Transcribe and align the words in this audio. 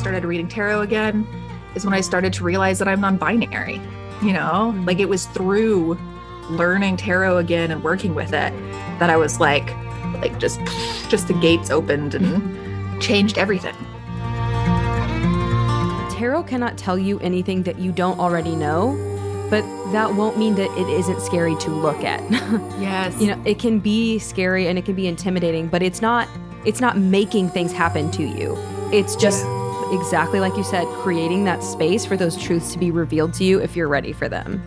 started 0.00 0.24
reading 0.24 0.48
tarot 0.48 0.80
again 0.80 1.26
is 1.74 1.84
when 1.84 1.94
I 1.94 2.00
started 2.00 2.32
to 2.32 2.44
realize 2.44 2.78
that 2.78 2.88
I'm 2.88 3.00
non 3.00 3.18
binary. 3.18 3.80
You 4.22 4.32
know, 4.32 4.72
mm-hmm. 4.72 4.84
like 4.86 4.98
it 4.98 5.08
was 5.08 5.26
through 5.26 5.98
learning 6.50 6.96
tarot 6.96 7.38
again 7.38 7.70
and 7.70 7.82
working 7.82 8.14
with 8.14 8.32
it 8.32 8.52
that 8.98 9.08
I 9.08 9.16
was 9.16 9.40
like, 9.40 9.74
like 10.14 10.38
just, 10.38 10.58
just 11.08 11.28
the 11.28 11.34
gates 11.34 11.70
opened 11.70 12.14
and 12.14 12.26
mm-hmm. 12.26 12.98
changed 12.98 13.38
everything. 13.38 13.74
Tarot 16.10 16.42
cannot 16.44 16.76
tell 16.76 16.98
you 16.98 17.18
anything 17.20 17.62
that 17.62 17.78
you 17.78 17.92
don't 17.92 18.18
already 18.18 18.56
know, 18.56 18.96
but 19.48 19.62
that 19.92 20.14
won't 20.14 20.38
mean 20.38 20.54
that 20.56 20.70
it 20.78 20.88
isn't 20.88 21.20
scary 21.20 21.56
to 21.56 21.70
look 21.70 22.02
at. 22.04 22.20
Yes. 22.80 23.20
you 23.20 23.28
know, 23.28 23.40
it 23.44 23.58
can 23.58 23.78
be 23.78 24.18
scary 24.18 24.66
and 24.66 24.78
it 24.78 24.84
can 24.84 24.94
be 24.94 25.06
intimidating, 25.06 25.68
but 25.68 25.82
it's 25.82 26.02
not 26.02 26.26
it's 26.64 26.80
not 26.80 26.98
making 26.98 27.48
things 27.48 27.72
happen 27.72 28.10
to 28.12 28.22
you. 28.22 28.56
It's 28.92 29.16
just 29.16 29.44
exactly 29.92 30.40
like 30.40 30.56
you 30.56 30.64
said, 30.64 30.86
creating 31.02 31.44
that 31.44 31.62
space 31.62 32.04
for 32.04 32.16
those 32.16 32.36
truths 32.36 32.72
to 32.72 32.78
be 32.78 32.90
revealed 32.90 33.34
to 33.34 33.44
you 33.44 33.60
if 33.60 33.76
you're 33.76 33.88
ready 33.88 34.12
for 34.12 34.28
them. 34.28 34.62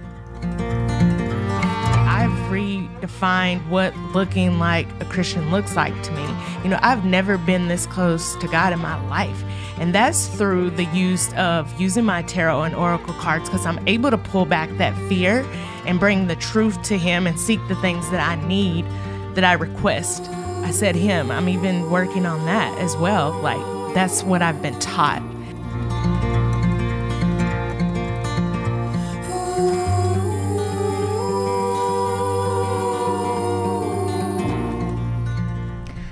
I've 2.08 2.32
redefined 2.52 3.68
what 3.70 3.96
looking 4.14 4.60
like 4.60 4.88
a 5.02 5.06
Christian 5.06 5.52
looks 5.52 5.76
like 5.76 6.02
to 6.04 6.12
me. 6.12 6.26
You 6.64 6.70
know, 6.70 6.80
I've 6.82 7.06
never 7.06 7.38
been 7.38 7.68
this 7.68 7.86
close 7.86 8.36
to 8.38 8.48
God 8.48 8.74
in 8.74 8.80
my 8.80 8.96
life. 9.10 9.44
And 9.80 9.94
that's 9.94 10.28
through 10.28 10.70
the 10.72 10.86
use 10.86 11.34
of 11.34 11.80
using 11.80 12.06
my 12.06 12.22
tarot 12.22 12.64
and 12.64 12.76
oracle 12.76 13.14
cards 13.16 13.50
because 13.50 13.66
I'm 13.66 13.86
able 13.88 14.12
to 14.12 14.18
pull 14.18 14.46
back 14.46 14.70
that 14.78 14.96
fear 15.10 15.46
and 15.86 16.00
bring 16.00 16.28
the 16.28 16.36
truth 16.36 16.82
to 16.84 16.98
Him 16.98 17.28
and 17.28 17.40
seek 17.40 17.60
the 17.68 17.76
things 17.76 18.10
that 18.12 18.26
I 18.26 18.36
need, 18.48 18.86
that 19.36 19.44
I 19.44 19.54
request. 19.54 20.30
I 20.64 20.72
said 20.72 20.96
Him, 20.96 21.32
I'm 21.32 21.50
even 21.50 21.90
working 21.90 22.26
on 22.26 22.46
that 22.46 22.78
as 22.78 22.96
well. 22.96 23.32
Like, 23.42 23.73
that's 23.94 24.24
what 24.24 24.42
I've 24.42 24.62
been 24.62 24.80
taught. 24.80 25.22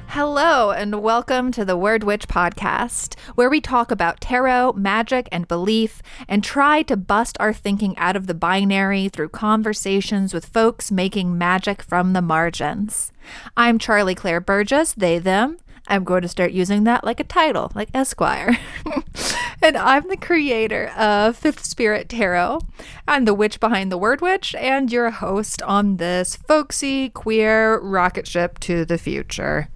Hello, 0.09 0.71
and 0.71 1.01
welcome 1.01 1.51
to 1.51 1.65
the 1.65 1.77
Word 1.77 2.03
Witch 2.03 2.27
podcast, 2.27 3.17
where 3.35 3.49
we 3.49 3.59
talk 3.59 3.89
about 3.89 4.21
tarot, 4.21 4.73
magic, 4.73 5.27
and 5.31 5.47
belief, 5.47 6.01
and 6.27 6.43
try 6.43 6.83
to 6.83 6.95
bust 6.95 7.37
our 7.39 7.53
thinking 7.53 7.97
out 7.97 8.15
of 8.15 8.27
the 8.27 8.33
binary 8.33 9.09
through 9.09 9.29
conversations 9.29 10.33
with 10.33 10.45
folks 10.45 10.91
making 10.91 11.37
magic 11.37 11.81
from 11.81 12.13
the 12.13 12.21
margins. 12.21 13.11
I'm 13.57 13.79
Charlie 13.79 14.15
Claire 14.15 14.41
Burgess, 14.41 14.93
they, 14.93 15.17
them. 15.17 15.57
I'm 15.87 16.03
going 16.03 16.21
to 16.21 16.27
start 16.27 16.51
using 16.51 16.83
that 16.85 17.03
like 17.03 17.19
a 17.19 17.25
title, 17.25 17.71
like 17.75 17.89
Esquire. 17.93 18.57
and 19.61 19.75
I'm 19.75 20.07
the 20.07 20.17
creator 20.17 20.87
of 20.97 21.35
Fifth 21.35 21.65
Spirit 21.65 22.09
Tarot. 22.09 22.61
I'm 23.07 23.25
the 23.25 23.33
witch 23.33 23.59
behind 23.59 23.91
the 23.91 23.97
Word 23.97 24.21
Witch, 24.21 24.55
and 24.55 24.91
your 24.91 25.09
host 25.09 25.61
on 25.63 25.97
this 25.97 26.35
folksy, 26.35 27.09
queer 27.09 27.79
rocket 27.79 28.27
ship 28.27 28.59
to 28.59 28.85
the 28.85 28.97
future. 28.97 29.69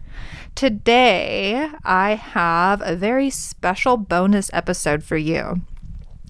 Today, 0.55 1.69
I 1.83 2.15
have 2.15 2.81
a 2.81 2.95
very 2.95 3.29
special 3.29 3.97
bonus 3.97 4.49
episode 4.53 5.03
for 5.03 5.17
you. 5.17 5.61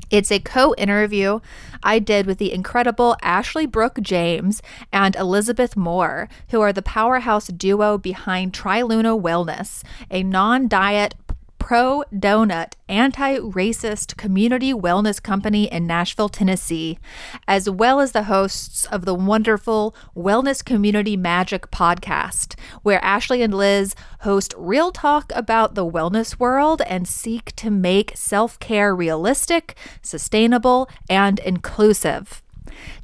It's 0.09 0.31
a 0.31 0.39
co 0.39 0.73
interview 0.77 1.39
I 1.83 1.99
did 1.99 2.25
with 2.25 2.37
the 2.37 2.53
incredible 2.53 3.15
Ashley 3.21 3.65
Brooke 3.65 3.99
James 4.01 4.61
and 4.91 5.15
Elizabeth 5.15 5.75
Moore, 5.75 6.29
who 6.49 6.61
are 6.61 6.73
the 6.73 6.81
powerhouse 6.81 7.47
duo 7.47 7.97
behind 7.97 8.53
Triluna 8.53 9.19
Wellness, 9.19 9.83
a 10.09 10.23
non 10.23 10.67
diet, 10.67 11.15
pro 11.59 12.03
donut, 12.13 12.73
anti 12.87 13.37
racist 13.37 14.17
community 14.17 14.73
wellness 14.73 15.21
company 15.21 15.71
in 15.71 15.87
Nashville, 15.87 16.29
Tennessee, 16.29 16.99
as 17.47 17.69
well 17.69 17.99
as 17.99 18.11
the 18.11 18.23
hosts 18.23 18.85
of 18.87 19.05
the 19.05 19.15
wonderful 19.15 19.95
Wellness 20.15 20.63
Community 20.63 21.17
Magic 21.17 21.71
podcast, 21.71 22.55
where 22.83 23.03
Ashley 23.03 23.41
and 23.41 23.53
Liz 23.53 23.95
host 24.21 24.53
real 24.57 24.91
talk 24.91 25.31
about 25.35 25.75
the 25.75 25.85
wellness 25.85 26.39
world 26.39 26.81
and 26.87 27.07
seek 27.07 27.55
to 27.55 27.69
make 27.69 28.13
self 28.15 28.59
care 28.59 28.95
realistic, 28.95 29.75
sustainable, 30.01 30.89
and 31.09 31.39
inclusive. 31.39 32.41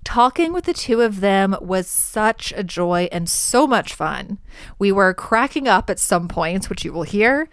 Talking 0.04 0.52
with 0.52 0.66
the 0.66 0.74
two 0.74 1.02
of 1.02 1.22
them 1.22 1.56
was 1.62 1.88
such 1.88 2.52
a 2.56 2.64
joy 2.64 3.08
and 3.12 3.30
so 3.30 3.68
much 3.68 3.94
fun. 3.94 4.40
We 4.80 4.92
were 4.92 5.14
cracking 5.14 5.68
up 5.68 5.90
at 5.90 6.00
some 6.00 6.28
points, 6.28 6.70
which 6.70 6.84
you 6.84 6.92
will 6.92 7.04
hear. 7.04 7.48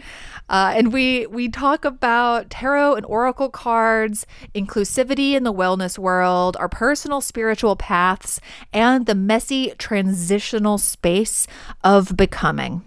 Uh, 0.49 0.73
and 0.77 0.93
we 0.93 1.27
we 1.27 1.49
talk 1.49 1.85
about 1.85 2.51
tarot 2.51 2.95
and 2.95 3.07
oracle 3.07 3.51
cards, 3.51 4.27
inclusivity 4.55 5.33
in 5.33 5.43
the 5.45 5.53
wellness 5.53 5.99
world, 5.99 6.57
our 6.59 6.69
personal 6.69 7.21
spiritual 7.21 7.77
paths, 7.77 8.41
and 8.73 9.07
the 9.07 9.15
messy 9.15 9.73
transitional 9.79 10.79
space 10.79 11.47
of 11.85 12.17
becoming. 12.17 12.83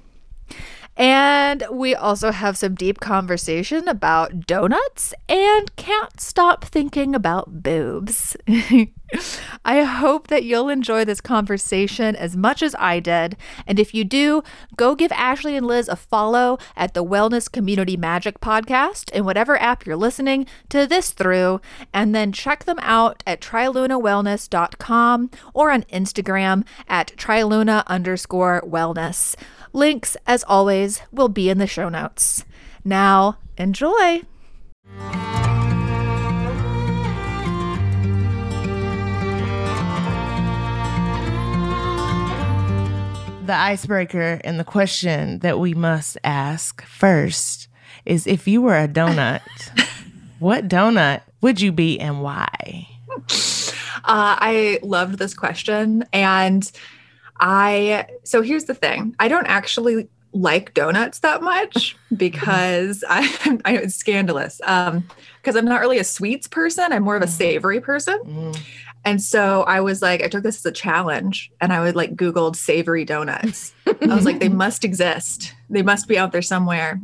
And 1.01 1.63
we 1.71 1.95
also 1.95 2.31
have 2.31 2.59
some 2.59 2.75
deep 2.75 2.99
conversation 2.99 3.87
about 3.87 4.45
donuts 4.45 5.15
and 5.27 5.75
can't 5.75 6.21
stop 6.21 6.63
thinking 6.63 7.15
about 7.15 7.63
boobs. 7.63 8.37
I 9.65 9.81
hope 9.81 10.27
that 10.27 10.43
you'll 10.43 10.69
enjoy 10.69 11.03
this 11.03 11.19
conversation 11.19 12.15
as 12.15 12.37
much 12.37 12.61
as 12.61 12.75
I 12.77 12.99
did. 12.99 13.35
And 13.65 13.79
if 13.79 13.95
you 13.95 14.03
do, 14.03 14.43
go 14.75 14.93
give 14.93 15.11
Ashley 15.13 15.57
and 15.57 15.65
Liz 15.65 15.87
a 15.87 15.95
follow 15.95 16.59
at 16.77 16.93
the 16.93 17.03
Wellness 17.03 17.51
Community 17.51 17.97
Magic 17.97 18.39
podcast 18.39 19.11
in 19.11 19.25
whatever 19.25 19.59
app 19.59 19.87
you're 19.87 19.95
listening 19.95 20.45
to 20.69 20.85
this 20.85 21.09
through. 21.09 21.61
And 21.91 22.13
then 22.13 22.31
check 22.31 22.65
them 22.65 22.79
out 22.79 23.23
at 23.25 23.41
trilunawellness.com 23.41 25.31
or 25.55 25.71
on 25.71 25.81
Instagram 25.83 26.63
at 26.87 27.15
triluna 27.17 27.83
underscore 27.87 28.61
wellness. 28.61 29.35
Links, 29.73 30.17
as 30.27 30.43
always, 30.49 31.01
will 31.11 31.29
be 31.29 31.49
in 31.49 31.57
the 31.57 31.67
show 31.67 31.87
notes. 31.87 32.43
Now, 32.83 33.37
enjoy! 33.57 34.23
The 43.45 43.55
icebreaker 43.57 44.41
and 44.43 44.59
the 44.59 44.65
question 44.65 45.39
that 45.39 45.57
we 45.57 45.73
must 45.73 46.17
ask 46.23 46.83
first 46.83 47.69
is 48.05 48.27
if 48.27 48.47
you 48.47 48.61
were 48.61 48.77
a 48.77 48.87
donut, 48.89 49.41
what 50.39 50.67
donut 50.67 51.21
would 51.39 51.61
you 51.61 51.71
be 51.71 51.97
and 51.99 52.21
why? 52.21 52.87
Uh, 54.03 54.35
I 54.39 54.79
loved 54.83 55.17
this 55.17 55.33
question. 55.33 56.05
And 56.11 56.69
I, 57.41 58.05
so 58.23 58.41
here's 58.41 58.65
the 58.65 58.75
thing 58.75 59.15
I 59.19 59.27
don't 59.27 59.47
actually 59.47 60.07
like 60.33 60.73
donuts 60.73 61.19
that 61.19 61.41
much 61.41 61.97
because 62.15 63.03
I, 63.09 63.59
I 63.65 63.73
know 63.73 63.79
it's 63.81 63.95
scandalous. 63.95 64.61
Um, 64.63 65.07
because 65.41 65.55
I'm 65.55 65.65
not 65.65 65.81
really 65.81 65.97
a 65.97 66.03
sweets 66.03 66.47
person. 66.47 66.93
I'm 66.93 67.01
more 67.01 67.15
of 67.15 67.23
a 67.23 67.27
savory 67.27 67.81
person. 67.81 68.19
Mm. 68.23 68.59
And 69.03 69.21
so 69.21 69.63
I 69.63 69.81
was 69.81 70.01
like, 70.01 70.21
I 70.21 70.27
took 70.27 70.43
this 70.43 70.57
as 70.57 70.65
a 70.67 70.71
challenge 70.71 71.51
and 71.59 71.73
I 71.73 71.81
would 71.81 71.95
like 71.95 72.15
Googled 72.15 72.55
savory 72.55 73.03
donuts. 73.03 73.73
I 73.87 74.13
was 74.13 74.25
like, 74.25 74.39
they 74.39 74.49
must 74.63 74.85
exist. 74.85 75.55
They 75.69 75.81
must 75.81 76.07
be 76.07 76.17
out 76.19 76.31
there 76.31 76.43
somewhere. 76.43 77.01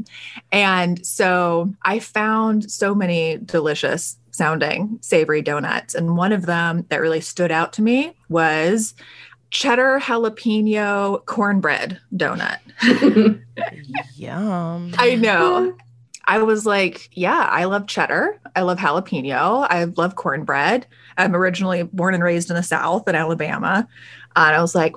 And 0.52 1.04
so 1.04 1.74
I 1.82 1.98
found 1.98 2.72
so 2.72 2.94
many 2.94 3.38
delicious 3.38 4.18
sounding 4.30 5.00
savory 5.02 5.42
donuts. 5.42 5.96
And 5.96 6.16
one 6.16 6.32
of 6.32 6.46
them 6.46 6.86
that 6.90 7.02
really 7.02 7.22
stood 7.22 7.52
out 7.52 7.74
to 7.74 7.82
me 7.82 8.14
was 8.30 8.94
cheddar 9.50 10.00
jalapeno 10.00 11.26
cornbread 11.26 12.00
donut. 12.14 12.60
Yum. 14.16 14.94
I 14.98 15.16
know. 15.16 15.76
I 16.26 16.42
was 16.42 16.66
like, 16.66 17.10
yeah, 17.14 17.48
I 17.50 17.64
love 17.66 17.88
cheddar. 17.88 18.40
I 18.56 18.62
love 18.62 18.78
jalapeno. 18.80 19.66
I 19.70 19.86
love 19.86 20.16
cornbread. 20.16 20.86
I'm 21.18 21.36
originally 21.36 21.84
born 21.84 22.14
and 22.14 22.24
raised 22.24 22.50
in 22.50 22.56
the 22.56 22.64
South 22.64 23.08
in 23.08 23.16
Alabama. 23.16 23.88
And 24.36 24.56
I 24.56 24.62
was 24.62 24.76
like, 24.76 24.94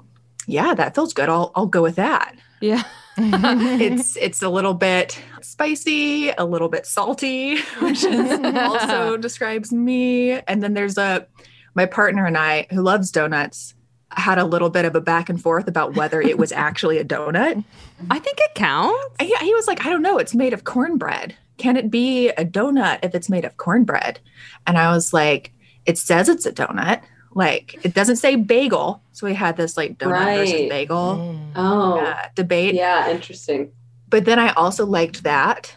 yeah, 0.47 0.75
that 0.75 0.94
feels 0.94 1.14
good. 1.14 1.29
I'll 1.29 1.53
I'll 1.55 1.67
go 1.67 1.82
with 1.82 1.96
that. 1.96 2.37
Yeah. 2.61 2.82
It's 3.17 4.17
it's 4.17 4.41
a 4.43 4.49
little 4.49 4.73
bit 4.73 5.20
spicy, 5.43 6.31
a 6.31 6.44
little 6.44 6.69
bit 6.69 6.87
salty, 6.87 7.61
which 7.81 8.03
is 8.03 8.41
also 8.56 9.17
describes 9.17 9.73
me. 9.73 10.32
And 10.32 10.62
then 10.62 10.75
there's 10.75 10.96
a 10.96 11.26
my 11.75 11.87
partner 11.87 12.25
and 12.25 12.38
I 12.38 12.67
who 12.70 12.82
loves 12.82 13.11
donuts 13.11 13.75
had 14.12 14.38
a 14.38 14.44
little 14.44 14.70
bit 14.70 14.84
of 14.84 14.94
a 14.94 15.00
back 15.00 15.28
and 15.28 15.40
forth 15.40 15.68
about 15.68 15.94
whether 15.96 16.20
it 16.20 16.38
was 16.38 16.52
actually 16.68 16.98
a 16.98 17.04
donut. 17.04 17.64
I 18.10 18.18
think 18.18 18.38
it 18.40 18.54
counts. 18.54 18.98
He, 19.20 19.34
he 19.40 19.54
was 19.54 19.66
like, 19.66 19.84
I 19.86 19.90
don't 19.90 20.02
know, 20.02 20.18
it's 20.18 20.34
made 20.34 20.52
of 20.52 20.64
cornbread. 20.64 21.34
Can 21.58 21.76
it 21.76 21.90
be 21.90 22.30
a 22.30 22.44
donut 22.44 23.00
if 23.02 23.14
it's 23.14 23.28
made 23.28 23.44
of 23.44 23.56
cornbread? 23.56 24.18
And 24.66 24.78
I 24.78 24.92
was 24.92 25.12
like, 25.12 25.52
it 25.86 25.98
says 25.98 26.28
it's 26.28 26.46
a 26.46 26.52
donut. 26.52 27.02
Like 27.34 27.78
it 27.84 27.94
doesn't 27.94 28.16
say 28.16 28.34
bagel. 28.36 29.02
So 29.12 29.26
we 29.26 29.34
had 29.34 29.56
this 29.56 29.76
like 29.76 29.98
donut 29.98 30.36
versus 30.38 30.68
bagel 30.68 31.16
Mm. 31.16 31.52
Oh, 31.54 31.98
uh, 32.00 32.16
debate. 32.34 32.74
yeah, 32.74 33.10
interesting. 33.10 33.70
But 34.08 34.24
then 34.24 34.38
I 34.40 34.52
also 34.54 34.84
liked 34.86 35.22
that. 35.22 35.76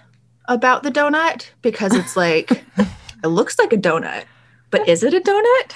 about 0.50 0.84
the 0.84 0.92
donut 0.92 1.50
because 1.62 1.94
it's 1.96 2.18
like 2.18 2.50
it 3.24 3.28
looks 3.28 3.58
like 3.60 3.72
a 3.72 3.78
donut, 3.78 4.24
but 4.72 4.88
is 4.90 5.04
it 5.04 5.14
a 5.14 5.20
donut? 5.22 5.72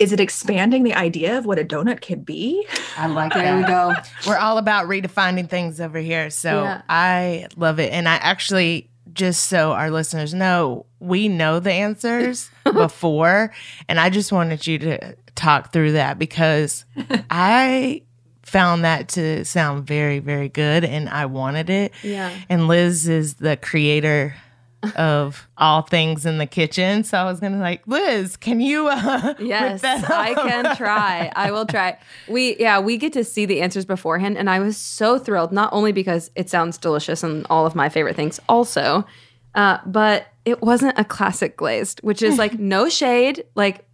Is 0.00 0.12
it 0.12 0.18
expanding 0.18 0.82
the 0.82 0.94
idea 0.94 1.36
of 1.36 1.44
what 1.44 1.58
a 1.58 1.64
donut 1.64 2.00
could 2.00 2.24
be? 2.24 2.66
I 2.96 3.06
like 3.06 3.34
There 3.34 3.56
we 3.58 3.62
go. 3.64 3.92
We're 4.26 4.38
all 4.38 4.56
about 4.56 4.86
redefining 4.88 5.48
things 5.48 5.78
over 5.80 5.98
here. 5.98 6.30
So 6.30 6.62
Yeah. 6.62 6.82
I 6.88 7.46
love 7.56 7.78
it. 7.78 7.92
And 7.92 8.08
I 8.08 8.14
actually, 8.14 8.88
just 9.12 9.46
so 9.48 9.72
our 9.72 9.90
listeners 9.90 10.32
know, 10.32 10.86
we 11.00 11.28
know 11.28 11.60
the 11.60 11.72
answers 11.72 12.50
before. 12.64 13.52
And 13.88 14.00
I 14.00 14.08
just 14.08 14.32
wanted 14.32 14.66
you 14.66 14.78
to 14.78 15.16
talk 15.34 15.70
through 15.72 15.92
that 15.92 16.18
because 16.18 16.86
I 17.30 18.02
found 18.42 18.84
that 18.84 19.08
to 19.10 19.44
sound 19.44 19.86
very, 19.86 20.18
very 20.18 20.48
good 20.48 20.82
and 20.82 21.10
I 21.10 21.26
wanted 21.26 21.68
it. 21.68 21.92
Yeah. 22.02 22.32
And 22.48 22.68
Liz 22.68 23.06
is 23.06 23.34
the 23.34 23.58
creator 23.58 24.34
of 24.96 25.46
all 25.58 25.82
things 25.82 26.24
in 26.24 26.38
the 26.38 26.46
kitchen. 26.46 27.04
So 27.04 27.18
I 27.18 27.24
was 27.24 27.40
gonna 27.40 27.58
like, 27.58 27.86
Liz, 27.86 28.36
can 28.36 28.60
you 28.60 28.88
uh 28.88 29.34
Yes, 29.40 29.84
I 29.84 30.34
can 30.34 30.76
try. 30.76 31.30
I 31.36 31.50
will 31.50 31.66
try. 31.66 31.98
We 32.28 32.56
yeah, 32.56 32.80
we 32.80 32.96
get 32.96 33.12
to 33.14 33.24
see 33.24 33.46
the 33.46 33.60
answers 33.60 33.84
beforehand 33.84 34.38
and 34.38 34.48
I 34.48 34.58
was 34.58 34.76
so 34.76 35.18
thrilled 35.18 35.52
not 35.52 35.72
only 35.72 35.92
because 35.92 36.30
it 36.34 36.48
sounds 36.48 36.78
delicious 36.78 37.22
and 37.22 37.46
all 37.50 37.66
of 37.66 37.74
my 37.74 37.88
favorite 37.88 38.16
things 38.16 38.40
also, 38.48 39.04
uh, 39.54 39.78
but 39.84 40.26
it 40.44 40.62
wasn't 40.62 40.98
a 40.98 41.04
classic 41.04 41.56
glazed, 41.56 42.00
which 42.00 42.22
is 42.22 42.38
like 42.38 42.58
no 42.58 42.88
shade, 42.88 43.44
like 43.54 43.84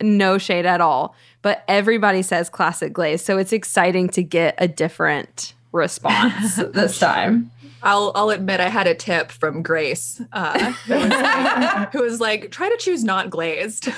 no 0.00 0.38
shade 0.38 0.66
at 0.66 0.80
all. 0.80 1.14
But 1.42 1.62
everybody 1.68 2.22
says 2.22 2.48
classic 2.48 2.92
glazed, 2.92 3.24
so 3.24 3.36
it's 3.36 3.52
exciting 3.52 4.08
to 4.10 4.22
get 4.22 4.54
a 4.58 4.66
different 4.66 5.52
response 5.72 6.56
this 6.72 6.98
time. 6.98 7.50
I'll 7.84 8.12
I'll 8.14 8.30
admit 8.30 8.60
I 8.60 8.68
had 8.68 8.86
a 8.86 8.94
tip 8.94 9.30
from 9.30 9.62
Grace, 9.62 10.20
uh, 10.32 10.58
who, 10.86 10.94
was 10.94 11.10
like, 11.10 11.92
who 11.92 12.02
was 12.02 12.20
like, 12.20 12.50
try 12.50 12.68
to 12.68 12.76
choose 12.78 13.04
not 13.04 13.30
glazed. 13.30 13.86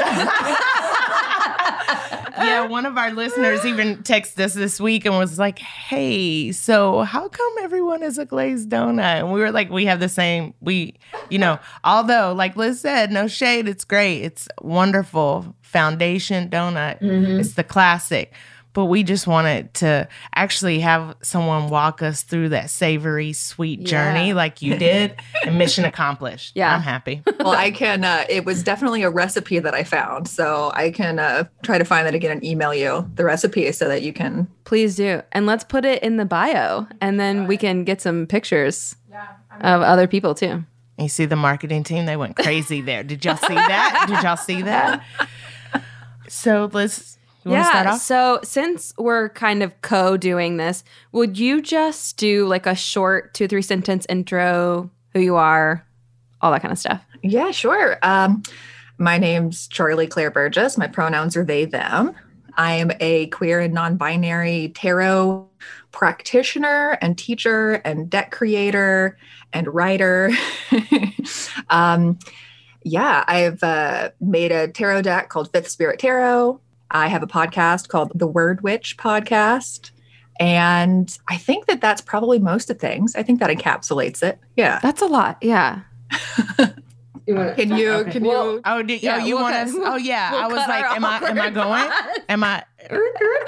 yeah, 2.36 2.66
one 2.66 2.84
of 2.84 2.98
our 2.98 3.12
listeners 3.12 3.64
even 3.64 3.98
texted 3.98 4.40
us 4.40 4.54
this 4.54 4.80
week 4.80 5.04
and 5.04 5.16
was 5.16 5.38
like, 5.38 5.60
"Hey, 5.60 6.52
so 6.52 7.02
how 7.02 7.28
come 7.28 7.54
everyone 7.62 8.02
is 8.02 8.18
a 8.18 8.24
glazed 8.24 8.68
donut?" 8.70 9.20
And 9.20 9.32
we 9.32 9.40
were 9.40 9.52
like, 9.52 9.70
"We 9.70 9.86
have 9.86 10.00
the 10.00 10.08
same. 10.08 10.52
We, 10.60 10.94
you 11.30 11.38
know, 11.38 11.58
although 11.84 12.32
like 12.32 12.56
Liz 12.56 12.80
said, 12.80 13.10
no 13.12 13.28
shade, 13.28 13.68
it's 13.68 13.84
great. 13.84 14.22
It's 14.22 14.48
wonderful 14.60 15.54
foundation 15.62 16.50
donut. 16.50 16.98
It's 17.40 17.54
the 17.54 17.64
classic." 17.64 18.32
But 18.76 18.84
we 18.86 19.02
just 19.04 19.26
wanted 19.26 19.72
to 19.76 20.06
actually 20.34 20.80
have 20.80 21.16
someone 21.22 21.70
walk 21.70 22.02
us 22.02 22.22
through 22.22 22.50
that 22.50 22.68
savory, 22.68 23.32
sweet 23.32 23.84
journey 23.84 24.28
Yeah. 24.28 24.34
like 24.34 24.60
you 24.60 24.76
did, 24.76 25.14
and 25.46 25.56
mission 25.56 25.84
accomplished. 25.92 26.52
Yeah. 26.54 26.74
I'm 26.74 26.82
happy. 26.82 27.22
well, 27.40 27.52
I 27.56 27.70
can. 27.70 28.04
Uh, 28.04 28.26
it 28.28 28.44
was 28.44 28.62
definitely 28.62 29.02
a 29.02 29.08
recipe 29.08 29.58
that 29.60 29.72
I 29.72 29.82
found, 29.82 30.28
so 30.28 30.70
I 30.74 30.90
can 30.90 31.18
uh, 31.18 31.44
try 31.62 31.78
to 31.78 31.86
find 31.86 32.06
that 32.06 32.14
again 32.14 32.32
and 32.32 32.44
email 32.44 32.74
you 32.74 33.10
the 33.14 33.24
recipe 33.24 33.72
so 33.72 33.88
that 33.88 34.02
you 34.02 34.12
can. 34.12 34.46
Please 34.64 34.96
do. 34.96 35.22
And 35.32 35.46
let's 35.46 35.64
put 35.64 35.86
it 35.86 36.02
in 36.02 36.18
the 36.18 36.26
bio 36.26 36.86
and 37.00 37.18
then 37.18 37.46
we 37.46 37.56
can 37.56 37.82
get 37.84 38.02
some 38.02 38.26
pictures 38.26 38.94
of 39.62 39.80
other 39.80 40.06
people 40.06 40.34
too. 40.34 40.64
You 40.98 41.08
see 41.08 41.24
the 41.24 41.34
marketing 41.36 41.82
team, 41.82 42.04
they 42.04 42.18
went 42.18 42.36
crazy 42.36 42.82
there. 42.82 43.02
Did 43.02 43.24
y'all 43.24 43.38
see 43.38 43.54
that? 43.54 44.04
Did 44.06 44.22
y'all 44.22 44.36
see 44.36 44.60
that? 44.60 45.02
So 46.28 46.68
let's 46.72 47.15
you 47.50 47.56
want 47.56 47.64
to 47.64 47.70
start 47.70 47.86
off? 47.86 48.00
So 48.00 48.40
since 48.42 48.92
we're 48.98 49.28
kind 49.30 49.62
of 49.62 49.80
co-doing 49.82 50.56
this, 50.56 50.84
would 51.12 51.38
you 51.38 51.62
just 51.62 52.16
do 52.16 52.46
like 52.46 52.66
a 52.66 52.74
short 52.74 53.34
two, 53.34 53.48
three 53.48 53.62
sentence 53.62 54.06
intro, 54.08 54.90
who 55.12 55.20
you 55.20 55.36
are, 55.36 55.86
all 56.40 56.52
that 56.52 56.62
kind 56.62 56.72
of 56.72 56.78
stuff? 56.78 57.02
Yeah, 57.22 57.50
sure. 57.50 57.98
Um, 58.02 58.42
my 58.98 59.18
name's 59.18 59.68
Charlie 59.68 60.06
Claire 60.06 60.30
Burgess. 60.30 60.78
My 60.78 60.86
pronouns 60.86 61.36
are 61.36 61.44
they, 61.44 61.64
them. 61.64 62.14
I 62.56 62.72
am 62.74 62.90
a 63.00 63.26
queer 63.26 63.60
and 63.60 63.74
non 63.74 63.96
binary 63.96 64.72
tarot 64.74 65.48
practitioner 65.92 66.98
and 67.00 67.16
teacher 67.16 67.74
and 67.84 68.08
deck 68.08 68.30
creator 68.30 69.18
and 69.52 69.68
writer. 69.68 70.30
um, 71.70 72.18
yeah, 72.82 73.24
I've 73.26 73.62
uh, 73.62 74.10
made 74.20 74.52
a 74.52 74.68
tarot 74.68 75.02
deck 75.02 75.28
called 75.28 75.50
Fifth 75.52 75.68
Spirit 75.68 75.98
Tarot. 75.98 76.60
I 76.90 77.08
have 77.08 77.22
a 77.22 77.26
podcast 77.26 77.88
called 77.88 78.12
the 78.14 78.26
Word 78.26 78.62
Witch 78.62 78.96
Podcast. 78.96 79.90
And 80.38 81.16
I 81.28 81.36
think 81.38 81.66
that 81.66 81.80
that's 81.80 82.00
probably 82.02 82.38
most 82.38 82.68
of 82.70 82.78
things. 82.78 83.16
I 83.16 83.22
think 83.22 83.40
that 83.40 83.50
encapsulates 83.50 84.22
it. 84.22 84.38
Yeah. 84.56 84.78
That's 84.82 85.00
a 85.02 85.06
lot. 85.06 85.38
Yeah. 85.40 85.80
Can 87.26 87.76
you, 87.76 87.90
Okay. 87.90 88.12
can 88.12 88.24
Well, 88.24 88.52
you, 88.52 88.60
Oh, 88.64 88.82
did, 88.82 89.02
Yeah, 89.02 89.16
oh, 89.16 89.24
you 89.26 89.34
we'll 89.34 89.42
want 89.42 89.56
cut- 89.56 89.66
us? 89.68 89.74
Oh, 89.76 89.96
yeah. 89.96 90.30
we'll 90.30 90.42
I 90.42 90.46
was 90.46 90.56
like, 90.68 90.84
am 90.84 91.04
I, 91.04 91.16
am 91.28 91.40
I 91.40 91.50
going? 91.50 91.90
Am 92.28 92.44
I? 92.44 92.62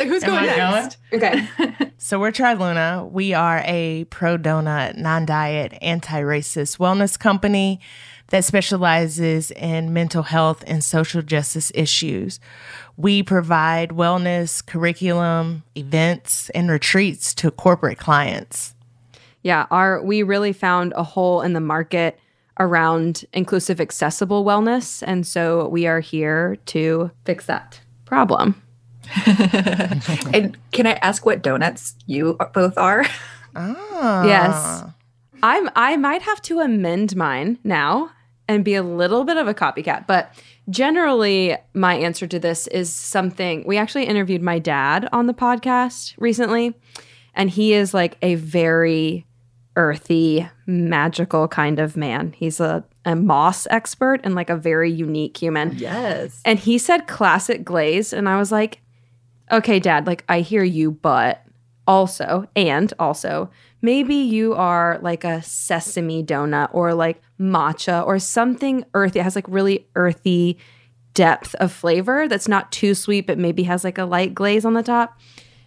like, 0.00 0.08
who's 0.08 0.25
Am 0.25 0.31
going 0.31 0.49
I 0.49 0.56
going? 0.56 0.73
next? 0.73 0.96
Okay. 1.12 1.91
So 2.00 2.20
we're 2.20 2.31
Triluna. 2.31 3.11
We 3.11 3.34
are 3.34 3.61
a 3.67 4.05
pro 4.05 4.38
donut, 4.38 4.96
non 4.96 5.26
diet, 5.26 5.75
anti 5.82 6.20
racist 6.23 6.79
wellness 6.79 7.19
company 7.19 7.81
that 8.29 8.44
specializes 8.44 9.50
in 9.50 9.93
mental 9.93 10.23
health 10.23 10.62
and 10.69 10.82
social 10.84 11.23
justice 11.23 11.73
issues. 11.75 12.38
We 12.99 13.23
provide 13.23 13.91
wellness 13.91 14.65
curriculum, 14.67 15.62
events, 15.77 16.50
and 16.50 16.69
retreats 16.69 17.33
to 17.35 17.53
corporate 17.53 17.99
clients. 17.99 18.75
Yeah, 19.45 19.67
our 19.71 20.03
we 20.03 20.25
really 20.25 20.53
found 20.53 20.93
a 20.97 21.05
hole 21.05 21.41
in 21.41 21.53
the 21.53 21.61
market 21.61 22.19
around 22.59 23.25
inclusive 23.33 23.81
accessible 23.81 24.45
wellness 24.45 25.05
and 25.06 25.25
so 25.25 25.69
we 25.69 25.87
are 25.87 26.00
here 26.00 26.56
to 26.67 27.12
fix 27.25 27.47
that 27.47 27.81
problem. 28.05 28.61
and 30.35 30.59
can 30.73 30.89
I 30.89 30.94
ask 30.94 31.25
what 31.25 31.41
donuts 31.41 31.94
you 32.06 32.37
both 32.53 32.77
are? 32.77 33.06
Oh. 33.55 34.25
Yes. 34.27 34.83
I'm 35.41 35.71
I 35.77 35.97
might 35.97 36.23
have 36.23 36.43
to 36.43 36.59
amend 36.59 37.15
mine 37.15 37.59
now 37.62 38.11
and 38.49 38.65
be 38.65 38.75
a 38.75 38.83
little 38.83 39.25
bit 39.25 39.37
of 39.37 39.47
a 39.47 39.55
copycat, 39.55 40.06
but 40.09 40.35
generally 40.70 41.56
my 41.75 41.94
answer 41.94 42.26
to 42.26 42.38
this 42.38 42.67
is 42.69 42.93
something 42.93 43.65
we 43.67 43.76
actually 43.76 44.05
interviewed 44.05 44.43
my 44.43 44.59
dad 44.59 45.09
on 45.12 45.27
the 45.27 45.34
podcast 45.34 46.15
recently 46.19 46.75
and 47.34 47.51
he 47.51 47.72
is 47.72 47.94
like 47.94 48.19
a 48.20 48.34
very 48.34 49.27
earthy, 49.79 50.46
magical 50.67 51.46
kind 51.46 51.79
of 51.79 51.96
man. 51.96 52.34
He's 52.37 52.58
a, 52.58 52.84
a 53.05 53.15
moss 53.15 53.67
expert 53.70 54.20
and 54.25 54.34
like 54.34 54.51
a 54.51 54.56
very 54.56 54.91
unique 54.91 55.37
human. 55.37 55.79
Yes. 55.79 56.43
And 56.44 56.58
he 56.58 56.79
said 56.79 57.06
classic 57.06 57.65
glaze. 57.65 58.13
And 58.13 58.29
I 58.29 58.39
was 58.39 58.51
like, 58.51 58.81
okay, 59.53 59.79
dad, 59.79 60.06
like 60.06 60.25
I 60.29 60.41
hear 60.41 60.65
you, 60.65 60.91
but 60.91 61.44
also, 61.89 62.47
and 62.55 62.93
also, 62.99 63.51
maybe 63.81 64.15
you 64.15 64.55
are 64.55 64.99
like 65.01 65.25
a 65.25 65.43
sesame 65.43 66.23
donut 66.23 66.69
or 66.73 66.93
like 66.93 67.21
matcha 67.41 68.07
or 68.07 68.19
something 68.19 68.85
earthy. 68.93 69.19
It 69.19 69.23
has 69.23 69.35
like 69.35 69.49
really 69.49 69.89
earthy 69.97 70.59
depth 71.15 71.55
of 71.57 71.73
flavor 71.73 72.29
that's 72.29 72.47
not 72.47 72.71
too 72.71 72.95
sweet, 72.95 73.27
but 73.27 73.39
maybe 73.39 73.65
has 73.65 73.83
like 73.83 73.99
a 73.99 74.05
light 74.05 74.35
glaze 74.35 74.65
on 74.65 74.75
the 74.75 74.83
top. 74.83 75.19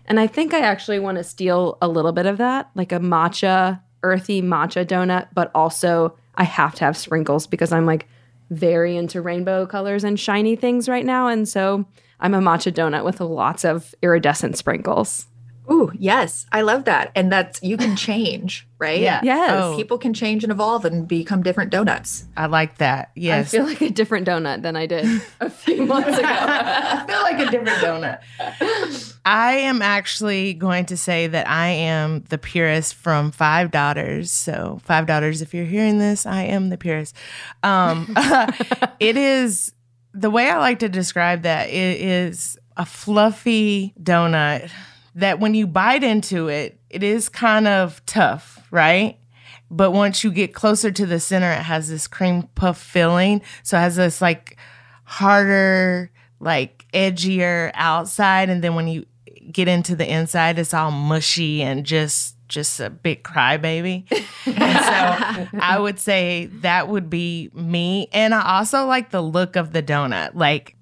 And 0.05 0.19
I 0.19 0.27
think 0.27 0.53
I 0.53 0.59
actually 0.59 0.99
want 0.99 1.17
to 1.17 1.23
steal 1.23 1.77
a 1.81 1.87
little 1.87 2.11
bit 2.11 2.27
of 2.27 2.37
that, 2.37 2.69
like 2.75 2.91
a 2.91 2.99
matcha, 2.99 3.81
earthy 4.03 4.41
matcha 4.41 4.85
donut, 4.85 5.27
but 5.33 5.51
also 5.55 6.15
I 6.35 6.43
have 6.43 6.75
to 6.75 6.85
have 6.85 6.95
sprinkles 6.95 7.47
because 7.47 7.71
I'm 7.71 7.85
like 7.85 8.07
very 8.51 8.95
into 8.95 9.21
rainbow 9.21 9.65
colors 9.65 10.03
and 10.03 10.19
shiny 10.19 10.55
things 10.55 10.87
right 10.87 11.05
now. 11.05 11.27
And 11.27 11.49
so 11.49 11.85
I'm 12.19 12.35
a 12.35 12.39
matcha 12.39 12.71
donut 12.71 13.05
with 13.05 13.19
lots 13.21 13.65
of 13.65 13.95
iridescent 14.03 14.57
sprinkles. 14.57 15.25
Ooh, 15.69 15.91
yes. 15.97 16.45
I 16.51 16.61
love 16.61 16.85
that. 16.85 17.11
And 17.15 17.31
that's 17.31 17.61
you 17.61 17.77
can 17.77 17.95
change, 17.95 18.67
right? 18.79 18.99
Yeah. 18.99 19.21
Yes. 19.23 19.51
Oh, 19.53 19.75
People 19.75 19.97
can 19.97 20.13
change 20.13 20.43
and 20.43 20.51
evolve 20.51 20.85
and 20.85 21.07
become 21.07 21.43
different 21.43 21.71
donuts. 21.71 22.25
I 22.35 22.47
like 22.47 22.79
that. 22.79 23.11
Yes. 23.15 23.53
I 23.53 23.57
feel 23.57 23.65
like 23.65 23.81
a 23.81 23.89
different 23.89 24.27
donut 24.27 24.63
than 24.63 24.75
I 24.75 24.85
did 24.87 25.21
a 25.39 25.49
few 25.49 25.85
months 25.85 26.17
ago. 26.17 26.27
I 26.27 27.05
feel 27.07 27.21
like 27.21 27.39
a 27.47 27.51
different 27.51 27.77
donut. 27.79 29.17
I 29.23 29.53
am 29.57 29.81
actually 29.81 30.53
going 30.55 30.85
to 30.87 30.97
say 30.97 31.27
that 31.27 31.47
I 31.47 31.67
am 31.67 32.23
the 32.29 32.37
purist 32.37 32.95
from 32.95 33.31
Five 33.31 33.69
Daughters. 33.71 34.31
So, 34.31 34.81
Five 34.83 35.05
Daughters, 35.05 35.41
if 35.41 35.53
you're 35.53 35.65
hearing 35.65 35.99
this, 35.99 36.25
I 36.25 36.43
am 36.43 36.69
the 36.69 36.77
purist. 36.77 37.15
Um, 37.61 38.13
it 38.99 39.15
is 39.15 39.73
the 40.13 40.31
way 40.31 40.49
I 40.49 40.57
like 40.57 40.79
to 40.79 40.89
describe 40.89 41.43
that. 41.43 41.69
It 41.69 42.01
is 42.01 42.57
a 42.77 42.85
fluffy 42.85 43.93
donut 44.01 44.71
that 45.15 45.39
when 45.39 45.53
you 45.53 45.67
bite 45.67 46.03
into 46.03 46.47
it, 46.47 46.79
it 46.89 47.03
is 47.03 47.29
kind 47.29 47.67
of 47.67 48.05
tough, 48.05 48.67
right? 48.71 49.17
But 49.69 49.91
once 49.91 50.23
you 50.23 50.31
get 50.31 50.53
closer 50.53 50.91
to 50.91 51.05
the 51.05 51.19
center, 51.19 51.51
it 51.51 51.63
has 51.63 51.87
this 51.87 52.07
cream 52.07 52.43
puff 52.55 52.77
filling. 52.77 53.41
So 53.63 53.77
it 53.77 53.81
has 53.81 53.95
this 53.95 54.21
like 54.21 54.57
harder, 55.05 56.11
like 56.39 56.85
edgier 56.93 57.71
outside. 57.73 58.49
And 58.49 58.61
then 58.61 58.75
when 58.75 58.87
you 58.87 59.05
get 59.51 59.67
into 59.67 59.95
the 59.95 60.09
inside, 60.09 60.59
it's 60.59 60.73
all 60.73 60.91
mushy 60.91 61.61
and 61.61 61.85
just 61.85 62.35
just 62.49 62.81
a 62.81 62.89
big 62.89 63.23
crybaby. 63.23 64.05
and 64.45 65.47
so 65.53 65.57
I 65.59 65.79
would 65.79 65.99
say 65.99 66.47
that 66.61 66.89
would 66.89 67.09
be 67.09 67.49
me. 67.53 68.09
And 68.11 68.35
I 68.35 68.57
also 68.57 68.85
like 68.85 69.09
the 69.09 69.21
look 69.21 69.55
of 69.55 69.71
the 69.71 69.81
donut. 69.81 70.35
Like 70.35 70.75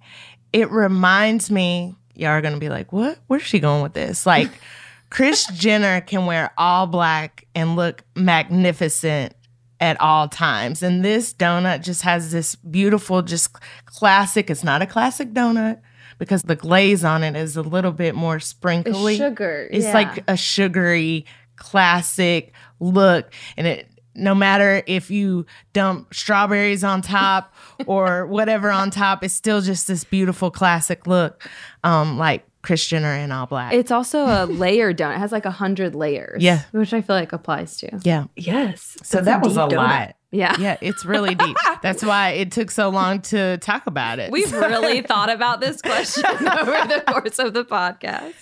it 0.51 0.71
reminds 0.71 1.51
me, 1.51 1.95
y'all 2.19 2.31
are 2.31 2.41
gonna 2.41 2.57
be 2.57 2.69
like, 2.69 2.91
what? 2.91 3.19
Where's 3.27 3.43
she 3.43 3.59
going 3.59 3.81
with 3.81 3.93
this? 3.93 4.25
Like 4.25 4.49
Kris 5.09 5.45
Jenner 5.47 6.01
can 6.01 6.25
wear 6.25 6.51
all 6.57 6.87
black 6.87 7.47
and 7.55 7.75
look 7.75 8.03
magnificent 8.15 9.33
at 9.79 9.99
all 10.01 10.27
times. 10.27 10.83
And 10.83 11.03
this 11.03 11.33
donut 11.33 11.83
just 11.83 12.01
has 12.03 12.31
this 12.31 12.55
beautiful, 12.55 13.21
just 13.21 13.55
classic. 13.85 14.49
It's 14.49 14.63
not 14.63 14.81
a 14.81 14.85
classic 14.85 15.33
donut 15.33 15.79
because 16.17 16.43
the 16.43 16.55
glaze 16.55 17.03
on 17.03 17.23
it 17.23 17.35
is 17.35 17.55
a 17.55 17.61
little 17.61 17.91
bit 17.91 18.13
more 18.13 18.39
sprinkly. 18.39 19.17
sugar. 19.17 19.67
It's 19.71 19.85
yeah. 19.85 19.93
like 19.93 20.23
a 20.27 20.35
sugary, 20.37 21.25
classic 21.55 22.53
look. 22.79 23.33
And 23.57 23.65
it 23.65 23.87
no 24.19 24.35
matter 24.35 24.83
if 24.85 25.09
you 25.09 25.45
dump 25.73 26.13
strawberries 26.13 26.83
on 26.83 27.01
top 27.01 27.53
or 27.85 28.25
whatever 28.27 28.69
on 28.71 28.91
top, 28.91 29.23
it's 29.23 29.33
still 29.33 29.61
just 29.61 29.87
this 29.87 30.03
beautiful 30.03 30.51
classic 30.51 31.07
look. 31.07 31.49
Um, 31.83 32.17
like 32.17 32.45
Kris 32.61 32.85
Jenner 32.85 33.13
in 33.15 33.31
all 33.31 33.45
black. 33.45 33.73
It's 33.73 33.89
also 33.91 34.25
a 34.25 34.45
layer 34.45 34.93
donut. 34.93 35.15
It 35.15 35.19
has 35.19 35.31
like 35.31 35.45
a 35.45 35.51
hundred 35.51 35.95
layers. 35.95 36.43
Yeah. 36.43 36.63
Which 36.71 36.93
I 36.93 37.01
feel 37.01 37.15
like 37.15 37.31
applies 37.31 37.77
to. 37.77 37.99
yeah. 38.03 38.25
Yes. 38.35 38.97
So 39.03 39.17
That's 39.21 39.25
that 39.27 39.41
was 39.43 39.55
a 39.55 39.61
donut. 39.61 39.75
lot. 39.75 40.15
Yeah. 40.31 40.55
Yeah, 40.59 40.77
it's 40.81 41.05
really 41.05 41.33
deep. 41.33 41.57
That's 41.81 42.03
why 42.03 42.31
it 42.31 42.51
took 42.51 42.69
so 42.69 42.89
long 42.89 43.21
to 43.23 43.57
talk 43.59 43.87
about 43.87 44.19
it. 44.19 44.29
We've 44.31 44.51
really 44.53 45.01
thought 45.01 45.31
about 45.31 45.59
this 45.61 45.81
question 45.81 46.23
over 46.29 46.87
the 46.87 47.03
course 47.07 47.39
of 47.39 47.53
the 47.53 47.63
podcast. 47.65 48.35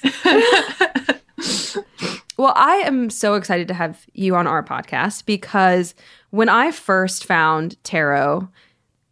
Well, 2.38 2.54
I 2.56 2.76
am 2.78 3.10
so 3.10 3.34
excited 3.34 3.68
to 3.68 3.74
have 3.74 4.06
you 4.14 4.36
on 4.36 4.46
our 4.46 4.64
podcast 4.64 5.26
because 5.26 5.96
when 6.30 6.50
I 6.50 6.72
first 6.72 7.26
found 7.26 7.84
tarot, 7.84 8.48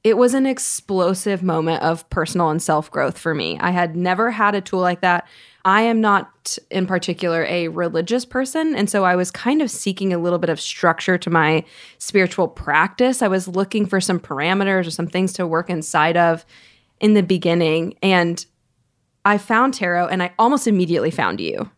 it 0.04 0.18
was 0.18 0.36
an 0.36 0.46
explosive 0.46 1.42
moment 1.42 1.82
of 1.82 2.08
personal 2.12 2.52
and 2.52 2.62
self 2.62 2.92
growth 2.92 3.18
for 3.18 3.34
me. 3.34 3.58
I 3.60 3.72
had 3.72 3.96
never 3.96 4.30
had 4.30 4.54
a 4.54 4.62
tool 4.62 4.80
like 4.80 5.02
that. 5.02 5.28
I 5.66 5.82
am 5.82 6.00
not, 6.00 6.60
in 6.70 6.86
particular, 6.86 7.44
a 7.46 7.70
religious 7.70 8.24
person. 8.24 8.76
And 8.76 8.88
so 8.88 9.04
I 9.04 9.16
was 9.16 9.32
kind 9.32 9.64
of 9.64 9.72
seeking 9.72 10.14
a 10.14 10.20
little 10.20 10.38
bit 10.38 10.52
of 10.52 10.62
structure 10.62 11.18
to 11.18 11.30
my 11.32 11.66
spiritual 11.98 12.48
practice. 12.48 13.24
I 13.24 13.28
was 13.28 13.48
looking 13.48 13.88
for 13.88 14.00
some 14.00 14.20
parameters 14.20 14.86
or 14.86 14.92
some 14.92 15.08
things 15.08 15.34
to 15.34 15.48
work 15.48 15.72
inside 15.72 16.18
of 16.18 16.46
in 17.00 17.16
the 17.16 17.24
beginning. 17.24 17.96
And 18.04 18.46
I 19.26 19.40
found 19.40 19.74
tarot 19.74 20.10
and 20.10 20.22
I 20.22 20.34
almost 20.38 20.68
immediately 20.68 21.10
found 21.10 21.42
you. 21.42 21.72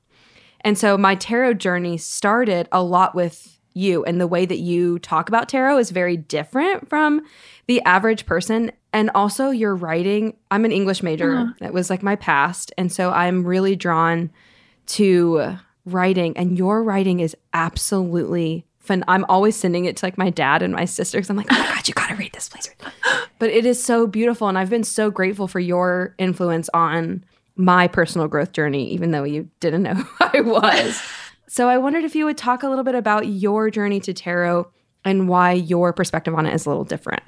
And 0.62 0.78
so 0.78 0.98
my 0.98 1.16
tarot 1.16 1.56
journey 1.56 1.98
started 1.98 2.68
a 2.72 2.82
lot 2.82 3.16
with 3.16 3.60
you, 3.74 4.04
and 4.06 4.20
the 4.20 4.28
way 4.28 4.46
that 4.46 4.58
you 4.58 4.98
talk 5.00 5.30
about 5.30 5.48
tarot 5.50 5.78
is 5.78 5.92
very 5.92 6.18
different 6.18 6.90
from 6.90 7.22
the 7.68 7.82
average 7.84 8.26
person. 8.26 8.72
And 8.92 9.12
also, 9.14 9.52
your 9.52 9.76
writing, 9.76 10.36
I'm 10.50 10.66
an 10.66 10.72
English 10.72 11.04
major, 11.04 11.36
uh-huh. 11.36 11.54
that 11.60 11.74
was 11.74 11.90
like 11.90 12.02
my 12.02 12.16
past. 12.16 12.74
And 12.78 12.92
so 12.92 13.12
I'm 13.12 13.46
really 13.46 13.76
drawn 13.76 14.32
to 14.88 15.58
writing, 15.86 16.36
and 16.38 16.58
your 16.58 16.84
writing 16.84 17.20
is 17.20 17.36
absolutely 17.54 18.66
fun. 18.80 19.04
I'm 19.08 19.26
always 19.30 19.56
sending 19.56 19.86
it 19.86 19.98
to 19.98 20.06
like 20.06 20.18
my 20.18 20.30
dad 20.30 20.62
and 20.64 20.74
my 20.74 20.86
sisters. 20.86 21.30
I'm 21.30 21.38
like, 21.38 21.48
oh 21.52 21.60
my 21.60 21.68
God, 21.68 21.88
you 21.88 21.94
gotta 21.94 22.16
read 22.16 22.34
this, 22.34 22.50
please. 22.50 22.70
But 23.38 23.52
it 23.52 23.66
is 23.66 23.84
so 23.84 24.08
beautiful. 24.08 24.48
And 24.48 24.58
I've 24.58 24.70
been 24.70 24.84
so 24.84 25.12
grateful 25.12 25.48
for 25.48 25.60
your 25.60 26.16
influence 26.18 26.70
on 26.74 27.24
my 27.58 27.88
personal 27.88 28.28
growth 28.28 28.52
journey, 28.52 28.90
even 28.92 29.12
though 29.12 29.24
you 29.24 29.50
didn't 29.60 29.84
know 29.84 29.94
who 29.96 30.08
I 30.20 30.42
was. 30.42 31.02
so 31.48 31.68
I 31.68 31.78
wondered 31.78 32.04
if 32.04 32.16
you 32.16 32.26
would 32.26 32.38
talk 32.38 32.64
a 32.64 32.70
little 32.70 32.84
bit 32.84 32.96
about 32.96 33.28
your 33.28 33.70
journey 33.70 34.00
to 34.02 34.14
tarot 34.14 34.68
and 35.04 35.28
why 35.28 35.54
your 35.54 35.94
perspective 35.94 36.36
on 36.36 36.46
it 36.46 36.54
is 36.54 36.66
a 36.66 36.70
little 36.70 36.84
different. 36.84 37.24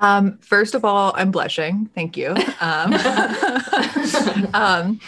Um, 0.00 0.38
first 0.38 0.74
of 0.74 0.84
all, 0.84 1.12
I'm 1.16 1.30
blushing. 1.30 1.88
Thank 1.94 2.16
you. 2.16 2.34
Um, 2.60 2.94
um, 4.54 5.00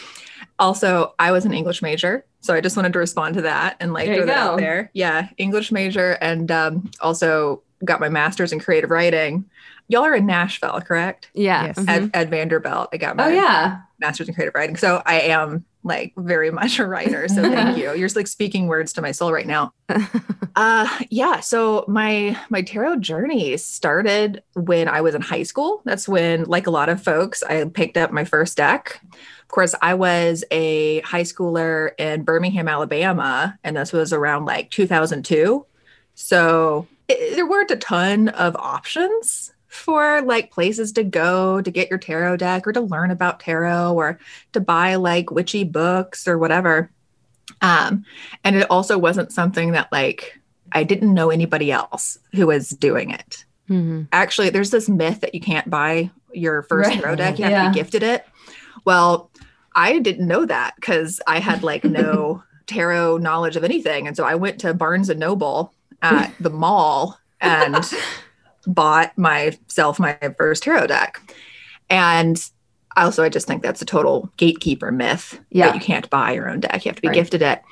also, 0.58 1.14
I 1.18 1.32
was 1.32 1.44
an 1.44 1.52
English 1.52 1.82
major, 1.82 2.24
so 2.40 2.54
I 2.54 2.60
just 2.60 2.76
wanted 2.76 2.92
to 2.92 3.00
respond 3.00 3.34
to 3.34 3.42
that 3.42 3.76
and 3.80 3.92
like 3.92 4.06
There 4.06 4.18
throw 4.18 4.26
that 4.26 4.36
out 4.36 4.58
there. 4.58 4.90
Yeah, 4.94 5.28
English 5.36 5.72
major, 5.72 6.12
and 6.20 6.50
um, 6.52 6.90
also 7.00 7.62
got 7.84 8.00
my 8.00 8.08
master's 8.08 8.52
in 8.52 8.60
creative 8.60 8.90
writing. 8.90 9.44
Y'all 9.88 10.04
are 10.04 10.14
in 10.14 10.26
Nashville, 10.26 10.80
correct? 10.80 11.30
Yeah. 11.34 11.66
Yes. 11.66 11.76
Mhm. 11.78 11.88
At, 11.88 12.14
at 12.14 12.30
Vanderbilt, 12.30 12.88
I 12.92 12.96
got 12.96 13.16
my 13.16 13.26
oh 13.26 13.28
yeah. 13.28 13.80
master's 13.98 14.28
in 14.28 14.34
creative 14.34 14.54
writing. 14.54 14.76
So 14.76 15.02
I 15.04 15.20
am 15.20 15.64
like 15.82 16.14
very 16.16 16.50
much 16.60 16.78
a 16.78 16.86
writer. 16.86 17.28
So 17.28 17.42
thank 17.50 17.76
you. 17.76 17.84
You're 17.94 18.06
just 18.06 18.16
like 18.16 18.26
speaking 18.26 18.66
words 18.66 18.92
to 18.94 19.02
my 19.02 19.12
soul 19.12 19.32
right 19.32 19.46
now. 19.46 19.72
Uh 20.56 20.86
yeah, 21.10 21.40
so 21.40 21.84
my 21.88 22.38
my 22.48 22.62
tarot 22.62 22.98
journey 22.98 23.56
started 23.56 24.40
when 24.54 24.86
I 24.86 25.00
was 25.00 25.16
in 25.16 25.20
high 25.20 25.42
school. 25.42 25.82
That's 25.84 26.06
when 26.06 26.44
like 26.44 26.68
a 26.68 26.70
lot 26.70 26.88
of 26.88 27.02
folks 27.02 27.42
I 27.42 27.64
picked 27.64 27.96
up 27.96 28.12
my 28.12 28.24
first 28.24 28.56
deck. 28.56 29.00
Of 29.42 29.48
course, 29.48 29.74
I 29.82 29.94
was 29.94 30.44
a 30.52 31.00
high 31.00 31.24
schooler 31.24 31.90
in 31.98 32.22
Birmingham, 32.22 32.68
Alabama, 32.68 33.58
and 33.64 33.76
this 33.76 33.92
was 33.92 34.12
around 34.12 34.44
like 34.44 34.70
2002. 34.70 35.66
So 36.14 36.86
it, 37.08 37.34
there 37.34 37.48
weren't 37.48 37.72
a 37.72 37.76
ton 37.76 38.28
of 38.28 38.54
options 38.54 39.53
for 39.74 40.22
like 40.22 40.50
places 40.52 40.92
to 40.92 41.02
go 41.04 41.60
to 41.60 41.70
get 41.70 41.90
your 41.90 41.98
tarot 41.98 42.36
deck 42.38 42.66
or 42.66 42.72
to 42.72 42.80
learn 42.80 43.10
about 43.10 43.40
tarot 43.40 43.92
or 43.94 44.18
to 44.52 44.60
buy 44.60 44.94
like 44.94 45.30
witchy 45.30 45.64
books 45.64 46.28
or 46.28 46.38
whatever. 46.38 46.90
Um, 47.60 48.04
and 48.44 48.56
it 48.56 48.70
also 48.70 48.96
wasn't 48.98 49.32
something 49.32 49.72
that 49.72 49.90
like 49.90 50.38
I 50.72 50.84
didn't 50.84 51.12
know 51.12 51.30
anybody 51.30 51.70
else 51.72 52.18
who 52.34 52.46
was 52.46 52.70
doing 52.70 53.10
it. 53.10 53.44
Mhm. 53.68 54.08
Actually, 54.12 54.50
there's 54.50 54.70
this 54.70 54.88
myth 54.88 55.20
that 55.20 55.34
you 55.34 55.40
can't 55.40 55.68
buy 55.70 56.10
your 56.32 56.62
first 56.62 56.88
Right. 56.90 57.00
tarot 57.00 57.16
deck, 57.16 57.38
you 57.38 57.44
have 57.44 57.52
Yeah. 57.52 57.64
to 57.64 57.70
be 57.70 57.74
gifted 57.74 58.02
it. 58.02 58.26
Well, 58.84 59.30
I 59.74 59.98
didn't 59.98 60.26
know 60.26 60.46
that 60.46 60.74
because 60.76 61.20
I 61.26 61.38
had 61.40 61.62
like 61.62 61.84
no 61.84 62.42
tarot 62.66 63.18
knowledge 63.18 63.56
of 63.56 63.64
anything. 63.64 64.06
And 64.06 64.16
so 64.16 64.24
I 64.24 64.34
went 64.36 64.58
to 64.60 64.72
Barnes 64.74 65.10
and 65.10 65.20
Noble 65.20 65.72
at 66.02 66.32
the 66.40 66.50
mall 66.50 67.18
and 67.40 67.74
bought 68.66 69.16
myself 69.18 69.98
my 69.98 70.18
first 70.38 70.62
tarot 70.62 70.86
deck. 70.88 71.20
And 71.90 72.42
also, 72.96 73.22
I 73.24 73.28
just 73.28 73.46
think 73.46 73.62
that's 73.62 73.82
a 73.82 73.86
total 73.86 74.30
gatekeeper 74.36 74.92
myth 74.92 75.40
Yeah. 75.50 75.66
that 75.66 75.74
you 75.74 75.80
can't 75.80 76.08
buy 76.10 76.32
your 76.32 76.48
own 76.48 76.60
deck. 76.60 76.84
You 76.84 76.88
have 76.90 76.96
to 76.96 77.02
be 77.02 77.08
Right. 77.08 77.14
gifted 77.14 77.42
it. 77.42 77.62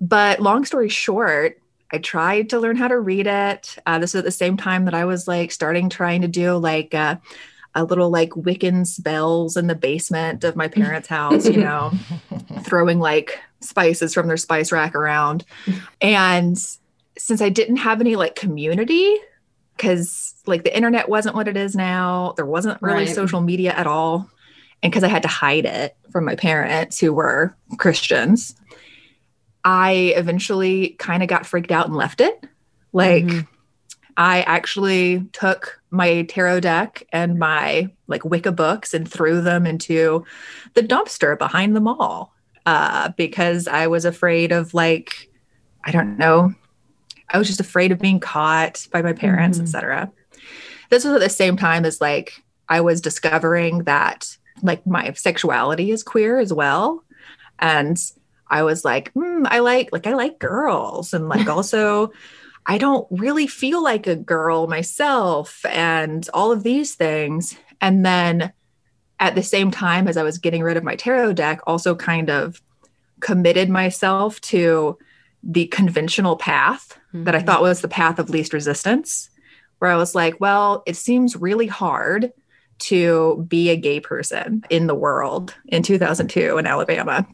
But 0.00 0.40
long 0.40 0.64
story 0.64 0.88
short, 0.88 1.58
I 1.92 1.98
tried 1.98 2.50
to 2.50 2.58
learn 2.60 2.76
how 2.76 2.88
to 2.88 2.98
read 3.00 3.26
it. 3.26 3.76
Uh, 3.86 3.98
this 3.98 4.12
was 4.14 4.20
at 4.20 4.24
the 4.24 4.30
same 4.30 4.56
time 4.56 4.84
that 4.84 4.94
I 4.94 5.04
was 5.04 5.26
like 5.26 5.50
starting 5.52 5.88
trying 5.88 6.20
to 6.22 6.28
do 6.28 6.56
like 6.56 6.94
uh, 6.94 7.16
a 7.74 7.84
little 7.84 8.10
like 8.10 8.30
Wiccan 8.30 8.86
spells 8.86 9.56
in 9.56 9.68
the 9.68 9.74
basement 9.74 10.44
of 10.44 10.54
my 10.56 10.68
parents' 10.68 11.08
house, 11.08 11.46
you 11.46 11.62
know, 11.62 11.92
throwing 12.62 12.98
like 12.98 13.38
spices 13.60 14.12
from 14.12 14.26
their 14.26 14.36
spice 14.36 14.70
rack 14.70 14.94
around. 14.94 15.44
And 16.00 16.58
since 17.16 17.40
I 17.40 17.48
didn't 17.48 17.76
have 17.78 18.00
any 18.00 18.16
like 18.16 18.34
community, 18.34 19.16
because 19.78 20.34
like 20.46 20.64
the 20.64 20.76
internet 20.76 21.08
wasn't 21.08 21.34
what 21.36 21.48
it 21.48 21.56
is 21.56 21.74
now, 21.74 22.34
there 22.36 22.44
wasn't 22.44 22.82
really 22.82 23.04
Right. 23.06 23.14
social 23.14 23.40
media 23.40 23.72
at 23.72 23.86
all. 23.86 24.28
And 24.82 24.92
because 24.92 25.04
I 25.04 25.08
had 25.08 25.22
to 25.22 25.28
hide 25.28 25.64
it 25.64 25.96
from 26.10 26.24
my 26.24 26.34
parents 26.36 26.98
who 26.98 27.12
were 27.12 27.54
Christians, 27.78 28.54
I 29.64 30.12
eventually 30.16 30.90
kind 30.98 31.22
of 31.22 31.28
got 31.28 31.46
freaked 31.46 31.72
out 31.72 31.86
and 31.86 31.96
left 31.96 32.20
it. 32.20 32.46
Like, 32.92 33.24
Mhm. 33.24 33.46
I 34.16 34.42
actually 34.42 35.28
took 35.32 35.80
my 35.90 36.22
tarot 36.22 36.60
deck 36.60 37.04
and 37.12 37.38
my 37.38 37.88
like 38.08 38.24
Wicca 38.24 38.52
books 38.52 38.92
and 38.92 39.08
threw 39.08 39.40
them 39.40 39.64
into 39.66 40.24
the 40.74 40.82
dumpster 40.82 41.38
behind 41.38 41.76
the 41.76 41.80
mall 41.80 42.32
uh, 42.66 43.10
because 43.16 43.68
I 43.68 43.86
was 43.86 44.04
afraid 44.04 44.50
of 44.50 44.74
like, 44.74 45.30
I 45.84 45.92
don't 45.92 46.18
know, 46.18 46.52
I 47.30 47.38
was 47.38 47.46
just 47.46 47.60
afraid 47.60 47.92
of 47.92 47.98
being 47.98 48.20
caught 48.20 48.86
by 48.92 49.02
my 49.02 49.12
parents, 49.12 49.58
Mhm. 49.58 49.62
etc. 49.62 50.10
This 50.90 51.04
was 51.04 51.14
at 51.14 51.20
the 51.20 51.28
same 51.28 51.56
time 51.56 51.84
as 51.84 52.00
like 52.00 52.42
I 52.68 52.80
was 52.80 53.00
discovering 53.00 53.84
that 53.84 54.36
like 54.62 54.86
my 54.86 55.12
sexuality 55.12 55.90
is 55.90 56.02
queer 56.02 56.38
as 56.38 56.52
well, 56.52 57.04
and 57.58 57.96
I 58.50 58.62
was 58.62 58.84
like, 58.84 59.12
hmm, 59.12 59.44
I 59.46 59.58
like 59.60 59.90
like 59.92 60.06
I 60.06 60.14
like 60.14 60.38
girls, 60.38 61.12
and 61.14 61.28
like 61.28 61.48
also. 61.56 62.12
I 62.70 62.76
don't 62.76 63.06
really 63.10 63.46
feel 63.46 63.82
like 63.82 64.06
a 64.06 64.14
girl 64.14 64.66
myself, 64.66 65.64
and 65.70 66.28
all 66.34 66.52
of 66.52 66.64
these 66.64 66.94
things. 66.96 67.56
And 67.80 68.04
then 68.04 68.52
at 69.18 69.34
the 69.34 69.42
same 69.42 69.70
time 69.70 70.06
as 70.06 70.18
I 70.18 70.22
was 70.22 70.36
getting 70.36 70.62
rid 70.62 70.76
of 70.76 70.84
my 70.84 70.94
tarot 70.94 71.32
deck, 71.32 71.60
also 71.66 71.94
kind 71.94 72.28
of 72.28 72.60
committed 73.20 73.70
myself 73.70 74.38
to 74.42 74.98
the 75.42 75.66
conventional 75.68 76.36
path 76.36 76.97
that 77.12 77.34
I 77.34 77.40
Mhm. 77.40 77.46
thought 77.46 77.62
was 77.62 77.80
the 77.80 77.88
path 77.88 78.18
of 78.18 78.30
least 78.30 78.52
resistance, 78.52 79.30
where 79.78 79.90
I 79.90 79.96
was 79.96 80.14
like, 80.14 80.40
well, 80.40 80.82
it 80.86 80.96
seems 80.96 81.36
really 81.36 81.66
hard 81.66 82.32
to 82.80 83.44
be 83.48 83.70
a 83.70 83.76
gay 83.76 84.00
person 84.00 84.62
in 84.70 84.86
the 84.86 84.94
world 84.94 85.54
in 85.66 85.82
2002 85.82 86.58
in 86.58 86.66
Alabama. 86.66 87.26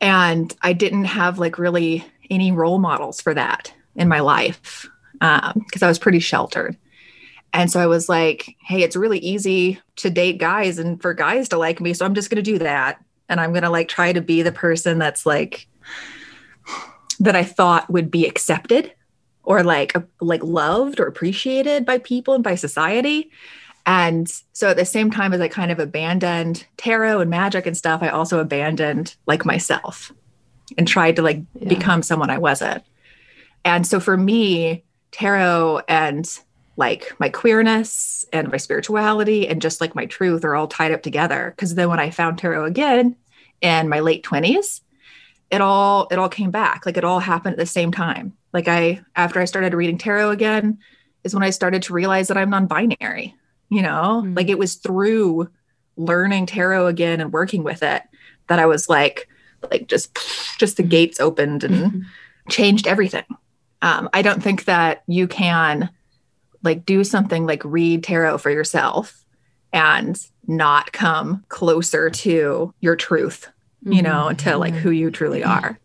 And 0.00 0.54
I 0.62 0.72
didn't 0.72 1.04
have 1.04 1.38
like 1.38 1.58
really 1.58 2.04
any 2.30 2.52
role 2.52 2.78
models 2.78 3.20
for 3.20 3.32
that 3.34 3.72
in 3.96 4.08
my 4.08 4.20
life 4.20 4.88
because 5.12 5.82
um, 5.82 5.82
I 5.82 5.86
was 5.88 5.98
pretty 5.98 6.18
sheltered. 6.18 6.76
And 7.52 7.70
so 7.70 7.80
I 7.80 7.86
was 7.86 8.08
like, 8.08 8.56
hey, 8.60 8.82
it's 8.82 8.96
really 8.96 9.20
easy 9.20 9.80
to 9.96 10.10
date 10.10 10.38
guys 10.38 10.78
and 10.78 11.00
for 11.00 11.14
guys 11.14 11.48
to 11.50 11.56
like 11.56 11.80
me. 11.80 11.94
So 11.94 12.04
I'm 12.04 12.14
just 12.14 12.28
going 12.28 12.42
to 12.42 12.50
do 12.50 12.58
that. 12.58 13.02
And 13.28 13.40
I'm 13.40 13.52
going 13.52 13.62
to 13.62 13.70
like 13.70 13.88
try 13.88 14.12
to 14.12 14.20
be 14.20 14.42
the 14.42 14.52
person 14.52 14.98
that's 14.98 15.24
like, 15.24 15.68
that 17.24 17.36
I 17.36 17.42
thought 17.42 17.90
would 17.90 18.10
be 18.10 18.26
accepted 18.26 18.92
or 19.42 19.62
like, 19.62 19.94
like 20.20 20.42
loved 20.42 21.00
or 21.00 21.06
appreciated 21.06 21.84
by 21.84 21.98
people 21.98 22.34
and 22.34 22.44
by 22.44 22.54
society. 22.54 23.30
And 23.86 24.30
so 24.52 24.70
at 24.70 24.76
the 24.76 24.84
same 24.84 25.10
time 25.10 25.32
as 25.32 25.40
I 25.40 25.48
kind 25.48 25.70
of 25.70 25.78
abandoned 25.78 26.66
tarot 26.76 27.20
and 27.20 27.30
magic 27.30 27.66
and 27.66 27.76
stuff, 27.76 28.02
I 28.02 28.08
also 28.08 28.40
abandoned 28.40 29.14
like 29.26 29.44
myself 29.44 30.12
and 30.78 30.88
tried 30.88 31.16
to 31.16 31.22
like 31.22 31.42
yeah. 31.58 31.68
become 31.68 32.02
someone 32.02 32.30
I 32.30 32.38
wasn't. 32.38 32.82
And 33.64 33.86
so 33.86 34.00
for 34.00 34.16
me, 34.16 34.84
tarot 35.10 35.80
and 35.88 36.26
like 36.76 37.14
my 37.18 37.28
queerness 37.28 38.24
and 38.32 38.50
my 38.50 38.56
spirituality 38.56 39.46
and 39.46 39.62
just 39.62 39.80
like 39.80 39.94
my 39.94 40.06
truth 40.06 40.44
are 40.44 40.54
all 40.54 40.66
tied 40.66 40.92
up 40.92 41.02
together. 41.02 41.54
Cause 41.56 41.74
then 41.74 41.88
when 41.88 42.00
I 42.00 42.10
found 42.10 42.38
tarot 42.38 42.64
again 42.64 43.16
in 43.60 43.88
my 43.88 44.00
late 44.00 44.24
20s, 44.24 44.80
it 45.50 45.60
all 45.60 46.08
it 46.10 46.18
all 46.18 46.28
came 46.28 46.50
back. 46.50 46.86
Like 46.86 46.96
it 46.96 47.04
all 47.04 47.20
happened 47.20 47.54
at 47.54 47.58
the 47.58 47.66
same 47.66 47.92
time. 47.92 48.32
Like 48.52 48.68
I 48.68 49.02
after 49.16 49.40
I 49.40 49.44
started 49.44 49.74
reading 49.74 49.98
tarot 49.98 50.30
again 50.30 50.78
is 51.22 51.34
when 51.34 51.42
I 51.42 51.50
started 51.50 51.82
to 51.82 51.94
realize 51.94 52.28
that 52.28 52.36
I'm 52.36 52.50
non-binary 52.50 53.34
you 53.74 53.82
know 53.82 54.22
mm-hmm. 54.22 54.34
like 54.34 54.48
it 54.48 54.58
was 54.58 54.76
through 54.76 55.48
learning 55.96 56.46
tarot 56.46 56.86
again 56.86 57.20
and 57.20 57.32
working 57.32 57.62
with 57.62 57.82
it 57.82 58.02
that 58.48 58.58
i 58.58 58.66
was 58.66 58.88
like 58.88 59.28
like 59.70 59.88
just 59.88 60.16
just 60.58 60.76
the 60.76 60.82
gates 60.82 61.20
opened 61.20 61.64
and 61.64 61.74
mm-hmm. 61.74 62.00
changed 62.48 62.86
everything 62.86 63.24
um, 63.82 64.08
i 64.12 64.22
don't 64.22 64.42
think 64.42 64.64
that 64.64 65.02
you 65.06 65.26
can 65.26 65.90
like 66.62 66.86
do 66.86 67.04
something 67.04 67.46
like 67.46 67.62
read 67.64 68.02
tarot 68.02 68.38
for 68.38 68.50
yourself 68.50 69.24
and 69.72 70.26
not 70.46 70.92
come 70.92 71.44
closer 71.48 72.10
to 72.10 72.72
your 72.80 72.96
truth 72.96 73.48
you 73.84 74.02
know 74.02 74.28
mm-hmm. 74.28 74.36
to 74.36 74.56
like 74.56 74.74
who 74.74 74.90
you 74.90 75.10
truly 75.10 75.40
mm-hmm. 75.40 75.66
are 75.66 75.78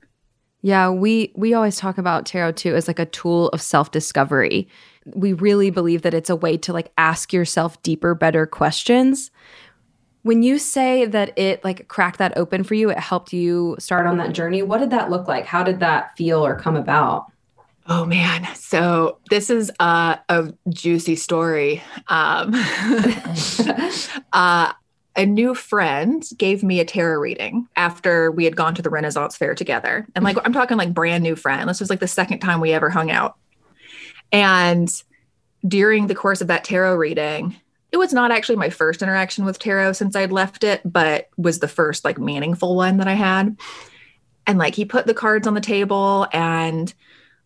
yeah 0.61 0.89
we 0.89 1.31
we 1.35 1.53
always 1.53 1.77
talk 1.77 1.97
about 1.97 2.25
tarot 2.25 2.53
too 2.53 2.75
as 2.75 2.87
like 2.87 2.99
a 2.99 3.05
tool 3.05 3.49
of 3.49 3.61
self-discovery 3.61 4.67
we 5.15 5.33
really 5.33 5.69
believe 5.69 6.01
that 6.01 6.13
it's 6.13 6.29
a 6.29 6.35
way 6.35 6.57
to 6.57 6.73
like 6.73 6.91
ask 6.97 7.33
yourself 7.33 7.81
deeper, 7.83 8.15
better 8.15 8.45
questions. 8.45 9.31
When 10.23 10.43
you 10.43 10.59
say 10.59 11.05
that 11.05 11.37
it 11.37 11.63
like 11.63 11.87
cracked 11.87 12.19
that 12.19 12.37
open 12.37 12.63
for 12.63 12.75
you, 12.75 12.89
it 12.89 12.99
helped 12.99 13.31
you 13.33 13.75
start 13.79 14.05
on 14.05 14.17
that 14.17 14.33
journey. 14.33 14.61
What 14.61 14.79
did 14.79 14.89
that 14.91 15.09
look 15.09 15.27
like? 15.27 15.45
How 15.45 15.63
did 15.63 15.79
that 15.79 16.15
feel 16.17 16.45
or 16.45 16.55
come 16.55 16.75
about? 16.75 17.31
Oh 17.87 18.05
man, 18.05 18.47
so 18.53 19.17
this 19.31 19.49
is 19.49 19.71
a, 19.79 20.19
a 20.29 20.53
juicy 20.69 21.15
story. 21.15 21.81
Um, 22.07 22.53
uh, 24.33 24.73
a 25.19 25.25
new 25.25 25.53
friend 25.53 26.23
gave 26.37 26.63
me 26.63 26.79
a 26.79 26.85
tarot 26.85 27.19
reading 27.19 27.67
after 27.75 28.31
we 28.31 28.45
had 28.45 28.55
gone 28.55 28.73
to 28.73 28.81
the 28.81 28.89
Renaissance 28.89 29.35
Fair 29.35 29.53
together, 29.53 30.07
and 30.15 30.23
like 30.23 30.37
I'm 30.45 30.53
talking 30.53 30.77
like 30.77 30.93
brand 30.93 31.23
new 31.23 31.35
friend. 31.35 31.69
This 31.69 31.81
was 31.81 31.89
like 31.89 31.99
the 31.99 32.07
second 32.07 32.39
time 32.39 32.61
we 32.61 32.71
ever 32.71 32.89
hung 32.89 33.11
out. 33.11 33.35
And 34.31 34.89
during 35.67 36.07
the 36.07 36.15
course 36.15 36.39
of 36.39 36.47
that 36.47 36.63
tarot 36.63 36.95
reading, 36.95 37.57
it 37.91 37.97
was 37.97 38.13
not 38.13 38.31
actually 38.31 38.55
my 38.55 38.69
first 38.69 39.01
interaction 39.01 39.43
with 39.43 39.59
tarot 39.59 39.91
since 39.93 40.15
I'd 40.15 40.31
left 40.31 40.63
it, 40.63 40.79
but 40.85 41.27
was 41.35 41.59
the 41.59 41.67
first 41.67 42.05
like 42.05 42.17
meaningful 42.17 42.77
one 42.77 42.95
that 42.97 43.09
I 43.09 43.13
had. 43.15 43.57
And 44.47 44.57
like 44.57 44.73
he 44.73 44.85
put 44.85 45.05
the 45.05 45.13
cards 45.13 45.47
on 45.47 45.53
the 45.53 45.59
table 45.59 46.27
and 46.31 46.93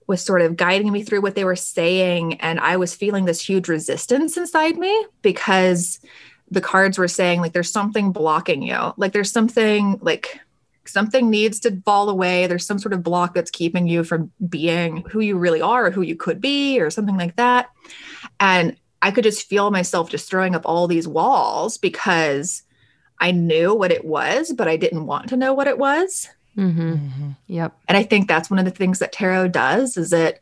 was 0.05 0.21
sort 0.21 0.43
of 0.43 0.57
guiding 0.57 0.91
me 0.91 1.01
through 1.01 1.21
what 1.21 1.33
they 1.33 1.45
were 1.45 1.55
saying. 1.55 2.35
And 2.35 2.59
I 2.59 2.77
was 2.77 2.93
feeling 2.93 3.25
this 3.25 3.41
huge 3.41 3.67
resistance 3.67 4.37
inside 4.37 4.77
me 4.77 5.05
because 5.23 5.99
the 6.53 6.61
cards 6.61 6.97
were 6.97 7.07
saying, 7.07 7.41
like, 7.41 7.53
there's 7.53 7.71
something 7.71 8.11
blocking 8.11 8.61
you. 8.61 8.93
Like, 8.97 9.11
there's 9.11 9.31
something 9.31 9.99
like 10.01 10.39
something 10.85 11.29
needs 11.29 11.59
to 11.61 11.81
fall 11.85 12.09
away. 12.09 12.45
There's 12.47 12.65
some 12.65 12.79
sort 12.79 12.93
of 12.93 13.03
block 13.03 13.33
that's 13.33 13.51
keeping 13.51 13.87
you 13.87 14.03
from 14.03 14.31
being 14.47 14.97
who 15.09 15.19
you 15.21 15.37
really 15.37 15.61
are 15.61 15.87
or 15.87 15.91
who 15.91 16.01
you 16.01 16.15
could 16.15 16.41
be 16.41 16.79
or 16.79 16.89
something 16.89 17.17
like 17.17 17.35
that. 17.37 17.69
And 18.39 18.75
I 19.01 19.11
could 19.11 19.23
just 19.23 19.47
feel 19.47 19.71
myself 19.71 20.09
just 20.09 20.29
throwing 20.29 20.55
up 20.55 20.63
all 20.65 20.87
these 20.87 21.07
walls 21.07 21.77
because 21.77 22.63
I 23.19 23.31
knew 23.31 23.73
what 23.73 23.91
it 23.91 24.05
was, 24.05 24.51
but 24.51 24.67
I 24.67 24.77
didn't 24.77 25.05
want 25.05 25.29
to 25.29 25.37
know 25.37 25.53
what 25.53 25.67
it 25.67 25.77
was. 25.77 26.29
Mm-hmm. 26.57 26.93
Mm-hmm. 26.93 27.29
Yep. 27.47 27.77
And 27.87 27.97
I 27.97 28.03
think 28.03 28.27
that's 28.27 28.49
one 28.49 28.59
of 28.59 28.65
the 28.65 28.71
things 28.71 28.99
that 28.99 29.11
tarot 29.11 29.49
does 29.49 29.97
is 29.97 30.13
it 30.13 30.39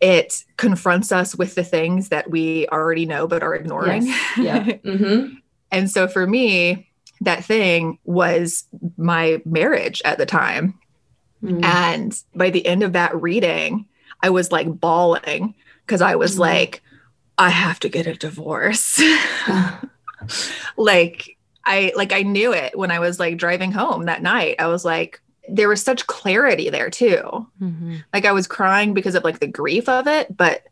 it 0.00 0.44
confronts 0.56 1.12
us 1.12 1.34
with 1.34 1.54
the 1.54 1.64
things 1.64 2.08
that 2.10 2.30
we 2.30 2.66
already 2.68 3.06
know 3.06 3.26
but 3.26 3.42
are 3.42 3.54
ignoring. 3.54 4.06
Yes. 4.06 4.20
Yeah. 4.38 4.64
mm-hmm. 4.64 5.34
and 5.70 5.90
so 5.90 6.08
for 6.08 6.26
me, 6.26 6.88
that 7.20 7.44
thing 7.44 7.98
was 8.04 8.64
my 8.96 9.40
marriage 9.44 10.02
at 10.04 10.18
the 10.18 10.26
time. 10.26 10.78
Mm. 11.42 11.64
And 11.64 12.22
by 12.34 12.50
the 12.50 12.66
end 12.66 12.82
of 12.82 12.92
that 12.94 13.20
reading, 13.20 13.86
I 14.22 14.30
was 14.30 14.50
like 14.50 14.80
bawling 14.80 15.54
because 15.86 16.02
I 16.02 16.16
was 16.16 16.36
mm. 16.36 16.40
like, 16.40 16.82
I 17.38 17.50
have 17.50 17.80
to 17.80 17.88
get 17.88 18.06
a 18.06 18.14
divorce. 18.14 19.00
like 20.76 21.36
I 21.64 21.92
like 21.96 22.12
I 22.12 22.22
knew 22.22 22.52
it 22.52 22.76
when 22.76 22.90
I 22.90 22.98
was 22.98 23.18
like 23.18 23.36
driving 23.36 23.72
home 23.72 24.04
that 24.04 24.22
night. 24.22 24.56
I 24.58 24.66
was 24.66 24.84
like, 24.84 25.20
there 25.48 25.68
was 25.68 25.82
such 25.82 26.06
clarity 26.06 26.70
there 26.70 26.90
too. 26.90 27.46
Mm-hmm. 27.60 27.96
Like 28.12 28.24
I 28.24 28.32
was 28.32 28.46
crying 28.46 28.94
because 28.94 29.14
of 29.14 29.24
like 29.24 29.40
the 29.40 29.46
grief 29.46 29.88
of 29.88 30.06
it, 30.06 30.34
but 30.36 30.66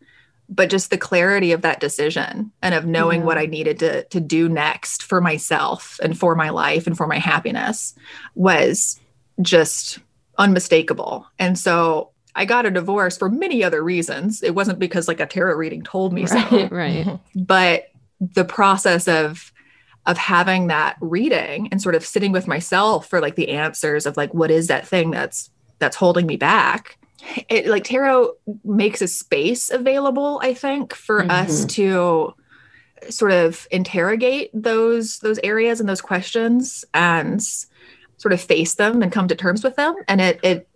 but 0.49 0.71
just 0.71 0.91
the 0.91 0.99
clarity 0.99 1.53
of 1.53 1.63
that 1.63 1.81
decision 1.81 2.53
and 2.61 2.75
of 2.75 2.85
knowing 2.85 3.21
yeah. 3.21 3.27
what 3.27 3.39
I 3.39 3.47
needed 3.47 3.79
to 3.81 4.05
to 4.05 4.21
do 4.21 4.49
next 4.49 5.03
for 5.03 5.21
myself 5.21 5.99
and 6.03 6.19
for 6.19 6.35
my 6.35 6.51
life 6.51 6.87
and 6.87 6.97
for 6.97 7.07
my 7.07 7.19
happiness 7.19 7.95
was 8.35 9.01
just 9.41 9.99
unmistakable. 10.39 11.27
And 11.39 11.59
so 11.59 12.11
I 12.35 12.45
got 12.45 12.67
a 12.67 12.71
divorce 12.71 13.17
for 13.17 13.29
many 13.29 13.63
other 13.63 13.83
reasons. 13.83 14.43
It 14.43 14.55
wasn't 14.55 14.79
because 14.79 15.09
like 15.09 15.21
a 15.21 15.27
tarot 15.27 15.57
reading 15.57 15.83
told 15.83 16.13
me 16.13 16.25
right, 16.27 16.51
so. 16.51 16.69
Right. 16.69 17.21
But 17.35 17.89
the 18.21 18.45
process 18.45 19.09
of 19.09 19.52
of 20.07 20.19
having 20.19 20.67
that 20.67 20.97
reading 21.01 21.69
and 21.71 21.81
sort 21.81 21.95
of 21.95 22.05
sitting 22.05 22.33
with 22.33 22.49
myself 22.49 23.09
for 23.09 23.21
like 23.21 23.37
the 23.37 23.51
answers 23.51 24.07
of 24.07 24.17
like 24.17 24.35
what 24.35 24.51
is 24.51 24.67
that 24.67 24.87
thing 24.87 25.11
that's 25.11 25.51
that's 25.79 25.97
holding 25.97 26.27
me 26.27 26.37
back 26.37 26.99
it 27.49 27.67
like 27.67 27.85
tarot 27.85 28.33
makes 28.65 29.01
a 29.01 29.09
space 29.09 29.71
available 29.71 30.41
i 30.43 30.53
think 30.53 30.93
for 30.95 31.21
mm-hmm. 31.21 31.31
us 31.31 31.65
to 31.67 32.35
sort 33.11 33.33
of 33.33 33.67
interrogate 33.71 34.51
those 34.55 35.19
those 35.21 35.39
areas 35.43 35.81
and 35.81 35.89
those 35.89 36.01
questions 36.01 36.85
and 36.95 37.43
sort 38.17 38.33
of 38.33 38.41
face 38.41 38.75
them 38.75 39.03
and 39.03 39.13
come 39.13 39.29
to 39.29 39.35
terms 39.35 39.63
with 39.65 39.77
them 39.77 39.95
and 40.09 40.21
it 40.21 40.41
it 40.43 40.69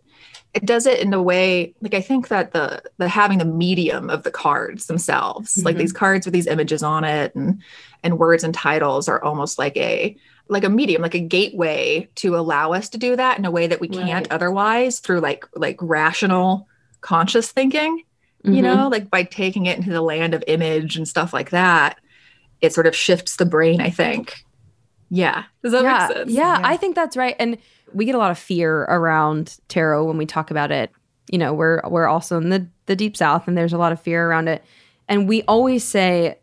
it 0.57 0.65
does 0.65 0.87
it 0.87 1.01
in 1.01 1.13
a 1.13 1.23
way 1.23 1.75
like 1.83 1.95
i 1.95 2.01
think 2.01 2.29
that 2.29 2.53
the 2.53 2.83
the 2.97 3.09
having 3.09 3.39
the 3.39 3.45
medium 3.45 4.09
of 4.09 4.23
the 4.23 4.31
cards 4.31 4.87
themselves 4.87 5.55
mm-hmm. 5.55 5.67
like 5.67 5.77
these 5.77 5.93
cards 5.93 6.27
with 6.27 6.33
these 6.33 6.47
images 6.47 6.83
on 6.83 7.05
it 7.05 7.35
and 7.35 7.63
and 8.03 8.19
words 8.19 8.43
and 8.43 8.55
titles 8.55 9.09
are 9.09 9.23
almost 9.23 9.59
like 9.59 9.77
a 9.77 10.17
like 10.49 10.65
a 10.65 10.71
medium 10.71 11.03
like 11.03 11.15
a 11.15 11.21
gateway 11.21 12.09
to 12.15 12.37
allow 12.37 12.73
us 12.73 12.89
to 12.89 12.99
do 12.99 13.15
that 13.15 13.39
in 13.39 13.45
a 13.45 13.51
way 13.51 13.67
that 13.67 13.81
we 13.81 13.89
can't 13.89 14.27
right. 14.27 14.33
otherwise 14.33 14.99
through 14.99 15.21
like 15.21 15.45
like 15.55 15.77
rational 15.81 16.67
conscious 17.03 17.53
thinking 17.53 18.03
mm-hmm. 18.43 18.55
you 18.55 18.63
know 18.63 18.89
like 18.89 19.11
by 19.11 19.23
taking 19.23 19.67
it 19.67 19.77
into 19.77 19.91
the 19.91 20.01
land 20.01 20.33
of 20.33 20.43
image 20.47 20.97
and 20.97 21.07
stuff 21.07 21.35
like 21.35 21.51
that 21.51 21.99
it 22.63 22.73
sort 22.73 22.87
of 22.87 22.97
shifts 22.97 23.37
the 23.37 23.47
brain 23.47 23.83
i 23.83 23.91
think 23.91 24.46
yeah 25.11 25.45
does 25.63 25.73
that 25.73 25.83
yeah. 25.83 26.07
make 26.09 26.17
sense 26.17 26.31
yeah, 26.31 26.61
yeah 26.61 26.69
i 26.69 26.77
think 26.77 26.95
that's 26.95 27.17
right 27.17 27.37
and 27.39 27.59
we 27.93 28.05
get 28.05 28.15
a 28.15 28.19
lot 28.19 28.31
of 28.31 28.39
fear 28.39 28.83
around 28.85 29.59
tarot 29.69 30.05
when 30.05 30.17
we 30.17 30.27
talk 30.27 30.51
about 30.51 30.71
it 30.71 30.91
you 31.31 31.39
know 31.39 31.53
we're 31.53 31.81
we're 31.89 32.07
also 32.07 32.37
in 32.39 32.49
the 32.49 32.67
the 32.87 32.97
deep 32.97 33.17
south 33.17 33.47
and 33.47 33.57
there's 33.57 33.73
a 33.73 33.79
lot 33.79 33.93
of 33.93 34.01
fear 34.01 34.29
around 34.29 34.49
it 34.49 34.65
and 35.09 35.29
we 35.29 35.43
always 35.43 35.85
say 35.85 36.39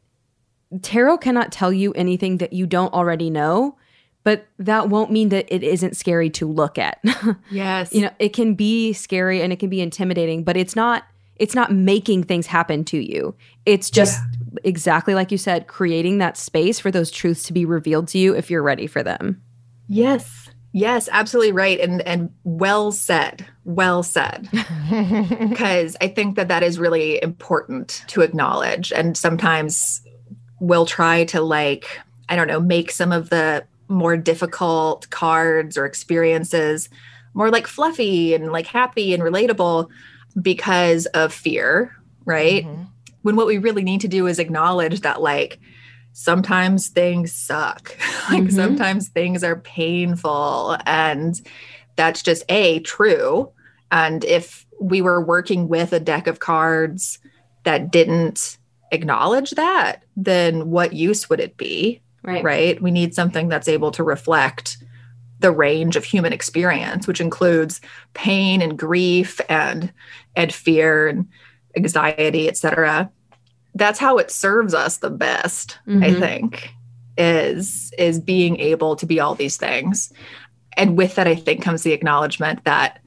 tarot 0.82 1.18
cannot 1.18 1.52
tell 1.52 1.72
you 1.72 1.92
anything 1.94 2.38
that 2.38 2.54
you 2.54 2.66
don't 2.66 2.94
already 2.94 3.30
know 3.30 3.78
but 4.24 4.48
that 4.58 4.90
won't 4.90 5.12
mean 5.12 5.30
that 5.30 5.46
it 5.54 5.64
isn't 5.64 5.96
scary 5.98 6.30
to 6.32 6.48
look 6.48 6.78
at. 6.78 7.00
yes. 7.52 7.94
you 7.94 8.02
know, 8.02 8.10
it 8.20 8.30
can 8.30 8.56
be 8.56 8.94
scary 8.94 9.42
and 9.42 9.52
it 9.52 9.60
can 9.60 9.70
be 9.70 9.82
intimidating, 9.82 10.44
but 10.44 10.58
it's 10.58 10.76
not 10.76 11.04
it's 11.38 11.56
not 11.56 11.72
making 11.72 12.24
things 12.24 12.46
happen 12.46 12.86
to 12.86 12.98
you. 12.98 13.36
It's 13.66 13.90
just 13.90 14.22
yeah. 14.22 14.43
Exactly 14.64 15.16
like 15.16 15.32
you 15.32 15.38
said, 15.38 15.68
creating 15.68 16.18
that 16.20 16.38
space 16.38 16.80
for 16.80 16.92
those 16.92 17.12
truths 17.12 17.44
to 17.44 17.54
be 17.54 17.66
revealed 17.66 18.08
to 18.10 18.18
you 18.18 18.36
if 18.36 18.50
you're 18.50 18.64
ready 18.64 18.88
for 18.88 19.04
them. 19.04 19.42
Yes. 19.88 20.50
Yes, 20.76 21.08
absolutely 21.12 21.52
right 21.52 21.80
and 21.80 22.02
and 22.02 22.32
well 22.44 22.92
said. 22.92 23.46
Well 23.64 24.02
said. 24.02 24.50
Cuz 24.90 25.96
I 26.02 26.12
think 26.14 26.36
that 26.36 26.48
that 26.48 26.64
is 26.64 26.80
really 26.80 27.22
important 27.22 28.04
to 28.08 28.22
acknowledge 28.22 28.92
and 28.92 29.16
sometimes 29.16 30.02
we'll 30.60 30.86
try 30.86 31.26
to 31.26 31.42
like 31.42 32.00
I 32.30 32.36
don't 32.36 32.48
know, 32.48 32.60
make 32.60 32.90
some 32.90 33.12
of 33.12 33.30
the 33.30 33.66
more 33.88 34.18
difficult 34.18 35.10
cards 35.10 35.78
or 35.78 35.86
experiences 35.86 36.90
more 37.34 37.50
like 37.50 37.68
fluffy 37.68 38.34
and 38.34 38.52
like 38.52 38.68
happy 38.68 39.14
and 39.14 39.24
relatable 39.24 39.90
because 40.42 41.06
of 41.08 41.34
fear, 41.34 41.96
right? 42.26 42.66
Mm-hmm. 42.66 42.84
When 43.24 43.36
what 43.36 43.48
we 43.48 43.58
really 43.58 43.84
need 43.84 44.02
to 44.02 44.08
do 44.08 44.28
is 44.28 44.40
acknowledge 44.40 45.02
that, 45.02 45.22
like, 45.22 45.60
sometimes 46.14 46.88
things 46.88 47.34
suck. 47.34 47.98
like, 48.30 48.44
mm-hmm. 48.44 48.56
sometimes 48.56 49.10
things 49.10 49.44
are 49.44 49.58
painful. 49.58 50.78
And 50.86 51.40
that's 51.96 52.22
just 52.22 52.44
A, 52.50 52.80
true. 52.80 53.52
And 53.92 54.24
if 54.24 54.66
we 54.80 55.02
were 55.02 55.22
working 55.22 55.68
with 55.68 55.94
a 55.94 56.00
deck 56.00 56.28
of 56.28 56.40
cards 56.40 57.20
that 57.64 57.92
didn't 57.92 58.58
acknowledge 58.92 59.52
that, 59.52 60.04
then 60.16 60.70
what 60.70 60.94
use 60.94 61.30
would 61.30 61.40
it 61.40 61.58
be? 61.58 62.02
Right. 62.24 62.44
Right. 62.44 62.82
We 62.82 62.92
need 62.92 63.14
something 63.14 63.50
that's 63.50 63.68
able 63.68 63.92
to 63.92 64.04
reflect 64.04 64.78
the 65.40 65.52
range 65.52 65.98
of 65.98 66.06
human 66.06 66.32
experience, 66.32 67.06
which 67.06 67.20
includes 67.20 67.82
pain 68.14 68.62
and 68.62 68.80
grief 68.80 69.42
and 69.50 69.92
and 70.36 70.54
fear 70.54 71.08
and 71.10 71.28
anxiety, 71.76 72.48
etc. 72.48 73.12
That's 73.76 74.00
how 74.00 74.18
it 74.18 74.32
serves 74.32 74.74
us 74.74 74.98
the 74.98 75.10
best, 75.10 75.80
mm-hmm. 75.88 76.04
I 76.04 76.14
think, 76.14 76.74
is 77.18 77.92
is 77.98 78.20
being 78.20 78.60
able 78.60 78.96
to 78.96 79.06
be 79.06 79.20
all 79.20 79.36
these 79.36 79.58
things. 79.58 80.12
And 80.76 80.98
with 80.98 81.16
that, 81.16 81.28
I 81.28 81.36
think 81.36 81.62
comes 81.62 81.84
the 81.84 81.94
acknowledgement 81.94 82.64
that 82.64 83.00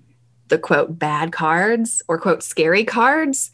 the 0.49 0.59
quote 0.59 0.99
bad 0.99 1.33
cards 1.33 2.03
or 2.09 2.19
quote 2.19 2.43
scary 2.43 2.85
cards, 2.85 3.51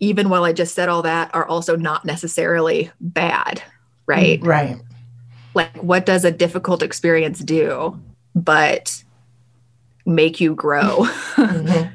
even 0.00 0.28
while 0.28 0.44
I 0.44 0.52
just 0.52 0.74
said 0.74 0.88
all 0.88 1.02
that, 1.02 1.34
are 1.34 1.46
also 1.46 1.76
not 1.76 2.04
necessarily 2.04 2.90
bad, 3.00 3.62
right? 4.06 4.42
Right 4.42 4.76
like 5.56 5.74
what 5.82 6.06
does 6.06 6.24
a 6.24 6.30
difficult 6.30 6.82
experience 6.82 7.40
do 7.40 7.98
but 8.36 9.02
make 10.04 10.40
you 10.40 10.54
grow 10.54 10.98
mm-hmm. 11.34 11.92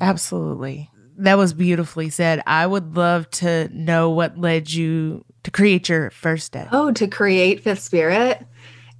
absolutely 0.00 0.90
that 1.18 1.38
was 1.38 1.52
beautifully 1.52 2.10
said. 2.10 2.42
I 2.46 2.66
would 2.66 2.96
love 2.96 3.30
to 3.32 3.68
know 3.68 4.10
what 4.10 4.38
led 4.38 4.72
you 4.72 5.24
to 5.44 5.50
create 5.50 5.88
your 5.88 6.10
first 6.10 6.52
deck 6.52 6.68
oh 6.72 6.90
to 6.92 7.06
create 7.06 7.62
fifth 7.62 7.82
spirit? 7.82 8.44